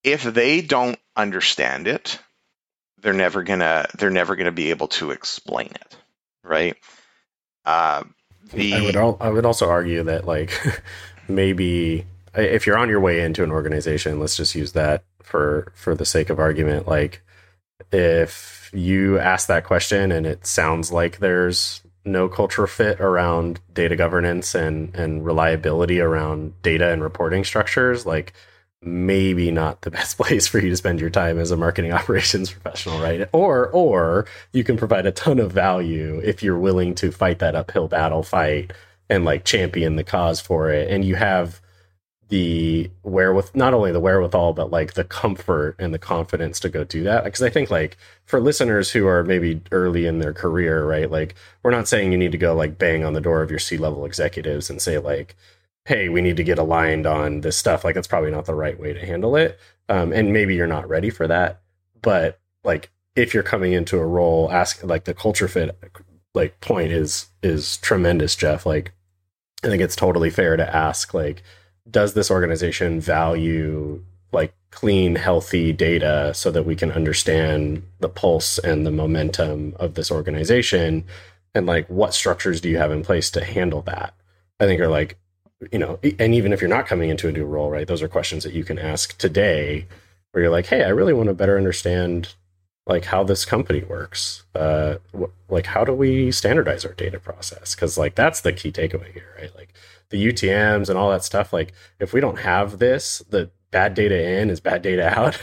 If 0.04 0.22
they 0.22 0.60
don't 0.60 0.98
understand 1.16 1.88
it, 1.88 2.18
they're 3.00 3.12
never 3.12 3.42
gonna 3.42 3.86
they're 3.98 4.10
never 4.10 4.36
gonna 4.36 4.52
be 4.52 4.70
able 4.70 4.88
to 4.88 5.10
explain 5.10 5.68
it, 5.68 5.96
right? 6.42 6.76
Uh, 7.64 8.04
the 8.52 8.74
I 8.74 8.82
would 8.82 8.96
al- 8.96 9.18
I 9.20 9.30
would 9.30 9.46
also 9.46 9.68
argue 9.68 10.02
that 10.04 10.26
like 10.26 10.52
maybe 11.28 12.06
if 12.34 12.66
you're 12.66 12.78
on 12.78 12.88
your 12.88 13.00
way 13.00 13.20
into 13.20 13.42
an 13.42 13.50
organization, 13.50 14.20
let's 14.20 14.36
just 14.36 14.54
use 14.54 14.72
that 14.72 15.04
for 15.22 15.72
for 15.74 15.94
the 15.94 16.04
sake 16.04 16.30
of 16.30 16.38
argument. 16.38 16.86
Like 16.86 17.22
if 17.92 18.70
you 18.72 19.18
ask 19.18 19.48
that 19.48 19.64
question 19.64 20.12
and 20.12 20.26
it 20.26 20.46
sounds 20.46 20.92
like 20.92 21.18
there's 21.18 21.82
no 22.04 22.28
cultural 22.28 22.66
fit 22.66 23.00
around 23.00 23.60
data 23.72 23.96
governance 23.96 24.54
and 24.54 24.94
and 24.94 25.24
reliability 25.24 26.00
around 26.00 26.60
data 26.62 26.90
and 26.92 27.02
reporting 27.02 27.44
structures, 27.44 28.06
like 28.06 28.32
maybe 28.82 29.50
not 29.50 29.82
the 29.82 29.90
best 29.98 30.16
place 30.16 30.46
for 30.46 30.58
you 30.58 30.70
to 30.70 30.76
spend 30.76 31.00
your 31.00 31.10
time 31.10 31.38
as 31.38 31.50
a 31.50 31.56
marketing 31.56 31.92
operations 32.00 32.50
professional, 32.50 33.00
right? 33.00 33.28
Or 33.32 33.68
or 33.68 34.26
you 34.52 34.64
can 34.64 34.76
provide 34.76 35.06
a 35.06 35.12
ton 35.12 35.38
of 35.38 35.52
value 35.52 36.20
if 36.24 36.42
you're 36.42 36.58
willing 36.58 36.94
to 36.96 37.10
fight 37.10 37.38
that 37.40 37.54
uphill 37.54 37.88
battle 37.88 38.22
fight 38.22 38.72
and 39.08 39.24
like 39.24 39.44
champion 39.44 39.96
the 39.96 40.04
cause 40.04 40.40
for 40.40 40.70
it 40.70 40.90
and 40.90 41.04
you 41.04 41.16
have 41.16 41.60
the 42.28 42.88
wherewith 43.02 43.50
not 43.54 43.74
only 43.74 43.90
the 43.90 44.00
wherewithal 44.00 44.52
but 44.52 44.70
like 44.70 44.94
the 44.94 45.02
comfort 45.02 45.74
and 45.80 45.92
the 45.92 45.98
confidence 45.98 46.60
to 46.60 46.68
go 46.68 46.84
do 46.84 47.02
that 47.02 47.24
because 47.24 47.42
i 47.42 47.50
think 47.50 47.70
like 47.70 47.96
for 48.24 48.40
listeners 48.40 48.92
who 48.92 49.04
are 49.06 49.24
maybe 49.24 49.60
early 49.72 50.06
in 50.06 50.20
their 50.20 50.32
career 50.32 50.86
right 50.86 51.10
like 51.10 51.34
we're 51.64 51.72
not 51.72 51.88
saying 51.88 52.12
you 52.12 52.18
need 52.18 52.30
to 52.30 52.38
go 52.38 52.54
like 52.54 52.78
bang 52.78 53.04
on 53.04 53.14
the 53.14 53.20
door 53.20 53.42
of 53.42 53.50
your 53.50 53.58
c 53.58 53.76
level 53.76 54.04
executives 54.04 54.70
and 54.70 54.80
say 54.80 54.96
like 54.96 55.34
hey 55.86 56.08
we 56.08 56.20
need 56.20 56.36
to 56.36 56.44
get 56.44 56.58
aligned 56.58 57.06
on 57.06 57.40
this 57.40 57.56
stuff 57.56 57.84
like 57.84 57.94
that's 57.94 58.08
probably 58.08 58.30
not 58.30 58.44
the 58.44 58.54
right 58.54 58.78
way 58.78 58.92
to 58.92 59.04
handle 59.04 59.36
it. 59.36 59.58
Um, 59.88 60.12
and 60.12 60.32
maybe 60.32 60.54
you're 60.54 60.66
not 60.66 60.88
ready 60.88 61.10
for 61.10 61.26
that 61.26 61.62
but 62.02 62.40
like 62.64 62.90
if 63.16 63.34
you're 63.34 63.42
coming 63.42 63.72
into 63.72 63.98
a 63.98 64.06
role, 64.06 64.50
ask 64.50 64.82
like 64.84 65.04
the 65.04 65.14
culture 65.14 65.48
fit 65.48 65.78
like 66.34 66.60
point 66.60 66.92
is 66.92 67.26
is 67.42 67.76
tremendous, 67.78 68.36
Jeff. 68.36 68.66
Like 68.66 68.92
I 69.64 69.68
think 69.68 69.82
it's 69.82 69.96
totally 69.96 70.30
fair 70.30 70.56
to 70.56 70.76
ask 70.76 71.12
like 71.14 71.42
does 71.90 72.14
this 72.14 72.30
organization 72.30 73.00
value 73.00 74.04
like 74.32 74.54
clean 74.70 75.16
healthy 75.16 75.72
data 75.72 76.32
so 76.34 76.50
that 76.52 76.64
we 76.64 76.76
can 76.76 76.92
understand 76.92 77.82
the 77.98 78.08
pulse 78.08 78.58
and 78.58 78.86
the 78.86 78.92
momentum 78.92 79.74
of 79.78 79.94
this 79.94 80.10
organization? 80.10 81.04
And 81.54 81.66
like 81.66 81.88
what 81.88 82.14
structures 82.14 82.60
do 82.60 82.68
you 82.68 82.78
have 82.78 82.92
in 82.92 83.02
place 83.02 83.30
to 83.32 83.44
handle 83.44 83.82
that? 83.82 84.14
I 84.60 84.66
think 84.66 84.80
are 84.80 84.88
like 84.88 85.18
you 85.72 85.78
know 85.78 85.98
and 86.18 86.34
even 86.34 86.52
if 86.52 86.60
you're 86.60 86.70
not 86.70 86.86
coming 86.86 87.10
into 87.10 87.28
a 87.28 87.32
new 87.32 87.44
role 87.44 87.70
right 87.70 87.86
those 87.86 88.02
are 88.02 88.08
questions 88.08 88.44
that 88.44 88.52
you 88.54 88.64
can 88.64 88.78
ask 88.78 89.16
today 89.18 89.86
where 90.32 90.42
you're 90.44 90.52
like 90.52 90.66
hey 90.66 90.84
i 90.84 90.88
really 90.88 91.12
want 91.12 91.28
to 91.28 91.34
better 91.34 91.56
understand 91.56 92.34
like 92.86 93.04
how 93.04 93.22
this 93.22 93.44
company 93.44 93.82
works 93.84 94.44
uh 94.54 94.96
wh- 95.18 95.52
like 95.52 95.66
how 95.66 95.84
do 95.84 95.92
we 95.92 96.32
standardize 96.32 96.84
our 96.84 96.94
data 96.94 97.20
process? 97.20 97.74
Because 97.74 97.98
like 97.98 98.14
that's 98.14 98.40
the 98.40 98.52
key 98.52 98.72
takeaway 98.72 99.12
here 99.12 99.34
right? 99.38 99.54
Like 99.54 99.74
the 100.08 100.26
utms 100.26 100.88
and 100.88 100.98
all 100.98 101.10
that 101.10 101.22
stuff 101.22 101.52
like 101.52 101.72
if 102.00 102.12
we 102.12 102.20
don't 102.20 102.38
have 102.38 102.78
this 102.78 103.22
the 103.28 103.50
bad 103.70 103.94
data 103.94 104.40
in 104.40 104.50
is 104.50 104.60
bad 104.60 104.82
data 104.82 105.06
out 105.18 105.38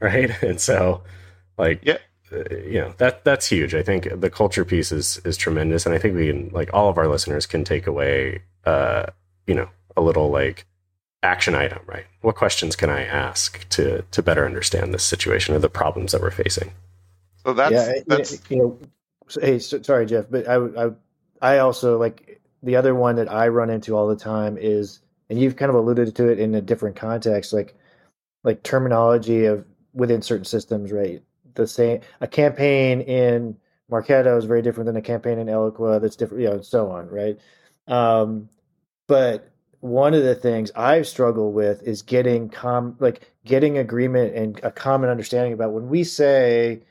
right? 0.00 0.30
And 0.42 0.60
so 0.60 1.02
like 1.58 1.80
Yeah. 1.82 1.98
uh, 2.32 2.54
you 2.54 2.80
know 2.80 2.94
that 2.98 3.24
that's 3.24 3.48
huge. 3.48 3.74
I 3.74 3.82
think 3.82 4.08
the 4.20 4.30
culture 4.30 4.64
piece 4.64 4.92
is 4.92 5.20
is 5.24 5.36
tremendous 5.36 5.86
and 5.86 5.94
i 5.94 5.98
think 5.98 6.14
we 6.14 6.28
can 6.28 6.48
like 6.50 6.70
all 6.72 6.88
of 6.88 6.98
our 6.98 7.08
listeners 7.08 7.46
can 7.46 7.64
take 7.64 7.86
away 7.86 8.42
uh 8.64 9.06
you 9.46 9.54
know 9.54 9.68
a 9.96 10.02
little 10.02 10.30
like 10.30 10.66
action 11.22 11.54
item 11.54 11.80
right 11.86 12.06
what 12.22 12.36
questions 12.36 12.76
can 12.76 12.90
i 12.90 13.02
ask 13.04 13.68
to 13.70 14.02
to 14.12 14.22
better 14.22 14.46
understand 14.46 14.94
this 14.94 15.04
situation 15.04 15.54
or 15.54 15.58
the 15.60 15.68
problems 15.70 16.12
that 16.12 16.22
we're 16.22 16.30
facing 16.30 16.70
So 17.44 17.54
that's 17.54 17.72
yeah, 17.72 17.94
that's 18.06 18.40
you 18.50 18.58
know. 18.58 18.78
Hey, 19.40 19.58
so, 19.58 19.82
sorry, 19.82 20.06
Jeff, 20.06 20.26
but 20.30 20.48
I, 20.48 20.56
I, 20.56 20.90
I 21.42 21.58
also 21.58 21.98
like 21.98 22.40
the 22.62 22.76
other 22.76 22.94
one 22.94 23.16
that 23.16 23.32
I 23.32 23.48
run 23.48 23.70
into 23.70 23.96
all 23.96 24.08
the 24.08 24.16
time 24.16 24.58
is, 24.58 25.00
and 25.30 25.40
you've 25.40 25.56
kind 25.56 25.70
of 25.70 25.76
alluded 25.76 26.14
to 26.16 26.28
it 26.28 26.40
in 26.40 26.54
a 26.54 26.62
different 26.62 26.96
context, 26.96 27.52
like, 27.52 27.74
like 28.44 28.62
terminology 28.64 29.46
of 29.46 29.66
within 29.94 30.22
certain 30.22 30.44
systems, 30.46 30.92
right? 30.92 31.22
The 31.54 31.66
same, 31.66 32.00
a 32.20 32.28
campaign 32.28 33.02
in 33.02 33.56
Marketo 33.90 34.38
is 34.38 34.46
very 34.46 34.62
different 34.62 34.86
than 34.86 34.96
a 34.96 35.02
campaign 35.02 35.38
in 35.38 35.48
Eloqua. 35.48 36.00
That's 36.00 36.16
different, 36.16 36.42
you 36.42 36.48
know, 36.50 36.54
and 36.56 36.66
so 36.66 36.90
on, 36.90 37.08
right? 37.10 37.38
Um, 37.88 38.48
but 39.08 39.52
one 39.80 40.14
of 40.14 40.22
the 40.22 40.34
things 40.34 40.70
I've 40.74 41.06
struggled 41.06 41.54
with 41.54 41.82
is 41.82 42.02
getting 42.02 42.48
com 42.48 42.96
like 42.98 43.30
getting 43.44 43.78
agreement 43.78 44.34
and 44.34 44.60
a 44.62 44.70
common 44.70 45.10
understanding 45.10 45.52
about 45.52 45.72
when 45.72 45.88
we 45.88 46.02
say 46.04 46.82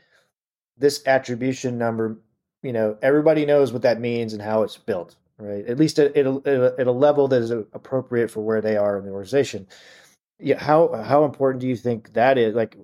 this 0.78 1.05
attribution 1.07 1.78
number, 1.78 2.18
you 2.63 2.74
know, 2.74 2.97
everybody 3.01 3.45
knows 3.45 3.74
what 3.74 3.82
that 3.82 3.99
means 3.99 4.34
and 4.34 4.41
how 4.41 4.63
it's 4.63 4.78
built, 4.78 5.16
right? 5.38 5.66
At 5.66 5.78
least 5.78 5.99
at, 5.99 6.16
at, 6.16 6.26
a, 6.26 6.76
at 6.78 6.88
a 6.88 6.91
level 6.91 7.28
that 7.30 7.41
is 7.41 7.51
appropriate 7.51 8.30
for 8.30 8.41
where 8.41 8.61
they 8.61 8.78
are 8.78 8.97
in 8.97 9.05
the 9.05 9.11
organization. 9.11 9.68
Yeah, 10.39 10.59
how 10.61 10.93
how 11.03 11.24
important 11.24 11.61
do 11.61 11.68
you 11.68 11.78
think 11.78 12.13
that 12.13 12.38
is? 12.38 12.55
Like, 12.55 12.78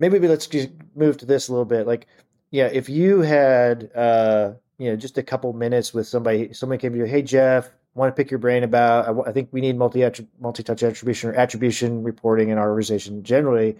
maybe 0.00 0.18
let's 0.26 0.46
just 0.46 0.70
move 0.96 1.16
to 1.18 1.26
this 1.26 1.48
a 1.48 1.52
little 1.52 1.64
bit. 1.64 1.86
Like, 1.86 2.06
yeah, 2.50 2.66
if 2.66 2.88
you 2.88 3.20
had, 3.20 3.90
uh, 3.94 4.54
you 4.78 4.90
know, 4.90 4.96
just 4.96 5.18
a 5.18 5.22
couple 5.22 5.52
minutes 5.52 5.94
with 5.94 6.08
somebody, 6.08 6.52
somebody 6.52 6.80
came 6.80 6.92
to 6.92 6.98
you, 6.98 7.04
hey 7.04 7.22
Jeff, 7.22 7.70
want 7.94 8.14
to 8.14 8.20
pick 8.20 8.30
your 8.30 8.38
brain 8.38 8.62
about. 8.62 9.28
I, 9.28 9.32
think 9.32 9.48
we 9.52 9.60
need 9.60 9.76
multi 9.76 10.08
multi 10.40 10.62
touch 10.62 10.82
attribution 10.82 11.30
or 11.30 11.34
attribution 11.34 12.02
reporting 12.02 12.50
in 12.50 12.58
our 12.58 12.70
organization 12.70 13.22
generally. 13.22 13.76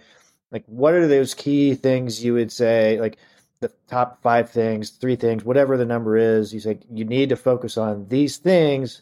Like, 0.51 0.63
what 0.65 0.93
are 0.93 1.07
those 1.07 1.33
key 1.33 1.75
things 1.75 2.23
you 2.23 2.33
would 2.33 2.51
say? 2.51 2.99
Like 2.99 3.17
the 3.61 3.71
top 3.87 4.21
five 4.21 4.49
things, 4.49 4.89
three 4.89 5.15
things, 5.15 5.45
whatever 5.45 5.77
the 5.77 5.85
number 5.85 6.17
is. 6.17 6.53
You 6.53 6.59
say 6.59 6.79
you 6.91 7.05
need 7.05 7.29
to 7.29 7.35
focus 7.35 7.77
on 7.77 8.07
these 8.09 8.37
things. 8.37 9.01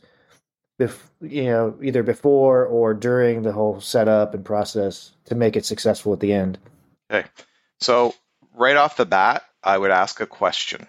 Bef- 0.79 1.09
you 1.21 1.45
know, 1.45 1.77
either 1.83 2.03
before 2.03 2.65
or 2.65 2.93
during 2.93 3.41
the 3.41 3.51
whole 3.51 3.81
setup 3.81 4.33
and 4.33 4.45
process 4.45 5.11
to 5.25 5.35
make 5.35 5.57
it 5.57 5.65
successful 5.65 6.13
at 6.13 6.21
the 6.21 6.31
end. 6.31 6.57
Okay. 7.11 7.27
So 7.81 8.13
right 8.53 8.77
off 8.77 8.95
the 8.95 9.05
bat, 9.05 9.43
I 9.63 9.77
would 9.77 9.91
ask 9.91 10.21
a 10.21 10.25
question. 10.25 10.87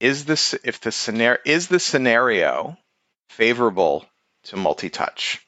Is 0.00 0.24
this 0.24 0.54
if 0.64 0.80
the 0.80 0.90
scenario 0.90 1.38
is 1.44 1.68
the 1.68 1.78
scenario 1.78 2.76
favorable 3.36 4.06
to 4.44 4.56
multi-touch? 4.56 5.44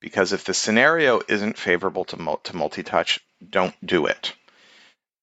Because 0.00 0.32
if 0.32 0.44
the 0.44 0.54
scenario 0.54 1.20
isn't 1.28 1.58
favorable 1.58 2.04
to, 2.06 2.38
to 2.44 2.56
multi-touch, 2.56 3.20
don't 3.48 3.74
do 3.84 4.06
it. 4.06 4.34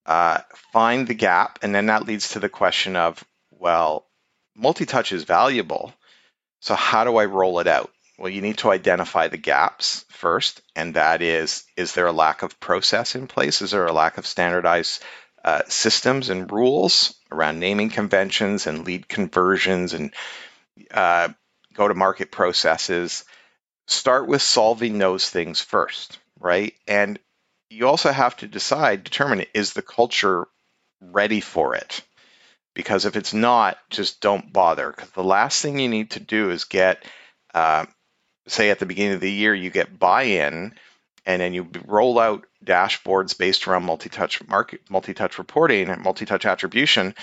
Uh, 0.05 0.39
find 0.71 1.07
the 1.07 1.13
gap, 1.13 1.59
and 1.61 1.73
then 1.73 1.85
that 1.85 2.05
leads 2.05 2.29
to 2.29 2.39
the 2.39 2.49
question 2.49 2.95
of, 2.95 3.23
well, 3.51 4.05
multi-touch 4.55 5.11
is 5.11 5.23
valuable, 5.23 5.93
so 6.59 6.75
how 6.75 7.03
do 7.03 7.17
I 7.17 7.25
roll 7.25 7.59
it 7.59 7.67
out? 7.67 7.91
Well, 8.17 8.29
you 8.29 8.41
need 8.41 8.57
to 8.59 8.71
identify 8.71 9.27
the 9.27 9.37
gaps 9.37 10.05
first, 10.09 10.61
and 10.75 10.95
that 10.95 11.21
is 11.21 11.65
is 11.75 11.93
there 11.93 12.07
a 12.07 12.11
lack 12.11 12.43
of 12.43 12.59
process 12.59 13.15
in 13.15 13.27
place? 13.27 13.61
Is 13.61 13.71
there 13.71 13.87
a 13.87 13.93
lack 13.93 14.17
of 14.17 14.27
standardized 14.27 15.03
uh, 15.43 15.63
systems 15.67 16.29
and 16.29 16.51
rules 16.51 17.15
around 17.31 17.59
naming 17.59 17.89
conventions 17.89 18.67
and 18.67 18.85
lead 18.85 19.07
conversions 19.07 19.93
and 19.93 20.13
uh, 20.91 21.29
go 21.73 21.87
to 21.87 21.93
market 21.93 22.31
processes? 22.31 23.25
Start 23.87 24.27
with 24.27 24.41
solving 24.41 24.97
those 24.97 25.29
things 25.29 25.61
first, 25.61 26.19
right? 26.39 26.73
And 26.87 27.19
you 27.69 27.87
also 27.87 28.11
have 28.11 28.37
to 28.37 28.47
decide, 28.47 29.03
determine 29.03 29.45
is 29.53 29.73
the 29.73 29.81
culture 29.81 30.47
ready 31.01 31.41
for 31.41 31.75
it? 31.75 32.01
Because 32.73 33.05
if 33.05 33.15
it's 33.15 33.33
not, 33.33 33.77
just 33.89 34.21
don't 34.21 34.51
bother. 34.51 34.91
Because 34.91 35.09
the 35.11 35.23
last 35.23 35.61
thing 35.61 35.79
you 35.79 35.89
need 35.89 36.11
to 36.11 36.19
do 36.19 36.49
is 36.49 36.63
get 36.63 37.03
uh, 37.53 37.85
say 38.47 38.69
at 38.69 38.79
the 38.79 38.85
beginning 38.85 39.13
of 39.13 39.21
the 39.21 39.31
year 39.31 39.53
you 39.53 39.69
get 39.69 39.97
buy-in 39.99 40.73
and 41.25 41.41
then 41.41 41.53
you 41.53 41.69
roll 41.85 42.19
out 42.19 42.45
dashboards 42.63 43.37
based 43.37 43.67
around 43.67 43.83
multi-touch 43.83 44.45
market 44.47 44.81
multi-touch 44.89 45.37
reporting 45.37 45.89
and 45.89 46.01
multi-touch 46.01 46.45
attribution 46.45 47.15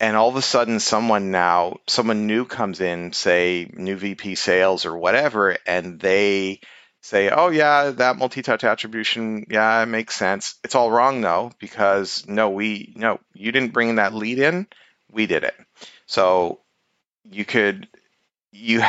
and 0.00 0.16
all 0.16 0.28
of 0.28 0.36
a 0.36 0.42
sudden 0.42 0.80
someone 0.80 1.30
now 1.30 1.78
someone 1.86 2.26
new 2.26 2.44
comes 2.44 2.80
in 2.80 3.12
say 3.12 3.70
new 3.74 3.96
vp 3.96 4.34
sales 4.34 4.86
or 4.86 4.96
whatever 4.96 5.56
and 5.66 6.00
they 6.00 6.60
say 7.04 7.28
oh 7.28 7.50
yeah 7.50 7.90
that 7.90 8.16
multi-touch 8.16 8.64
attribution 8.64 9.44
yeah 9.50 9.82
it 9.82 9.86
makes 9.86 10.14
sense. 10.14 10.54
It's 10.64 10.74
all 10.74 10.90
wrong 10.90 11.20
though 11.20 11.52
because 11.58 12.26
no 12.26 12.48
we 12.50 12.94
no 12.96 13.20
you 13.34 13.52
didn't 13.52 13.74
bring 13.74 13.96
that 13.96 14.14
lead 14.14 14.38
in 14.38 14.66
we 15.10 15.26
did 15.26 15.44
it. 15.44 15.54
So 16.06 16.60
you 17.24 17.44
could 17.44 17.88
you 18.52 18.82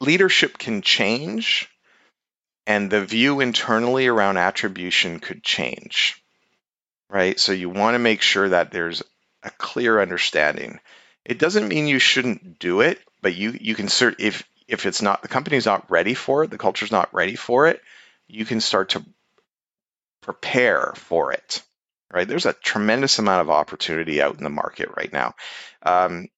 leadership 0.00 0.56
can 0.56 0.80
change 0.80 1.68
and 2.66 2.90
the 2.90 3.04
view 3.04 3.40
internally 3.40 4.06
around 4.06 4.38
attribution 4.38 5.20
could 5.20 5.42
change 5.42 6.18
right? 7.10 7.38
So 7.38 7.52
you 7.52 7.68
want 7.68 7.94
to 7.94 7.98
make 7.98 8.22
sure 8.22 8.48
that 8.48 8.70
there's 8.70 9.02
a 9.42 9.50
clear 9.50 10.00
understanding. 10.00 10.80
It 11.24 11.38
doesn't 11.38 11.68
mean 11.68 11.86
you 11.86 11.98
shouldn't 11.98 12.58
do 12.58 12.80
it 12.80 12.98
but 13.20 13.34
you 13.34 13.56
you 13.60 13.74
can 13.74 13.86
cert 13.86 14.16
if 14.18 14.44
if 14.68 14.86
it's 14.86 15.02
not 15.02 15.22
the 15.22 15.28
company's 15.28 15.66
not 15.66 15.90
ready 15.90 16.14
for 16.14 16.44
it 16.44 16.50
the 16.50 16.58
culture's 16.58 16.90
not 16.90 17.12
ready 17.14 17.36
for 17.36 17.66
it 17.66 17.80
you 18.26 18.44
can 18.44 18.60
start 18.60 18.90
to 18.90 19.04
prepare 20.22 20.92
for 20.96 21.32
it 21.32 21.62
right? 22.12 22.28
There's 22.28 22.46
a 22.46 22.52
tremendous 22.52 23.18
amount 23.18 23.40
of 23.40 23.50
opportunity 23.50 24.22
out 24.22 24.36
in 24.36 24.44
the 24.44 24.50
market 24.50 24.90
right 24.96 25.12
now. 25.12 25.34
Um, 25.82 26.28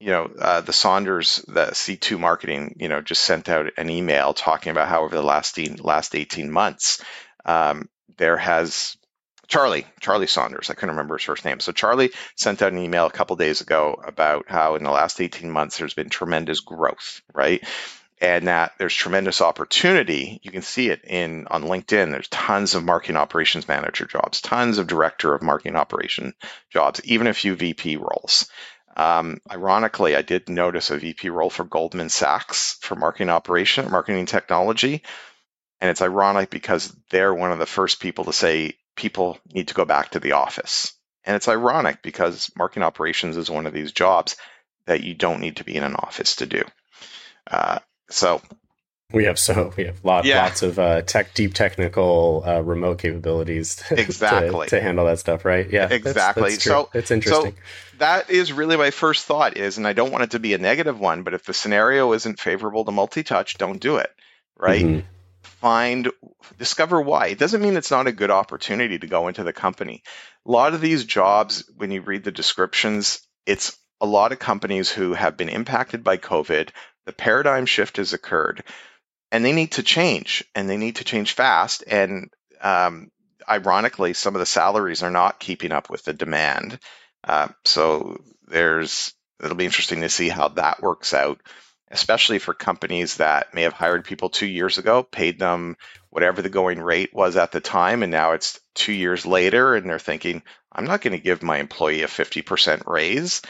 you 0.00 0.10
know, 0.10 0.30
uh, 0.38 0.60
the 0.60 0.72
Saunders, 0.72 1.44
the 1.48 1.66
CS2 1.66 2.18
marketing, 2.18 2.76
you 2.78 2.88
know, 2.88 3.00
just 3.00 3.22
sent 3.22 3.48
out 3.48 3.72
an 3.76 3.90
email 3.90 4.34
talking 4.34 4.70
about 4.70 4.88
how 4.88 5.04
over 5.04 5.14
the 5.14 5.22
last 5.22 5.58
last 5.82 6.14
18 6.14 6.50
months, 6.50 7.02
um, 7.44 7.88
there 8.16 8.36
has 8.36 8.96
Charlie, 9.46 9.86
Charlie 10.00 10.26
Saunders, 10.26 10.70
I 10.70 10.74
couldn't 10.74 10.90
remember 10.90 11.16
his 11.16 11.24
first 11.24 11.44
name. 11.44 11.60
So 11.60 11.72
Charlie 11.72 12.12
sent 12.36 12.62
out 12.62 12.72
an 12.72 12.78
email 12.78 13.06
a 13.06 13.10
couple 13.10 13.36
days 13.36 13.60
ago 13.60 14.00
about 14.04 14.46
how 14.48 14.76
in 14.76 14.84
the 14.84 14.90
last 14.90 15.20
18 15.20 15.50
months 15.50 15.78
there's 15.78 15.94
been 15.94 16.08
tremendous 16.08 16.60
growth, 16.60 17.22
right? 17.32 17.62
And 18.20 18.48
that 18.48 18.72
there's 18.78 18.94
tremendous 18.94 19.40
opportunity. 19.42 20.40
You 20.42 20.50
can 20.50 20.62
see 20.62 20.88
it 20.88 21.04
in 21.04 21.46
on 21.50 21.64
LinkedIn. 21.64 22.10
There's 22.10 22.28
tons 22.28 22.74
of 22.74 22.84
marketing 22.84 23.16
operations 23.16 23.68
manager 23.68 24.06
jobs, 24.06 24.40
tons 24.40 24.78
of 24.78 24.86
director 24.86 25.34
of 25.34 25.42
marketing 25.42 25.76
operation 25.76 26.34
jobs, 26.70 27.00
even 27.04 27.26
a 27.26 27.34
few 27.34 27.54
VP 27.54 27.96
roles. 27.96 28.48
Um, 28.96 29.38
ironically, 29.50 30.14
I 30.14 30.22
did 30.22 30.48
notice 30.48 30.90
a 30.90 30.98
VP 30.98 31.28
role 31.30 31.50
for 31.50 31.64
Goldman 31.64 32.08
Sachs 32.08 32.78
for 32.80 32.94
marketing 32.94 33.30
operation, 33.30 33.90
marketing 33.90 34.26
technology. 34.26 35.02
And 35.80 35.90
it's 35.90 36.00
ironic 36.00 36.50
because 36.50 36.96
they're 37.10 37.34
one 37.34 37.52
of 37.52 37.58
the 37.58 37.66
first 37.66 38.00
people 38.00 38.24
to 38.24 38.32
say 38.32 38.74
people 38.96 39.38
need 39.52 39.68
to 39.68 39.74
go 39.74 39.84
back 39.84 40.10
to 40.10 40.20
the 40.20 40.32
office. 40.32 40.92
And 41.24 41.34
it's 41.36 41.48
ironic 41.48 42.02
because 42.02 42.50
marketing 42.56 42.82
operations 42.82 43.36
is 43.36 43.50
one 43.50 43.66
of 43.66 43.72
these 43.72 43.92
jobs 43.92 44.36
that 44.86 45.02
you 45.02 45.14
don't 45.14 45.40
need 45.40 45.56
to 45.56 45.64
be 45.64 45.74
in 45.76 45.82
an 45.82 45.94
office 45.96 46.36
to 46.36 46.46
do. 46.46 46.62
Uh, 47.50 47.78
so 48.10 48.40
We 49.12 49.24
have 49.24 49.38
so 49.38 49.72
we 49.76 49.84
have 49.84 50.04
lot, 50.04 50.24
Yeah. 50.26 50.42
lots 50.42 50.62
of 50.62 50.78
uh, 50.78 51.02
tech, 51.02 51.32
deep 51.34 51.54
technical 51.54 52.42
uh, 52.46 52.60
remote 52.60 52.98
capabilities 52.98 53.76
to, 53.88 53.98
Exactly. 54.00 54.66
to, 54.68 54.76
to 54.76 54.82
handle 54.82 55.06
that 55.06 55.18
stuff, 55.18 55.44
right? 55.44 55.68
Yeah, 55.70 55.88
Exactly. 55.90 56.50
That's, 56.50 56.62
true. 56.62 56.72
So- 56.72 56.90
it's 56.94 57.10
interesting. 57.10 57.56
that 57.98 58.28
is 58.30 58.52
really 58.52 58.76
my 58.76 58.90
first 58.90 59.24
thought 59.24 59.56
is, 59.56 59.78
and 59.78 59.86
I 59.86 59.92
don't 59.94 60.10
want 60.12 60.24
it 60.24 60.30
to 60.32 60.38
be 60.38 60.52
a 60.54 60.58
negative 60.58 60.98
one, 61.00 61.22
but 61.22 61.32
if 61.34 61.44
the 61.44 61.54
scenario 61.54 62.12
isn't 62.12 62.38
favorable 62.40 62.84
to 62.84 62.92
multi-touch, 62.92 63.56
don't 63.56 63.80
do 63.80 63.96
it. 63.96 64.10
Right? 64.58 64.84
Mhm. 64.84 65.04
Find, 65.44 66.10
discover 66.58 67.00
why. 67.00 67.28
It 67.28 67.38
doesn't 67.38 67.62
mean 67.62 67.76
it's 67.76 67.90
not 67.90 68.06
a 68.06 68.12
good 68.12 68.30
opportunity 68.30 68.98
to 68.98 69.06
go 69.06 69.28
into 69.28 69.44
the 69.44 69.52
company. 69.52 70.02
A 70.46 70.50
lot 70.50 70.74
of 70.74 70.80
these 70.80 71.04
jobs, 71.04 71.64
when 71.76 71.90
you 71.90 72.02
read 72.02 72.24
the 72.24 72.32
descriptions, 72.32 73.20
it's 73.46 73.78
a 74.00 74.06
lot 74.06 74.32
of 74.32 74.38
companies 74.38 74.90
who 74.90 75.14
have 75.14 75.36
been 75.36 75.48
impacted 75.48 76.04
by 76.04 76.16
COVID. 76.16 76.70
The 77.06 77.12
paradigm 77.12 77.66
shift 77.66 77.98
has 77.98 78.12
occurred, 78.12 78.64
and 79.30 79.44
they 79.44 79.52
need 79.52 79.72
to 79.72 79.82
change, 79.82 80.44
and 80.54 80.68
they 80.68 80.76
need 80.76 80.96
to 80.96 81.04
change 81.04 81.32
fast. 81.32 81.84
And 81.86 82.30
um, 82.60 83.10
ironically, 83.48 84.14
some 84.14 84.34
of 84.34 84.40
the 84.40 84.46
salaries 84.46 85.02
are 85.02 85.10
not 85.10 85.40
keeping 85.40 85.72
up 85.72 85.90
with 85.90 86.04
the 86.04 86.12
demand. 86.12 86.78
Uh, 87.22 87.48
so 87.64 88.18
there's 88.46 89.14
it'll 89.42 89.56
be 89.56 89.64
interesting 89.64 90.02
to 90.02 90.08
see 90.08 90.28
how 90.28 90.48
that 90.48 90.82
works 90.82 91.14
out, 91.14 91.40
especially 91.94 92.40
for 92.40 92.52
companies 92.52 93.18
that 93.18 93.54
may 93.54 93.62
have 93.62 93.72
hired 93.72 94.04
people 94.04 94.28
two 94.28 94.46
years 94.48 94.78
ago, 94.78 95.04
paid 95.04 95.38
them 95.38 95.76
whatever 96.10 96.42
the 96.42 96.48
going 96.48 96.80
rate 96.82 97.14
was 97.14 97.36
at 97.36 97.52
the 97.52 97.60
time, 97.60 98.02
and 98.02 98.10
now 98.10 98.32
it's 98.32 98.60
two 98.74 98.92
years 98.92 99.24
later, 99.24 99.76
and 99.76 99.88
they're 99.88 99.98
thinking, 100.00 100.42
I'm 100.72 100.86
not 100.86 101.02
going 101.02 101.16
to 101.16 101.22
give 101.22 101.42
my 101.42 101.58
employee 101.58 102.02
a 102.02 102.08
50% 102.08 102.86
raise. 102.88 103.42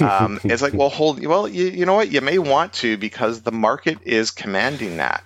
Um, 0.00 0.40
it's 0.44 0.62
like, 0.62 0.72
well, 0.72 0.88
hold, 0.88 1.24
well, 1.24 1.46
you, 1.46 1.66
you 1.66 1.84
know 1.84 1.94
what? 1.94 2.10
You 2.10 2.22
may 2.22 2.38
want 2.38 2.72
to 2.74 2.96
because 2.96 3.42
the 3.42 3.52
market 3.52 3.98
is 4.02 4.30
commanding 4.30 4.96
that, 4.96 5.22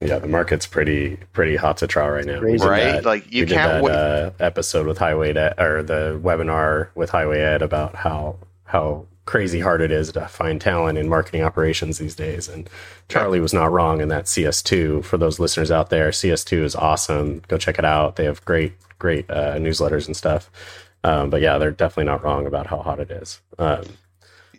yeah, 0.00 0.18
the 0.18 0.28
market's 0.28 0.66
pretty 0.66 1.16
pretty 1.32 1.56
hot 1.56 1.78
to 1.78 1.86
trot 1.86 2.12
right 2.12 2.26
now. 2.26 2.34
We 2.34 2.40
Crazy. 2.40 2.58
did 2.58 2.70
right? 2.70 2.82
that- 2.92 3.04
like 3.04 3.32
you 3.32 3.46
can't 3.46 3.72
that 3.72 3.82
wait. 3.82 3.92
uh, 3.94 4.30
episode 4.38 4.86
with 4.86 4.98
Highway 4.98 5.32
Ed, 5.34 5.54
or 5.58 5.82
the 5.82 6.20
webinar 6.22 6.88
with 6.94 7.10
Highway 7.10 7.40
Ed 7.40 7.62
about 7.62 7.94
how 7.94 8.36
how 8.64 9.06
crazy 9.26 9.60
hard 9.60 9.80
it 9.80 9.90
is 9.90 10.12
to 10.12 10.26
find 10.28 10.60
talent 10.60 10.98
in 10.98 11.08
marketing 11.08 11.42
operations 11.42 11.98
these 11.98 12.14
days. 12.14 12.48
And 12.48 12.68
Charlie 13.08 13.40
was 13.40 13.54
not 13.54 13.72
wrong 13.72 14.00
in 14.00 14.08
that 14.08 14.24
CS2. 14.24 15.04
For 15.04 15.16
those 15.16 15.38
listeners 15.40 15.70
out 15.70 15.90
there, 15.90 16.10
CS2 16.10 16.62
is 16.62 16.76
awesome. 16.76 17.42
Go 17.48 17.56
check 17.56 17.78
it 17.78 17.84
out. 17.84 18.16
They 18.16 18.24
have 18.24 18.44
great 18.44 18.72
great 18.98 19.28
uh, 19.30 19.56
newsletters 19.56 20.06
and 20.06 20.16
stuff. 20.16 20.50
Um, 21.02 21.28
but 21.30 21.40
yeah, 21.42 21.58
they're 21.58 21.70
definitely 21.70 22.04
not 22.10 22.22
wrong 22.24 22.46
about 22.46 22.66
how 22.66 22.78
hot 22.78 23.00
it 23.00 23.10
is. 23.10 23.40
Um, 23.58 23.84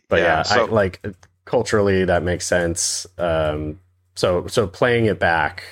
but 0.08 0.18
Yeah, 0.22 0.26
yeah, 0.38 0.42
so- 0.44 0.66
I, 0.68 0.70
like 0.70 1.04
culturally 1.46 2.06
that 2.06 2.24
makes 2.24 2.46
sense. 2.46 3.06
Um, 3.18 3.80
so 4.16 4.48
so 4.48 4.68
playing 4.68 5.06
it 5.06 5.20
back, 5.20 5.64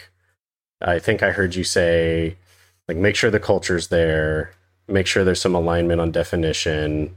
I 0.82 1.00
think 1.00 1.24
I 1.24 1.32
heard 1.32 1.56
you 1.56 1.64
say 1.64 2.38
like 2.88 2.98
make 2.98 3.16
sure 3.16 3.32
the 3.32 3.40
culture's 3.40 3.88
there, 3.88 4.52
make 4.88 5.08
sure 5.08 5.24
there's 5.24 5.42
some 5.42 5.56
alignment 5.56 6.02
on 6.02 6.12
definition, 6.12 7.16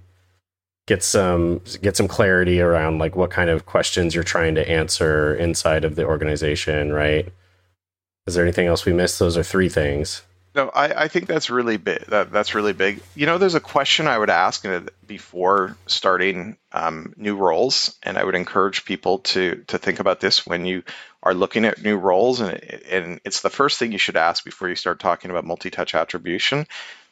get 0.86 1.02
some 1.02 1.60
get 1.82 1.96
some 1.96 2.08
clarity 2.08 2.60
around 2.60 2.98
like 2.98 3.16
what 3.16 3.30
kind 3.30 3.50
of 3.50 3.66
questions 3.66 4.14
you're 4.14 4.24
trying 4.24 4.54
to 4.54 4.68
answer 4.68 5.34
inside 5.34 5.84
of 5.84 5.96
the 5.96 6.04
organization, 6.04 6.92
right? 6.92 7.32
Is 8.26 8.34
there 8.34 8.44
anything 8.44 8.66
else 8.66 8.84
we 8.84 8.92
missed? 8.92 9.18
Those 9.18 9.36
are 9.36 9.42
three 9.42 9.68
things. 9.68 10.22
No, 10.54 10.70
I, 10.70 11.04
I 11.04 11.08
think 11.08 11.26
that's 11.26 11.50
really 11.50 11.76
big. 11.76 12.06
That, 12.06 12.32
that's 12.32 12.54
really 12.54 12.72
big. 12.72 13.02
You 13.14 13.26
know, 13.26 13.36
there's 13.36 13.54
a 13.54 13.60
question 13.60 14.06
I 14.06 14.16
would 14.16 14.30
ask 14.30 14.64
before 15.06 15.76
starting 15.86 16.56
um, 16.72 17.12
new 17.18 17.36
roles, 17.36 17.94
and 18.02 18.16
I 18.16 18.24
would 18.24 18.34
encourage 18.34 18.86
people 18.86 19.18
to 19.18 19.64
to 19.66 19.76
think 19.76 20.00
about 20.00 20.20
this 20.20 20.46
when 20.46 20.64
you 20.64 20.82
are 21.22 21.34
looking 21.34 21.66
at 21.66 21.82
new 21.82 21.96
roles, 21.96 22.40
and 22.40 22.54
and 22.90 23.20
it's 23.24 23.42
the 23.42 23.50
first 23.50 23.78
thing 23.78 23.92
you 23.92 23.98
should 23.98 24.16
ask 24.16 24.44
before 24.44 24.68
you 24.68 24.76
start 24.76 24.98
talking 24.98 25.30
about 25.30 25.44
multi-touch 25.44 25.94
attribution 25.94 26.66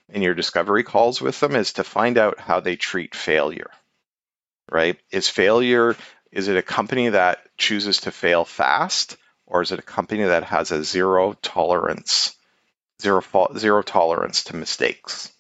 in 0.09 0.23
your 0.23 0.35
discovery 0.35 0.85
calls 0.85 1.21
with 1.21 1.39
them 1.41 1.55
is 1.55 1.75
to 1.75 1.85
find 1.85 2.19
out 2.19 2.39
how 2.39 2.61
they 2.61 2.77
treat 2.77 3.15
failure. 3.15 3.71
Right? 4.71 4.99
Is 5.11 5.29
failure 5.29 5.97
is 6.33 6.49
it 6.49 6.57
a 6.57 6.63
company 6.63 7.11
that 7.11 7.39
chooses 7.57 8.01
to 8.01 8.11
fail 8.11 8.45
fast, 8.45 9.17
or 9.47 9.63
is 9.63 9.71
it 9.71 9.79
a 9.79 9.83
company 9.83 10.25
that 10.25 10.43
has 10.43 10.73
a 10.73 10.83
zero 10.83 11.35
tolerance? 11.43 12.37
zero 13.01 13.23
zero 13.57 13.83
tolerance 13.83 14.45
to 14.45 14.57
mistakes, 14.57 15.33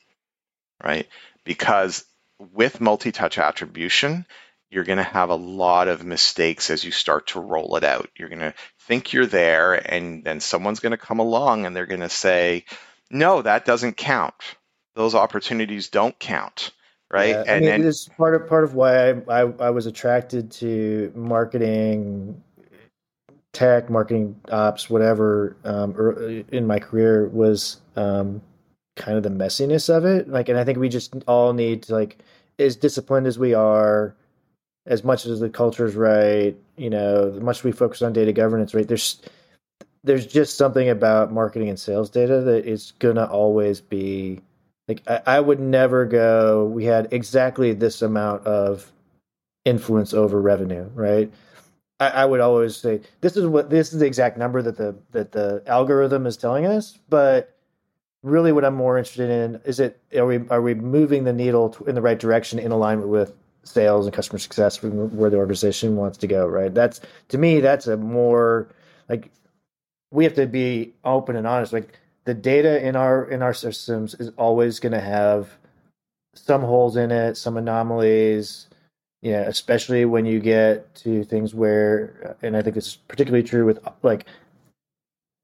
right? 0.83 1.09
Because 1.45 2.05
with 2.53 2.81
multi-touch 2.81 3.39
attribution, 3.39 4.27
you're 4.71 4.85
going 4.85 4.99
to 4.99 5.05
have 5.05 5.31
a 5.31 5.37
lot 5.37 5.89
of 5.89 6.05
mistakes 6.05 6.71
as 6.71 6.85
you 6.85 6.91
start 6.91 7.29
to 7.29 7.41
roll 7.41 7.77
it 7.77 7.85
out. 7.85 8.11
You're 8.17 8.29
going 8.29 8.41
to 8.41 8.55
think 8.81 9.12
you're 9.12 9.27
there, 9.27 9.75
and 9.75 10.25
then 10.25 10.41
someone's 10.41 10.81
going 10.81 10.93
to 10.93 10.97
come 10.99 11.21
along 11.21 11.65
and 11.65 11.75
they're 11.75 11.87
going 11.87 12.01
to 12.01 12.09
say, 12.09 12.65
"No, 13.11 13.43
that 13.43 13.65
doesn't 13.65 13.97
count. 13.97 14.35
Those 14.95 15.15
opportunities 15.15 15.89
don't 15.89 16.19
count." 16.19 16.73
Right? 17.11 17.31
Yeah, 17.31 17.45
I 17.47 17.61
mean, 17.61 17.65
then 17.65 17.83
this 17.83 18.03
is 18.03 18.11
part 18.17 18.35
of 18.35 18.49
part 18.49 18.65
of 18.65 18.75
why 18.75 19.11
I, 19.11 19.23
I 19.29 19.41
I 19.61 19.71
was 19.71 19.87
attracted 19.87 20.51
to 20.53 21.13
marketing, 21.15 22.43
tech, 23.53 23.89
marketing 23.89 24.41
ops, 24.51 24.91
whatever. 24.91 25.57
Um, 25.65 25.95
ear- 25.99 26.45
in 26.51 26.67
my 26.67 26.79
career 26.79 27.29
was 27.29 27.81
um, 27.97 28.43
kind 28.97 29.17
of 29.17 29.23
the 29.23 29.31
messiness 29.31 29.95
of 29.95 30.05
it. 30.05 30.29
Like, 30.29 30.49
and 30.49 30.59
I 30.59 30.65
think 30.65 30.79
we 30.79 30.89
just 30.89 31.15
all 31.27 31.53
need 31.53 31.85
to 31.85 31.95
like, 31.95 32.19
as 32.59 32.77
disciplined 32.77 33.27
as 33.27 33.39
we 33.39 33.55
are, 33.55 34.15
as 34.87 35.05
much 35.05 35.27
as 35.27 35.41
the 35.41 35.49
culture 35.51 35.87
is 35.87 35.95
right, 35.97 36.57
you 36.77 36.91
know, 36.91 37.37
much 37.41 37.65
we 37.65 37.73
focus 37.73 38.03
on 38.03 38.13
data 38.13 38.33
governance, 38.33 38.75
right? 38.75 38.87
There's 38.87 39.21
there's 40.05 40.27
just 40.27 40.57
something 40.57 40.89
about 40.89 41.33
marketing 41.33 41.69
and 41.69 41.81
sales 41.81 42.11
data 42.11 42.41
that 42.43 42.67
is 42.67 42.93
gonna 42.99 43.25
always 43.25 43.81
be 43.81 44.41
like 44.89 45.03
I, 45.09 45.21
I 45.27 45.41
would 45.41 45.61
never 45.61 46.05
go 46.05 46.67
we 46.67 46.85
had 46.85 47.13
exactly 47.13 47.73
this 47.73 48.03
amount 48.03 48.47
of 48.47 48.91
influence 49.65 50.15
over 50.15 50.41
revenue 50.41 50.89
right? 50.95 51.33
I, 52.01 52.09
I 52.09 52.25
would 52.25 52.41
always 52.41 52.77
say 52.77 53.01
this 53.21 53.37
is 53.37 53.47
what 53.47 53.71
this 53.71 53.93
is 53.93 54.01
the 54.01 54.07
exact 54.07 54.37
number 54.39 54.63
that 54.63 54.77
the 54.77 54.95
that 55.13 55.33
the 55.33 55.63
algorithm 55.67 56.27
is 56.27 56.37
telling 56.37 56.67
us 56.67 56.99
but 57.09 57.57
really 58.23 58.53
what 58.53 58.65
i'm 58.65 58.75
more 58.75 58.97
interested 58.99 59.31
in 59.31 59.61
is 59.65 59.81
it 59.81 60.01
are 60.17 60.27
we 60.27 60.49
are 60.49 60.63
we 60.63 60.75
moving 60.75 61.25
the 61.25 61.33
needle 61.33 61.77
in 61.87 61.95
the 61.95 62.03
right 62.03 62.19
direction 62.19 62.59
in 62.59 62.73
alignment 62.73 63.09
with 63.09 63.33
sales 63.65 64.07
and 64.07 64.15
customer 64.15 64.39
success 64.39 64.83
where 64.83 65.31
the 65.31 65.37
organization 65.37 65.97
wants 65.97 66.19
to 66.19 66.27
go 66.27 66.47
right? 66.47 66.73
That's 66.73 67.01
to 67.29 67.39
me 67.39 67.61
that's 67.61 67.87
a 67.87 67.97
more 67.97 68.69
like 69.09 69.31
we 70.15 70.25
have 70.25 70.35
to 70.35 70.47
be 70.47 70.95
open 71.05 71.35
and 71.35 71.47
honest 71.47 71.73
like 71.73 71.99
the 72.25 72.35
data 72.35 72.87
in 72.87 72.97
our 72.97 73.29
in 73.29 73.43
our 73.43 73.53
systems 73.53 74.15
is 74.15 74.31
always 74.39 74.81
going 74.81 74.93
to 74.93 75.01
have 75.01 75.51
some 76.35 76.62
holes 76.62 76.97
in 76.97 77.11
it, 77.11 77.37
some 77.37 77.57
anomalies. 77.57 78.69
Yeah, 79.23 79.41
especially 79.41 80.05
when 80.05 80.27
you 80.27 80.39
get 80.39 80.95
to 80.97 81.25
things 81.25 81.55
where, 81.55 82.37
and 82.43 82.55
I 82.55 82.61
think 82.61 82.77
it's 82.77 82.97
particularly 82.97 83.43
true 83.43 83.65
with 83.65 83.79
like 84.03 84.27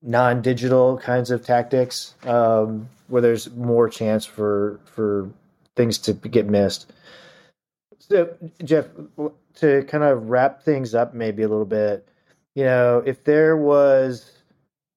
non-digital 0.03 0.99
kinds 0.99 1.31
of 1.31 1.45
tactics, 1.45 2.14
um, 2.25 2.91
where 3.09 3.23
there's 3.23 3.51
more 3.53 3.89
chance 3.89 4.27
for 4.27 4.81
for 4.85 5.31
things 5.77 5.97
to 5.99 6.12
get 6.12 6.47
missed. 6.47 6.93
So, 7.99 8.37
Jeff, 8.62 8.87
to 9.57 9.83
kind 9.85 10.05
of 10.05 10.29
wrap 10.29 10.62
things 10.62 10.95
up, 10.95 11.14
maybe 11.14 11.43
a 11.43 11.49
little 11.49 11.64
bit, 11.64 12.07
you 12.55 12.64
know, 12.64 13.03
if 13.07 13.25
there 13.25 13.57
was 13.57 14.31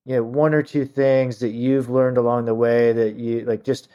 you 0.06 0.16
know 0.16 0.24
one 0.24 0.54
or 0.54 0.62
two 0.62 0.86
things 0.86 1.40
that 1.40 1.50
you've 1.50 1.90
learned 1.90 2.18
along 2.18 2.46
the 2.46 2.56
way 2.56 2.92
that 2.94 3.16
you 3.16 3.42
like 3.46 3.64
just 3.64 3.90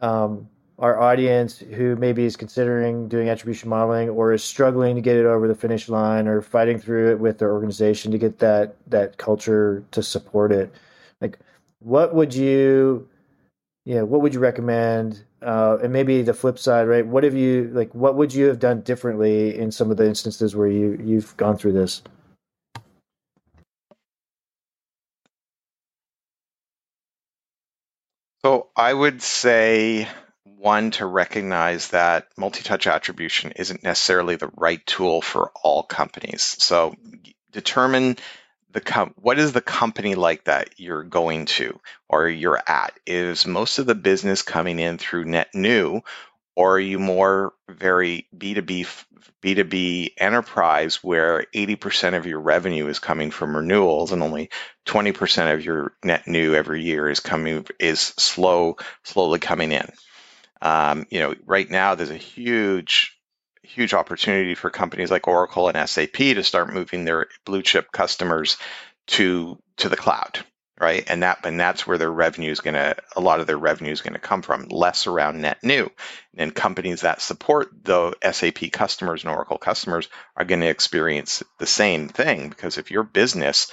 um, 0.00 0.48
our 0.78 1.00
audience 1.00 1.58
who 1.58 1.96
maybe 1.96 2.24
is 2.24 2.36
considering 2.36 3.08
doing 3.08 3.28
attribution 3.28 3.68
modeling 3.68 4.08
or 4.08 4.32
is 4.32 4.42
struggling 4.42 4.96
to 4.96 5.00
get 5.00 5.16
it 5.16 5.26
over 5.26 5.46
the 5.46 5.54
finish 5.54 5.88
line 5.88 6.26
or 6.26 6.40
fighting 6.40 6.78
through 6.78 7.10
it 7.10 7.18
with 7.18 7.38
their 7.38 7.52
organization 7.52 8.10
to 8.12 8.18
get 8.18 8.38
that 8.38 8.76
that 8.86 9.16
culture 9.18 9.84
to 9.90 10.02
support 10.02 10.52
it 10.52 10.72
like 11.20 11.38
what 11.80 12.14
would 12.14 12.34
you 12.34 13.08
know 13.84 14.04
what 14.04 14.20
would 14.20 14.34
you 14.34 14.40
recommend 14.40 15.24
uh, 15.42 15.76
and 15.82 15.92
maybe 15.92 16.22
the 16.22 16.34
flip 16.34 16.58
side 16.58 16.86
right? 16.86 17.06
What 17.06 17.24
have 17.24 17.34
you 17.34 17.70
like 17.72 17.92
what 17.94 18.16
would 18.16 18.32
you 18.32 18.46
have 18.46 18.58
done 18.58 18.80
differently 18.82 19.58
in 19.58 19.72
some 19.72 19.90
of 19.90 19.96
the 19.96 20.06
instances 20.06 20.54
where 20.54 20.68
you 20.68 20.98
you've 21.02 21.36
gone 21.36 21.56
through 21.56 21.72
this 21.72 22.02
So 28.44 28.68
I 28.74 28.92
would 28.92 29.22
say 29.22 30.08
one 30.44 30.90
to 30.92 31.06
recognize 31.06 31.88
that 31.88 32.26
multi-touch 32.36 32.86
attribution 32.86 33.52
isn't 33.52 33.84
necessarily 33.84 34.36
the 34.36 34.50
right 34.56 34.84
tool 34.84 35.22
for 35.22 35.52
all 35.62 35.84
companies. 35.84 36.42
So 36.58 36.94
determine 37.52 38.16
the 38.72 38.80
com- 38.80 39.14
what 39.16 39.38
is 39.38 39.52
the 39.52 39.60
company 39.60 40.14
like 40.14 40.44
that 40.44 40.80
you're 40.80 41.04
going 41.04 41.46
to 41.46 41.78
or 42.08 42.28
you're 42.28 42.60
at 42.66 42.98
is 43.06 43.46
most 43.46 43.78
of 43.78 43.86
the 43.86 43.94
business 43.94 44.42
coming 44.42 44.78
in 44.78 44.98
through 44.98 45.26
net 45.26 45.54
new 45.54 46.00
Or 46.54 46.76
are 46.76 46.80
you 46.80 46.98
more 46.98 47.54
very 47.68 48.26
B2B, 48.36 48.86
B2B 49.42 50.10
enterprise 50.18 50.96
where 50.96 51.46
80% 51.54 52.14
of 52.14 52.26
your 52.26 52.40
revenue 52.40 52.88
is 52.88 52.98
coming 52.98 53.30
from 53.30 53.56
renewals 53.56 54.12
and 54.12 54.22
only 54.22 54.50
20% 54.86 55.54
of 55.54 55.64
your 55.64 55.94
net 56.04 56.26
new 56.26 56.54
every 56.54 56.82
year 56.82 57.08
is 57.08 57.20
coming, 57.20 57.66
is 57.78 58.00
slow, 58.00 58.76
slowly 59.02 59.38
coming 59.38 59.72
in? 59.72 59.88
Um, 60.60 61.06
you 61.10 61.20
know, 61.20 61.34
right 61.46 61.68
now 61.68 61.94
there's 61.94 62.10
a 62.10 62.16
huge, 62.16 63.18
huge 63.62 63.94
opportunity 63.94 64.54
for 64.54 64.68
companies 64.68 65.10
like 65.10 65.26
Oracle 65.26 65.68
and 65.68 65.88
SAP 65.88 66.12
to 66.12 66.44
start 66.44 66.72
moving 66.72 67.04
their 67.04 67.28
blue 67.46 67.62
chip 67.62 67.90
customers 67.92 68.58
to 69.08 69.58
to 69.78 69.88
the 69.88 69.96
cloud 69.96 70.44
right? 70.82 71.04
And 71.06 71.22
that 71.22 71.46
and 71.46 71.60
that's 71.60 71.86
where 71.86 71.96
their 71.96 72.10
revenue 72.10 72.50
is 72.50 72.60
going 72.60 72.74
to 72.74 72.96
a 73.14 73.20
lot 73.20 73.38
of 73.38 73.46
their 73.46 73.56
revenue 73.56 73.92
is 73.92 74.02
going 74.02 74.14
to 74.14 74.18
come 74.18 74.42
from, 74.42 74.66
less 74.68 75.06
around 75.06 75.40
net 75.40 75.62
new. 75.62 75.88
And 76.36 76.52
companies 76.52 77.02
that 77.02 77.22
support 77.22 77.70
the 77.84 78.12
SAP 78.32 78.72
customers 78.72 79.22
and 79.22 79.32
Oracle 79.32 79.58
customers 79.58 80.08
are 80.36 80.44
going 80.44 80.60
to 80.60 80.66
experience 80.66 81.40
the 81.60 81.68
same 81.68 82.08
thing 82.08 82.48
because 82.48 82.78
if 82.78 82.90
your 82.90 83.04
business 83.04 83.70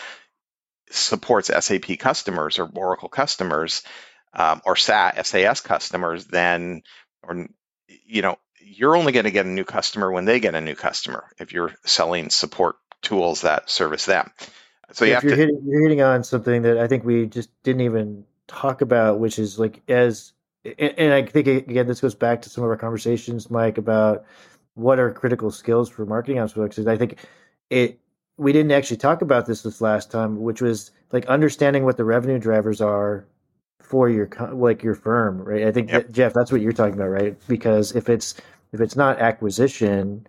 supports 0.92 1.50
SAP 1.50 1.98
customers 1.98 2.60
or 2.60 2.70
Oracle 2.76 3.10
customers 3.10 3.82
um, 4.36 4.62
or 4.64 4.76
SAS, 4.76 5.30
SAS 5.30 5.62
customers, 5.62 6.26
then 6.28 6.84
or 7.24 7.48
you 7.88 8.22
know 8.22 8.38
you're 8.62 8.96
only 8.96 9.14
going 9.14 9.26
to 9.26 9.32
get 9.32 9.48
a 9.48 9.50
new 9.50 9.64
customer 9.64 10.12
when 10.12 10.26
they 10.26 10.40
get 10.40 10.54
a 10.54 10.62
new 10.62 10.76
customer 10.76 11.24
if 11.40 11.54
you're 11.54 11.74
selling 11.86 12.30
support 12.30 12.76
tools 13.02 13.42
that 13.42 13.68
service 13.68 14.06
them. 14.06 14.32
So 14.92 15.06
you 15.06 15.14
if 15.14 15.24
you're 15.24 15.34
to 15.34 15.36
hitting, 15.36 15.62
you're 15.66 15.82
hitting 15.82 16.02
on 16.02 16.24
something 16.24 16.62
that 16.64 16.78
I 16.78 16.88
think 16.88 17.04
we 17.04 17.28
just 17.28 17.50
didn't 17.64 17.82
even 17.82 18.26
talk 18.48 18.82
about, 18.82 19.20
which 19.20 19.40
is 19.40 19.60
like 19.60 19.82
as, 19.90 20.34
and, 20.66 20.94
and 20.98 21.14
I 21.14 21.24
think 21.24 21.48
again 21.48 21.88
this 21.88 22.02
goes 22.02 22.16
back 22.16 22.42
to 22.44 22.50
some 22.50 22.64
of 22.64 22.70
our 22.70 22.78
conversations, 22.78 23.50
Mike, 23.52 23.78
about 23.78 24.26
what 24.76 25.00
are 25.00 25.12
critical 25.12 25.52
skills 25.52 25.90
for 25.90 26.06
marketing 26.06 26.40
ops 26.40 26.54
folks. 26.54 26.80
I 26.80 26.98
think 26.98 27.18
it 27.70 28.00
we 28.38 28.54
didn't 28.54 28.72
actually 28.72 28.98
talk 28.98 29.22
about 29.22 29.46
this 29.46 29.64
this 29.64 29.82
last 29.82 30.12
time, 30.12 30.42
which 30.42 30.62
was 30.62 30.92
like 31.12 31.26
understanding 31.28 31.86
what 31.86 31.98
the 31.98 32.06
revenue 32.06 32.40
drivers 32.40 32.82
are 32.82 33.26
for 33.82 34.10
your 34.10 34.30
like 34.54 34.84
your 34.84 34.96
firm, 34.96 35.42
right? 35.42 35.64
I 35.66 35.72
think 35.72 35.90
Yep. 35.90 36.08
that, 36.08 36.12
Jeff, 36.12 36.34
that's 36.34 36.52
what 36.52 36.62
you're 36.62 36.74
talking 36.74 36.96
about, 36.96 37.10
right? 37.10 37.38
Because 37.48 37.96
if 37.96 38.10
it's 38.10 38.36
if 38.74 38.82
it's 38.82 38.96
not 38.96 39.20
acquisition, 39.20 40.28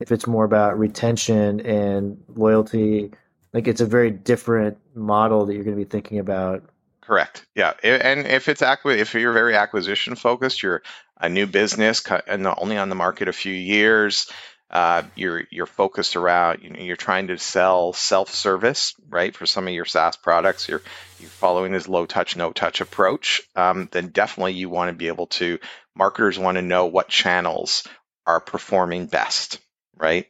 if 0.00 0.12
it's 0.12 0.26
more 0.26 0.44
about 0.44 0.78
retention 0.78 1.60
and 1.60 2.22
loyalty, 2.36 3.12
like 3.52 3.68
it's 3.68 3.80
a 3.80 3.86
very 3.86 4.10
different 4.10 4.78
model 4.94 5.46
that 5.46 5.54
you're 5.54 5.64
going 5.64 5.76
to 5.76 5.84
be 5.84 5.88
thinking 5.88 6.18
about. 6.18 6.64
Correct. 7.00 7.46
Yeah, 7.54 7.72
and 7.82 8.26
if 8.26 8.48
it's 8.48 8.62
if 8.62 9.14
you're 9.14 9.32
very 9.32 9.56
acquisition 9.56 10.14
focused, 10.14 10.62
you're 10.62 10.82
a 11.18 11.28
new 11.28 11.46
business 11.46 12.02
and 12.26 12.46
only 12.46 12.76
on 12.76 12.88
the 12.90 12.94
market 12.94 13.28
a 13.28 13.32
few 13.32 13.54
years. 13.54 14.30
Uh, 14.70 15.02
you're 15.14 15.44
you're 15.50 15.64
focused 15.64 16.14
around 16.14 16.60
you're 16.60 16.94
trying 16.94 17.28
to 17.28 17.38
sell 17.38 17.94
self 17.94 18.34
service 18.34 18.94
right 19.08 19.34
for 19.34 19.46
some 19.46 19.66
of 19.66 19.72
your 19.72 19.86
SaaS 19.86 20.16
products. 20.16 20.68
You're 20.68 20.82
you're 21.18 21.30
following 21.30 21.72
this 21.72 21.88
low 21.88 22.04
touch 22.04 22.36
no 22.36 22.52
touch 22.52 22.82
approach. 22.82 23.40
Um, 23.56 23.88
then 23.90 24.08
definitely 24.08 24.52
you 24.52 24.68
want 24.68 24.90
to 24.90 24.94
be 24.94 25.08
able 25.08 25.28
to 25.28 25.58
marketers 25.96 26.38
want 26.38 26.56
to 26.56 26.62
know 26.62 26.84
what 26.84 27.08
channels 27.08 27.88
are 28.26 28.40
performing 28.40 29.06
best, 29.06 29.58
right? 29.96 30.26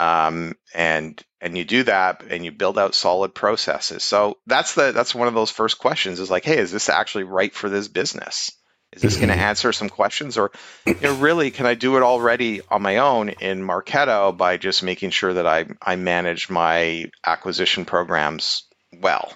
Um, 0.00 0.54
and 0.74 1.22
and 1.42 1.58
you 1.58 1.64
do 1.64 1.84
that 1.84 2.24
and 2.30 2.44
you 2.44 2.52
build 2.52 2.78
out 2.78 2.94
solid 2.96 3.34
processes 3.34 4.04
so 4.04 4.38
that's 4.46 4.74
the 4.74 4.92
that's 4.92 5.14
one 5.14 5.28
of 5.28 5.34
those 5.34 5.50
first 5.52 5.78
questions 5.78 6.20
is 6.20 6.30
like 6.30 6.44
hey 6.46 6.58
is 6.58 6.72
this 6.72 6.88
actually 6.90 7.24
right 7.24 7.54
for 7.54 7.68
this 7.70 7.88
business 7.88 8.52
is 8.94 9.02
this 9.02 9.16
going 9.18 9.30
to 9.30 9.36
answer 9.36 9.72
some 9.72 9.90
questions 9.90 10.38
or 10.38 10.52
you 10.86 10.96
know 11.02 11.16
really 11.16 11.52
can 11.52 11.66
i 11.66 11.74
do 11.74 11.98
it 11.98 12.04
already 12.04 12.62
on 12.70 12.82
my 12.82 12.98
own 12.98 13.30
in 13.30 13.62
marketo 13.62 14.36
by 14.36 14.58
just 14.58 14.82
making 14.84 15.10
sure 15.10 15.34
that 15.34 15.46
i 15.48 15.66
i 15.82 15.96
manage 15.96 16.50
my 16.50 17.10
acquisition 17.26 17.86
programs 17.86 18.64
well 19.00 19.32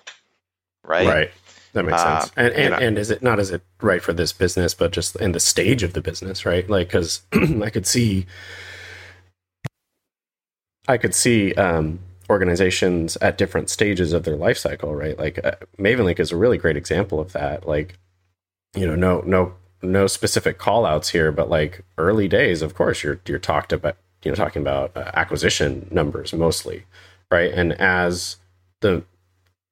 right 0.85 1.07
Right. 1.07 1.33
That 1.75 1.85
makes 1.85 2.05
Uh, 2.05 2.21
sense. 2.21 2.33
And 2.37 2.55
you 2.59 2.65
and, 2.65 2.71
know. 2.71 2.79
and 2.79 2.99
is 2.99 3.11
it 3.11 3.23
not 3.23 3.41
is 3.41 3.51
it 3.53 3.63
right 3.83 4.03
for 4.03 4.13
this 4.15 4.33
business, 4.33 4.75
but 4.75 4.93
just 4.93 5.17
in 5.17 5.33
the 5.33 5.41
stage 5.41 5.83
of 5.85 5.95
the 5.95 6.03
business, 6.03 6.47
right? 6.47 6.69
Like, 6.71 6.89
because 6.89 7.23
I 7.33 7.71
could 7.71 7.87
see, 7.87 8.27
I 10.87 10.99
could 10.99 11.15
see 11.15 11.55
um, 11.55 12.01
organizations 12.29 13.17
at 13.17 13.39
different 13.39 13.71
stages 13.71 14.13
of 14.13 14.25
their 14.25 14.37
life 14.37 14.59
cycle, 14.59 14.95
right? 14.95 15.19
Like, 15.19 15.45
uh, 15.45 15.53
MavenLink 15.79 16.21
is 16.21 16.33
a 16.33 16.37
really 16.37 16.59
great 16.59 16.77
example 16.77 17.21
of 17.21 17.33
that. 17.33 17.67
Like, 17.67 17.99
you 18.75 18.87
know, 18.87 18.97
no 18.97 19.21
no 19.21 19.55
no 19.83 20.07
specific 20.07 20.59
call 20.59 20.87
outs 20.87 21.11
here, 21.11 21.31
but 21.31 21.49
like 21.49 21.85
early 21.99 22.29
days, 22.29 22.63
of 22.63 22.75
course, 22.75 23.03
you're 23.03 23.21
you're 23.27 23.39
talked 23.39 23.73
about, 23.73 23.97
you 24.23 24.31
know, 24.31 24.35
talking 24.35 24.63
about 24.63 24.97
uh, 24.97 25.11
acquisition 25.15 25.89
numbers 25.91 26.33
mostly, 26.33 26.85
right? 27.31 27.53
And 27.53 27.73
as 27.75 28.37
the 28.81 29.05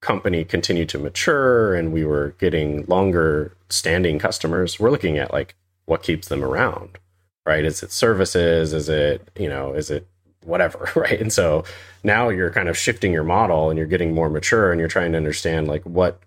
company 0.01 0.43
continued 0.43 0.89
to 0.89 0.99
mature 0.99 1.75
and 1.75 1.93
we 1.93 2.03
were 2.05 2.35
getting 2.39 2.85
longer 2.85 3.55
standing 3.69 4.19
customers, 4.19 4.79
we're 4.79 4.91
looking 4.91 5.17
at 5.17 5.33
like 5.33 5.55
what 5.85 6.03
keeps 6.03 6.27
them 6.27 6.43
around, 6.43 6.97
right? 7.45 7.65
Is 7.65 7.83
it 7.83 7.91
services? 7.91 8.73
Is 8.73 8.89
it, 8.89 9.29
you 9.37 9.49
know, 9.49 9.73
is 9.73 9.89
it 9.89 10.07
whatever, 10.45 10.89
right? 10.95 11.19
And 11.19 11.31
so 11.31 11.63
now 12.03 12.29
you're 12.29 12.51
kind 12.51 12.69
of 12.69 12.77
shifting 12.77 13.11
your 13.11 13.23
model 13.23 13.69
and 13.69 13.77
you're 13.77 13.87
getting 13.87 14.13
more 14.13 14.29
mature 14.29 14.71
and 14.71 14.79
you're 14.79 14.89
trying 14.89 15.11
to 15.13 15.17
understand 15.17 15.67
like 15.67 15.83
what 15.83 16.21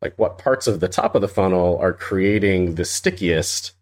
like 0.00 0.18
what 0.18 0.38
parts 0.38 0.66
of 0.66 0.80
the 0.80 0.88
top 0.88 1.14
of 1.14 1.22
the 1.22 1.28
funnel 1.28 1.78
are 1.80 1.92
creating 1.92 2.74
the 2.74 2.84
stickiest 2.84 3.72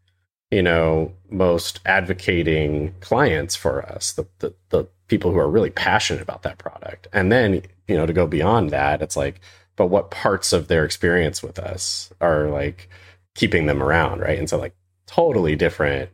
you 0.50 0.62
know 0.62 1.12
most 1.30 1.80
advocating 1.86 2.94
clients 3.00 3.56
for 3.56 3.82
us 3.86 4.12
the, 4.12 4.26
the 4.38 4.54
the 4.68 4.86
people 5.08 5.32
who 5.32 5.38
are 5.38 5.50
really 5.50 5.70
passionate 5.70 6.22
about 6.22 6.42
that 6.42 6.58
product 6.58 7.08
and 7.12 7.32
then 7.32 7.62
you 7.88 7.96
know 7.96 8.06
to 8.06 8.12
go 8.12 8.26
beyond 8.26 8.70
that 8.70 9.02
it's 9.02 9.16
like 9.16 9.40
but 9.76 9.86
what 9.86 10.10
parts 10.10 10.52
of 10.52 10.68
their 10.68 10.84
experience 10.84 11.42
with 11.42 11.58
us 11.58 12.12
are 12.20 12.48
like 12.48 12.88
keeping 13.34 13.66
them 13.66 13.82
around 13.82 14.20
right 14.20 14.38
and 14.38 14.48
so 14.48 14.58
like 14.58 14.74
totally 15.06 15.56
different 15.56 16.10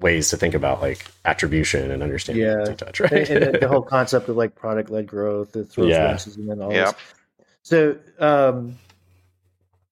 ways 0.00 0.30
to 0.30 0.36
think 0.36 0.54
about 0.54 0.80
like 0.80 1.04
attribution 1.24 1.90
and 1.90 2.02
understanding 2.02 2.44
Yeah. 2.44 2.56
multi-touch 2.56 3.00
right 3.00 3.12
and, 3.12 3.44
and 3.44 3.54
the, 3.54 3.58
the 3.60 3.68
whole 3.68 3.82
concept 3.96 4.28
of 4.28 4.36
like 4.36 4.54
product 4.54 4.90
led 4.90 5.06
growth, 5.06 5.52
the 5.52 5.64
throw 5.64 5.86
Yeah. 5.86 6.18
and 6.36 6.48
then 6.48 6.60
all 6.62 6.72
Yep. 6.72 6.86
this. 6.86 7.46
So, 7.62 7.96
um, 8.18 8.78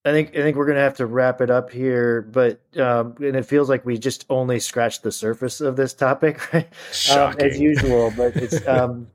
I 0.04 0.12
think 0.12 0.30
I 0.30 0.40
think 0.40 0.56
we're 0.56 0.66
gonna 0.66 0.80
have 0.80 0.96
to 0.98 1.06
wrap 1.06 1.40
it 1.42 1.50
up 1.50 1.70
here, 1.70 2.22
but 2.22 2.60
um, 2.78 3.14
and 3.18 3.36
it 3.36 3.44
feels 3.44 3.68
like 3.68 3.84
we 3.84 3.98
just 3.98 4.24
only 4.30 4.58
scratched 4.58 5.02
the 5.02 5.12
surface 5.12 5.60
of 5.60 5.76
this 5.76 5.92
topic, 5.92 6.52
right? 6.54 6.68
Um, 7.10 7.36
as 7.38 7.60
usual. 7.60 8.10
But 8.16 8.36
it's 8.36 8.66
um, 8.66 9.08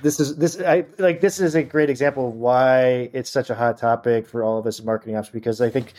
this 0.00 0.20
is 0.20 0.36
this 0.36 0.58
I 0.60 0.86
like 0.98 1.20
this 1.20 1.38
is 1.40 1.54
a 1.54 1.62
great 1.62 1.90
example 1.90 2.28
of 2.28 2.34
why 2.34 3.10
it's 3.12 3.28
such 3.30 3.50
a 3.50 3.54
hot 3.54 3.76
topic 3.76 4.26
for 4.26 4.42
all 4.42 4.58
of 4.58 4.66
us 4.66 4.78
in 4.78 4.86
marketing 4.86 5.16
ops 5.16 5.28
because 5.28 5.60
I 5.60 5.68
think 5.68 5.92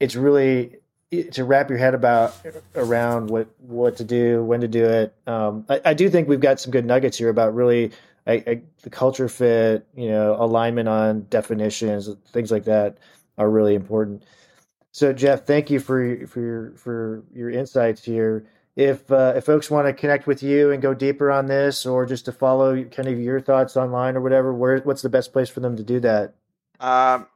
it's 0.00 0.16
really 0.16 0.76
to 1.10 1.44
wrap 1.44 1.68
your 1.70 1.78
head 1.78 1.94
about 1.94 2.34
around 2.74 3.30
what 3.30 3.48
what 3.58 3.96
to 3.98 4.04
do, 4.04 4.42
when 4.42 4.60
to 4.60 4.68
do 4.68 4.84
it. 4.84 5.14
Um, 5.26 5.64
I, 5.68 5.80
I 5.86 5.94
do 5.94 6.10
think 6.10 6.28
we've 6.28 6.40
got 6.40 6.60
some 6.60 6.72
good 6.72 6.84
nuggets 6.84 7.16
here 7.18 7.28
about 7.28 7.54
really 7.54 7.92
I, 8.26 8.32
I, 8.46 8.62
the 8.82 8.90
culture 8.90 9.28
fit, 9.28 9.86
you 9.94 10.08
know, 10.08 10.36
alignment 10.38 10.88
on 10.88 11.26
definitions, 11.30 12.10
things 12.32 12.50
like 12.50 12.64
that 12.64 12.98
are 13.38 13.48
really 13.48 13.74
important. 13.74 14.24
So, 14.90 15.12
Jeff, 15.12 15.46
thank 15.46 15.70
you 15.70 15.78
for 15.78 16.26
for 16.26 16.40
your 16.40 16.72
for 16.72 17.22
your 17.32 17.50
insights 17.50 18.02
here. 18.02 18.46
If 18.74 19.10
uh, 19.12 19.34
if 19.36 19.44
folks 19.44 19.70
want 19.70 19.86
to 19.86 19.92
connect 19.92 20.26
with 20.26 20.42
you 20.42 20.72
and 20.72 20.82
go 20.82 20.92
deeper 20.92 21.30
on 21.30 21.46
this, 21.46 21.86
or 21.86 22.04
just 22.04 22.24
to 22.24 22.32
follow 22.32 22.82
kind 22.84 23.08
of 23.08 23.18
your 23.18 23.40
thoughts 23.40 23.76
online 23.76 24.16
or 24.16 24.20
whatever, 24.20 24.52
where 24.52 24.78
what's 24.80 25.02
the 25.02 25.08
best 25.08 25.32
place 25.32 25.48
for 25.48 25.60
them 25.60 25.76
to 25.76 25.82
do 25.82 26.00
that? 26.00 26.34
Um, 26.80 27.26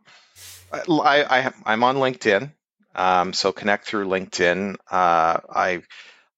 I, 0.72 1.24
I 1.24 1.52
I'm 1.66 1.84
on 1.84 1.96
LinkedIn, 1.96 2.52
um, 2.94 3.32
so 3.32 3.52
connect 3.52 3.86
through 3.86 4.08
LinkedIn. 4.08 4.76
Uh, 4.90 5.40
I 5.50 5.82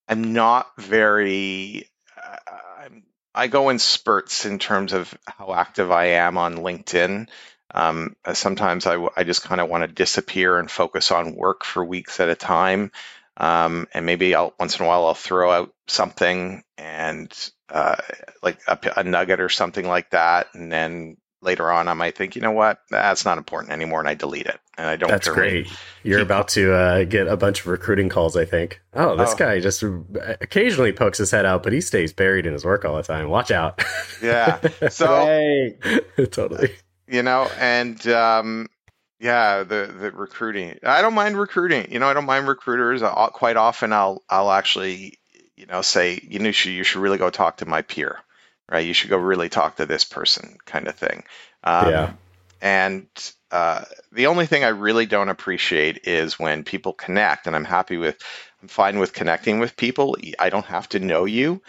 I'm 0.08 0.32
not 0.32 0.68
very. 0.78 1.88
Uh, 2.16 2.36
I'm, 2.84 3.04
I 3.34 3.46
go 3.46 3.70
in 3.70 3.78
spurts 3.78 4.44
in 4.44 4.58
terms 4.58 4.92
of 4.92 5.16
how 5.26 5.54
active 5.54 5.90
I 5.90 6.06
am 6.06 6.36
on 6.36 6.56
LinkedIn. 6.56 7.28
Um, 7.74 8.14
uh, 8.24 8.34
sometimes 8.34 8.86
I, 8.86 9.08
I 9.16 9.24
just 9.24 9.42
kind 9.42 9.60
of 9.60 9.70
want 9.70 9.84
to 9.84 9.88
disappear 9.88 10.58
and 10.58 10.70
focus 10.70 11.10
on 11.10 11.34
work 11.34 11.64
for 11.64 11.82
weeks 11.82 12.20
at 12.20 12.28
a 12.28 12.34
time. 12.34 12.92
Um, 13.38 13.88
and 13.94 14.04
maybe 14.04 14.34
I'll 14.34 14.54
once 14.58 14.78
in 14.78 14.84
a 14.84 14.88
while 14.88 15.06
I'll 15.06 15.14
throw 15.14 15.50
out 15.50 15.72
something 15.86 16.62
and 16.76 17.32
uh, 17.70 17.96
like 18.42 18.58
a 18.68 19.02
nugget 19.02 19.40
or 19.40 19.48
something 19.48 19.88
like 19.88 20.10
that, 20.10 20.48
and 20.52 20.70
then 20.70 21.16
later 21.42 21.70
on 21.70 21.88
I 21.88 21.94
might 21.94 22.16
think, 22.16 22.36
you 22.36 22.42
know 22.42 22.52
what, 22.52 22.78
that's 22.90 23.24
not 23.24 23.36
important 23.38 23.72
anymore, 23.72 24.00
and 24.00 24.08
I 24.08 24.14
delete 24.14 24.46
it, 24.46 24.58
and 24.78 24.86
I 24.86 24.96
don't. 24.96 25.10
That's 25.10 25.28
great. 25.28 25.66
You're 26.02 26.18
keep- 26.20 26.26
about 26.26 26.48
to 26.48 26.72
uh, 26.72 27.04
get 27.04 27.26
a 27.26 27.36
bunch 27.36 27.60
of 27.60 27.66
recruiting 27.66 28.08
calls, 28.08 28.36
I 28.36 28.44
think. 28.44 28.80
Oh, 28.94 29.16
this 29.16 29.32
Oh. 29.32 29.36
guy 29.36 29.60
just 29.60 29.82
occasionally 30.40 30.92
pokes 30.92 31.18
his 31.18 31.30
head 31.30 31.44
out, 31.46 31.62
but 31.62 31.72
he 31.72 31.80
stays 31.80 32.12
buried 32.12 32.46
in 32.46 32.52
his 32.52 32.64
work 32.64 32.84
all 32.84 32.96
the 32.96 33.02
time. 33.02 33.28
Watch 33.28 33.50
out. 33.50 33.82
Yeah. 34.22 34.58
So 34.90 35.68
totally. 36.30 36.72
you 37.08 37.22
know, 37.22 37.48
and 37.58 38.06
um, 38.08 38.68
Yeah, 39.20 39.62
the 39.64 39.92
the 39.98 40.10
recruiting. 40.12 40.78
I 40.82 41.02
don't 41.02 41.14
mind 41.14 41.36
recruiting. 41.38 41.90
You 41.92 41.98
know, 41.98 42.08
I 42.08 42.12
don't 42.14 42.26
mind 42.26 42.48
recruiters. 42.48 43.02
I'll, 43.02 43.30
quite 43.30 43.56
often, 43.56 43.92
I'll 43.92 44.22
I'll 44.28 44.50
actually, 44.50 45.18
you 45.56 45.66
know, 45.66 45.82
say, 45.82 46.18
you 46.22 46.38
know, 46.40 46.48
you 46.48 46.82
should 46.84 47.00
really 47.00 47.18
go 47.18 47.30
talk 47.30 47.58
to 47.58 47.66
my 47.66 47.82
peer, 47.82 48.18
right? 48.72 48.86
You 48.86 48.94
should 48.94 49.10
go 49.10 49.18
really 49.18 49.50
talk 49.50 49.76
to 49.76 49.86
this 49.86 50.04
person, 50.04 50.56
kind 50.64 50.88
of 50.88 50.94
thing. 50.94 51.24
Um, 51.62 51.90
yeah. 51.90 52.12
And 52.62 53.06
uh, 53.50 53.84
the 54.12 54.28
only 54.28 54.46
thing 54.46 54.64
I 54.64 54.68
really 54.68 55.04
don't 55.04 55.28
appreciate 55.28 56.06
is 56.06 56.38
when 56.38 56.64
people 56.64 56.94
connect, 56.94 57.46
and 57.46 57.54
I'm 57.54 57.64
happy 57.64 57.98
with, 57.98 58.16
I'm 58.62 58.68
fine 58.68 58.98
with 58.98 59.12
connecting 59.12 59.58
with 59.58 59.76
people. 59.76 60.16
I 60.38 60.48
don't 60.48 60.64
have 60.64 60.88
to 60.90 61.00
know 61.00 61.26
you. 61.26 61.60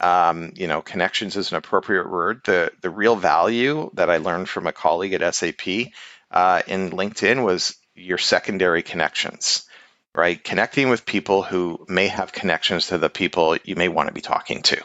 Um, 0.00 0.52
you 0.54 0.66
know, 0.66 0.82
connections 0.82 1.36
is 1.36 1.50
an 1.50 1.56
appropriate 1.56 2.10
word. 2.10 2.42
The 2.44 2.70
the 2.80 2.90
real 2.90 3.16
value 3.16 3.90
that 3.94 4.10
I 4.10 4.18
learned 4.18 4.48
from 4.48 4.66
a 4.66 4.72
colleague 4.72 5.14
at 5.14 5.34
SAP 5.34 5.88
uh, 6.30 6.62
in 6.66 6.90
LinkedIn 6.90 7.42
was 7.42 7.76
your 7.94 8.18
secondary 8.18 8.82
connections, 8.82 9.66
right? 10.14 10.42
Connecting 10.42 10.90
with 10.90 11.06
people 11.06 11.42
who 11.42 11.84
may 11.88 12.08
have 12.08 12.32
connections 12.32 12.88
to 12.88 12.98
the 12.98 13.10
people 13.10 13.56
you 13.64 13.74
may 13.74 13.88
want 13.88 14.08
to 14.08 14.14
be 14.14 14.20
talking 14.20 14.62
to. 14.62 14.82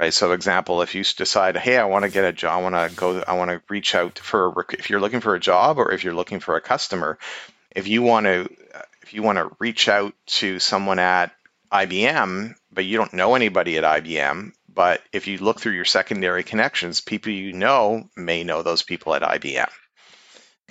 Right. 0.00 0.14
So, 0.14 0.30
example, 0.30 0.82
if 0.82 0.94
you 0.94 1.02
decide, 1.02 1.56
hey, 1.56 1.76
I 1.76 1.84
want 1.84 2.04
to 2.04 2.10
get 2.10 2.24
a 2.24 2.32
job, 2.32 2.58
I 2.58 2.62
want 2.62 2.90
to 2.90 2.96
go, 2.96 3.20
I 3.26 3.32
want 3.32 3.50
to 3.50 3.60
reach 3.68 3.96
out 3.96 4.18
for 4.18 4.46
a, 4.46 4.64
if 4.74 4.90
you're 4.90 5.00
looking 5.00 5.20
for 5.20 5.34
a 5.34 5.40
job 5.40 5.78
or 5.78 5.90
if 5.90 6.04
you're 6.04 6.14
looking 6.14 6.38
for 6.38 6.54
a 6.54 6.60
customer, 6.60 7.18
if 7.74 7.88
you 7.88 8.02
want 8.02 8.26
to, 8.26 8.48
if 9.02 9.12
you 9.12 9.24
want 9.24 9.38
to 9.38 9.50
reach 9.58 9.88
out 9.88 10.14
to 10.26 10.60
someone 10.60 11.00
at 11.00 11.32
IBM, 11.72 12.54
but 12.70 12.84
you 12.84 12.96
don't 12.96 13.12
know 13.12 13.34
anybody 13.34 13.76
at 13.76 13.84
IBM, 13.84 14.52
but 14.72 15.02
if 15.12 15.26
you 15.26 15.38
look 15.38 15.60
through 15.60 15.72
your 15.72 15.84
secondary 15.84 16.44
connections, 16.44 17.00
people 17.00 17.32
you 17.32 17.52
know 17.52 18.08
may 18.16 18.44
know 18.44 18.62
those 18.62 18.82
people 18.82 19.14
at 19.14 19.22
IBM. 19.22 19.68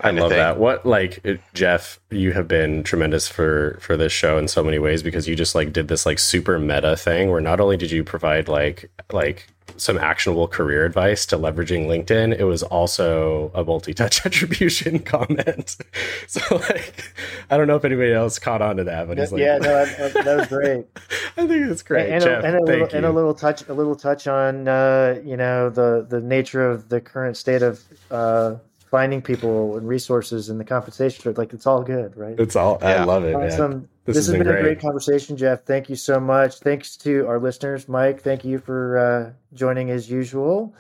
I 0.02 0.12
love 0.12 0.30
that. 0.30 0.58
What 0.58 0.86
like 0.86 1.26
Jeff, 1.54 2.00
you 2.12 2.34
have 2.34 2.48
been 2.48 2.84
tremendous 2.84 3.28
for 3.28 3.78
for 3.82 3.98
this 3.98 4.12
show 4.12 4.38
in 4.38 4.48
so 4.48 4.64
many 4.64 4.78
ways 4.78 5.02
because 5.02 5.28
you 5.28 5.36
just 5.36 5.56
like 5.56 5.74
did 5.74 5.88
this 5.88 6.06
like 6.06 6.20
super 6.20 6.60
meta 6.60 6.96
thing 6.96 7.32
where 7.32 7.42
not 7.42 7.60
only 7.60 7.78
did 7.78 7.92
you 7.92 8.04
provide 8.04 8.48
like 8.48 8.92
like 9.12 9.48
some 9.76 9.98
actionable 9.98 10.48
career 10.48 10.86
advice 10.86 11.26
to 11.28 11.38
leveraging 11.38 11.88
LinkedIn, 11.88 12.38
it 12.38 12.46
was 12.46 12.64
also 12.64 13.52
a 13.54 13.64
multi-touch 13.64 14.26
attribution 14.26 15.00
comment. 15.00 15.78
so 16.28 16.42
like 16.56 17.14
I 17.50 17.58
don't 17.58 17.68
know 17.68 17.76
if 17.76 17.84
anybody 17.84 18.14
else 18.14 18.38
caught 18.38 18.62
on 18.62 18.78
to 18.78 18.84
that, 18.84 19.08
but 19.08 19.18
he's 19.18 19.32
like, 19.32 19.42
yeah, 19.42 19.58
no, 19.58 19.86
that 19.86 20.38
was 20.38 20.48
great. 20.48 20.86
I 21.38 21.48
think 21.48 21.72
it's 21.72 21.82
great, 21.82 22.12
and, 22.12 22.24
Jeff, 22.24 22.44
a, 22.44 22.48
and, 22.48 22.56
a 22.56 22.64
little, 22.64 22.88
and, 22.94 23.06
a, 23.06 23.12
little, 23.12 23.34
touch, 23.34 23.68
a 23.68 23.74
little 23.74 23.96
touch 23.96 24.28
on 24.28 24.68
uh, 24.68 25.20
you 25.24 25.38
know 25.38 25.72
the 25.72 26.06
the 26.08 26.22
nature 26.22 26.70
of 26.70 26.90
the 26.90 27.02
current 27.02 27.36
state 27.36 27.64
of 27.64 27.82
uh, 28.12 28.56
finding 28.98 29.22
people 29.22 29.78
and 29.78 29.88
resources 29.88 30.50
and 30.50 30.60
the 30.60 30.64
compensation 30.64 31.32
like 31.38 31.54
it's 31.54 31.68
all 31.68 31.84
good 31.84 32.18
right? 32.18 32.40
It's 32.40 32.56
all 32.56 32.80
yeah. 32.82 33.04
i 33.04 33.04
love 33.04 33.26
it 33.26 33.36
awesome. 33.36 33.88
this, 34.06 34.16
this 34.16 34.26
has 34.26 34.30
been, 34.30 34.40
been 34.40 34.54
great. 34.54 34.60
a 34.60 34.64
great. 34.64 34.80
conversation 34.80 35.38
jeff. 35.38 35.66
Thank 35.66 35.88
you 35.88 35.96
so 35.96 36.20
much. 36.20 36.56
Thanks 36.56 36.98
to 37.06 37.28
our 37.28 37.40
listeners 37.40 37.88
mike. 37.88 38.24
Thank 38.24 38.44
you 38.44 38.58
for 38.58 38.98
uh, 38.98 39.56
joining 39.56 39.92
as 39.92 40.10
usual. 40.10 40.74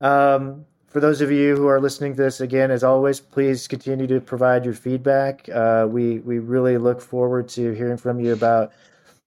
Um, 0.00 0.64
for 0.86 1.00
those 1.00 1.20
of 1.20 1.32
you 1.32 1.56
who 1.56 1.66
are 1.66 1.80
listening 1.80 2.14
to 2.14 2.22
this 2.22 2.40
again 2.40 2.70
as 2.70 2.84
always 2.84 3.18
please 3.18 3.66
continue 3.66 4.06
to 4.06 4.20
provide 4.20 4.64
your 4.64 4.74
feedback. 4.74 5.48
Uh, 5.48 5.88
we 5.90 6.20
we 6.20 6.38
really 6.38 6.78
look 6.78 7.00
forward 7.00 7.48
to 7.48 7.72
hearing 7.72 7.96
from 7.96 8.20
you 8.20 8.32
about 8.32 8.70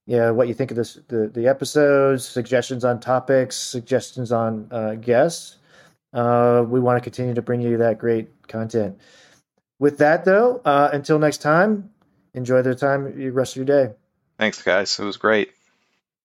yeah, 0.06 0.32
what 0.32 0.48
you 0.48 0.54
think 0.54 0.72
of 0.72 0.78
this, 0.78 0.98
the, 1.10 1.28
the 1.28 1.46
episodes, 1.46 2.26
suggestions 2.26 2.86
on 2.86 3.02
topics, 3.02 3.58
suggestions 3.58 4.32
on 4.32 4.66
uh, 4.72 4.96
guests 4.96 5.59
uh, 6.14 6.66
we 6.68 6.80
want 6.80 6.98
to 6.98 7.02
continue 7.02 7.34
to 7.34 7.42
bring 7.42 7.62
you 7.62 7.78
that 7.78 8.00
great 8.00 8.48
content. 8.48 9.00
With 9.80 10.00
that, 10.00 10.26
though, 10.26 10.62
uh, 10.66 10.90
until 10.92 11.20
next 11.20 11.38
time, 11.38 11.92
enjoy 12.34 12.62
the 12.62 12.76
time, 12.76 13.18
the 13.18 13.30
rest 13.30 13.54
of 13.54 13.58
your 13.58 13.66
day. 13.66 13.94
Thanks, 14.38 14.62
guys. 14.62 15.00
It 15.00 15.06
was 15.06 15.18
great. 15.18 15.52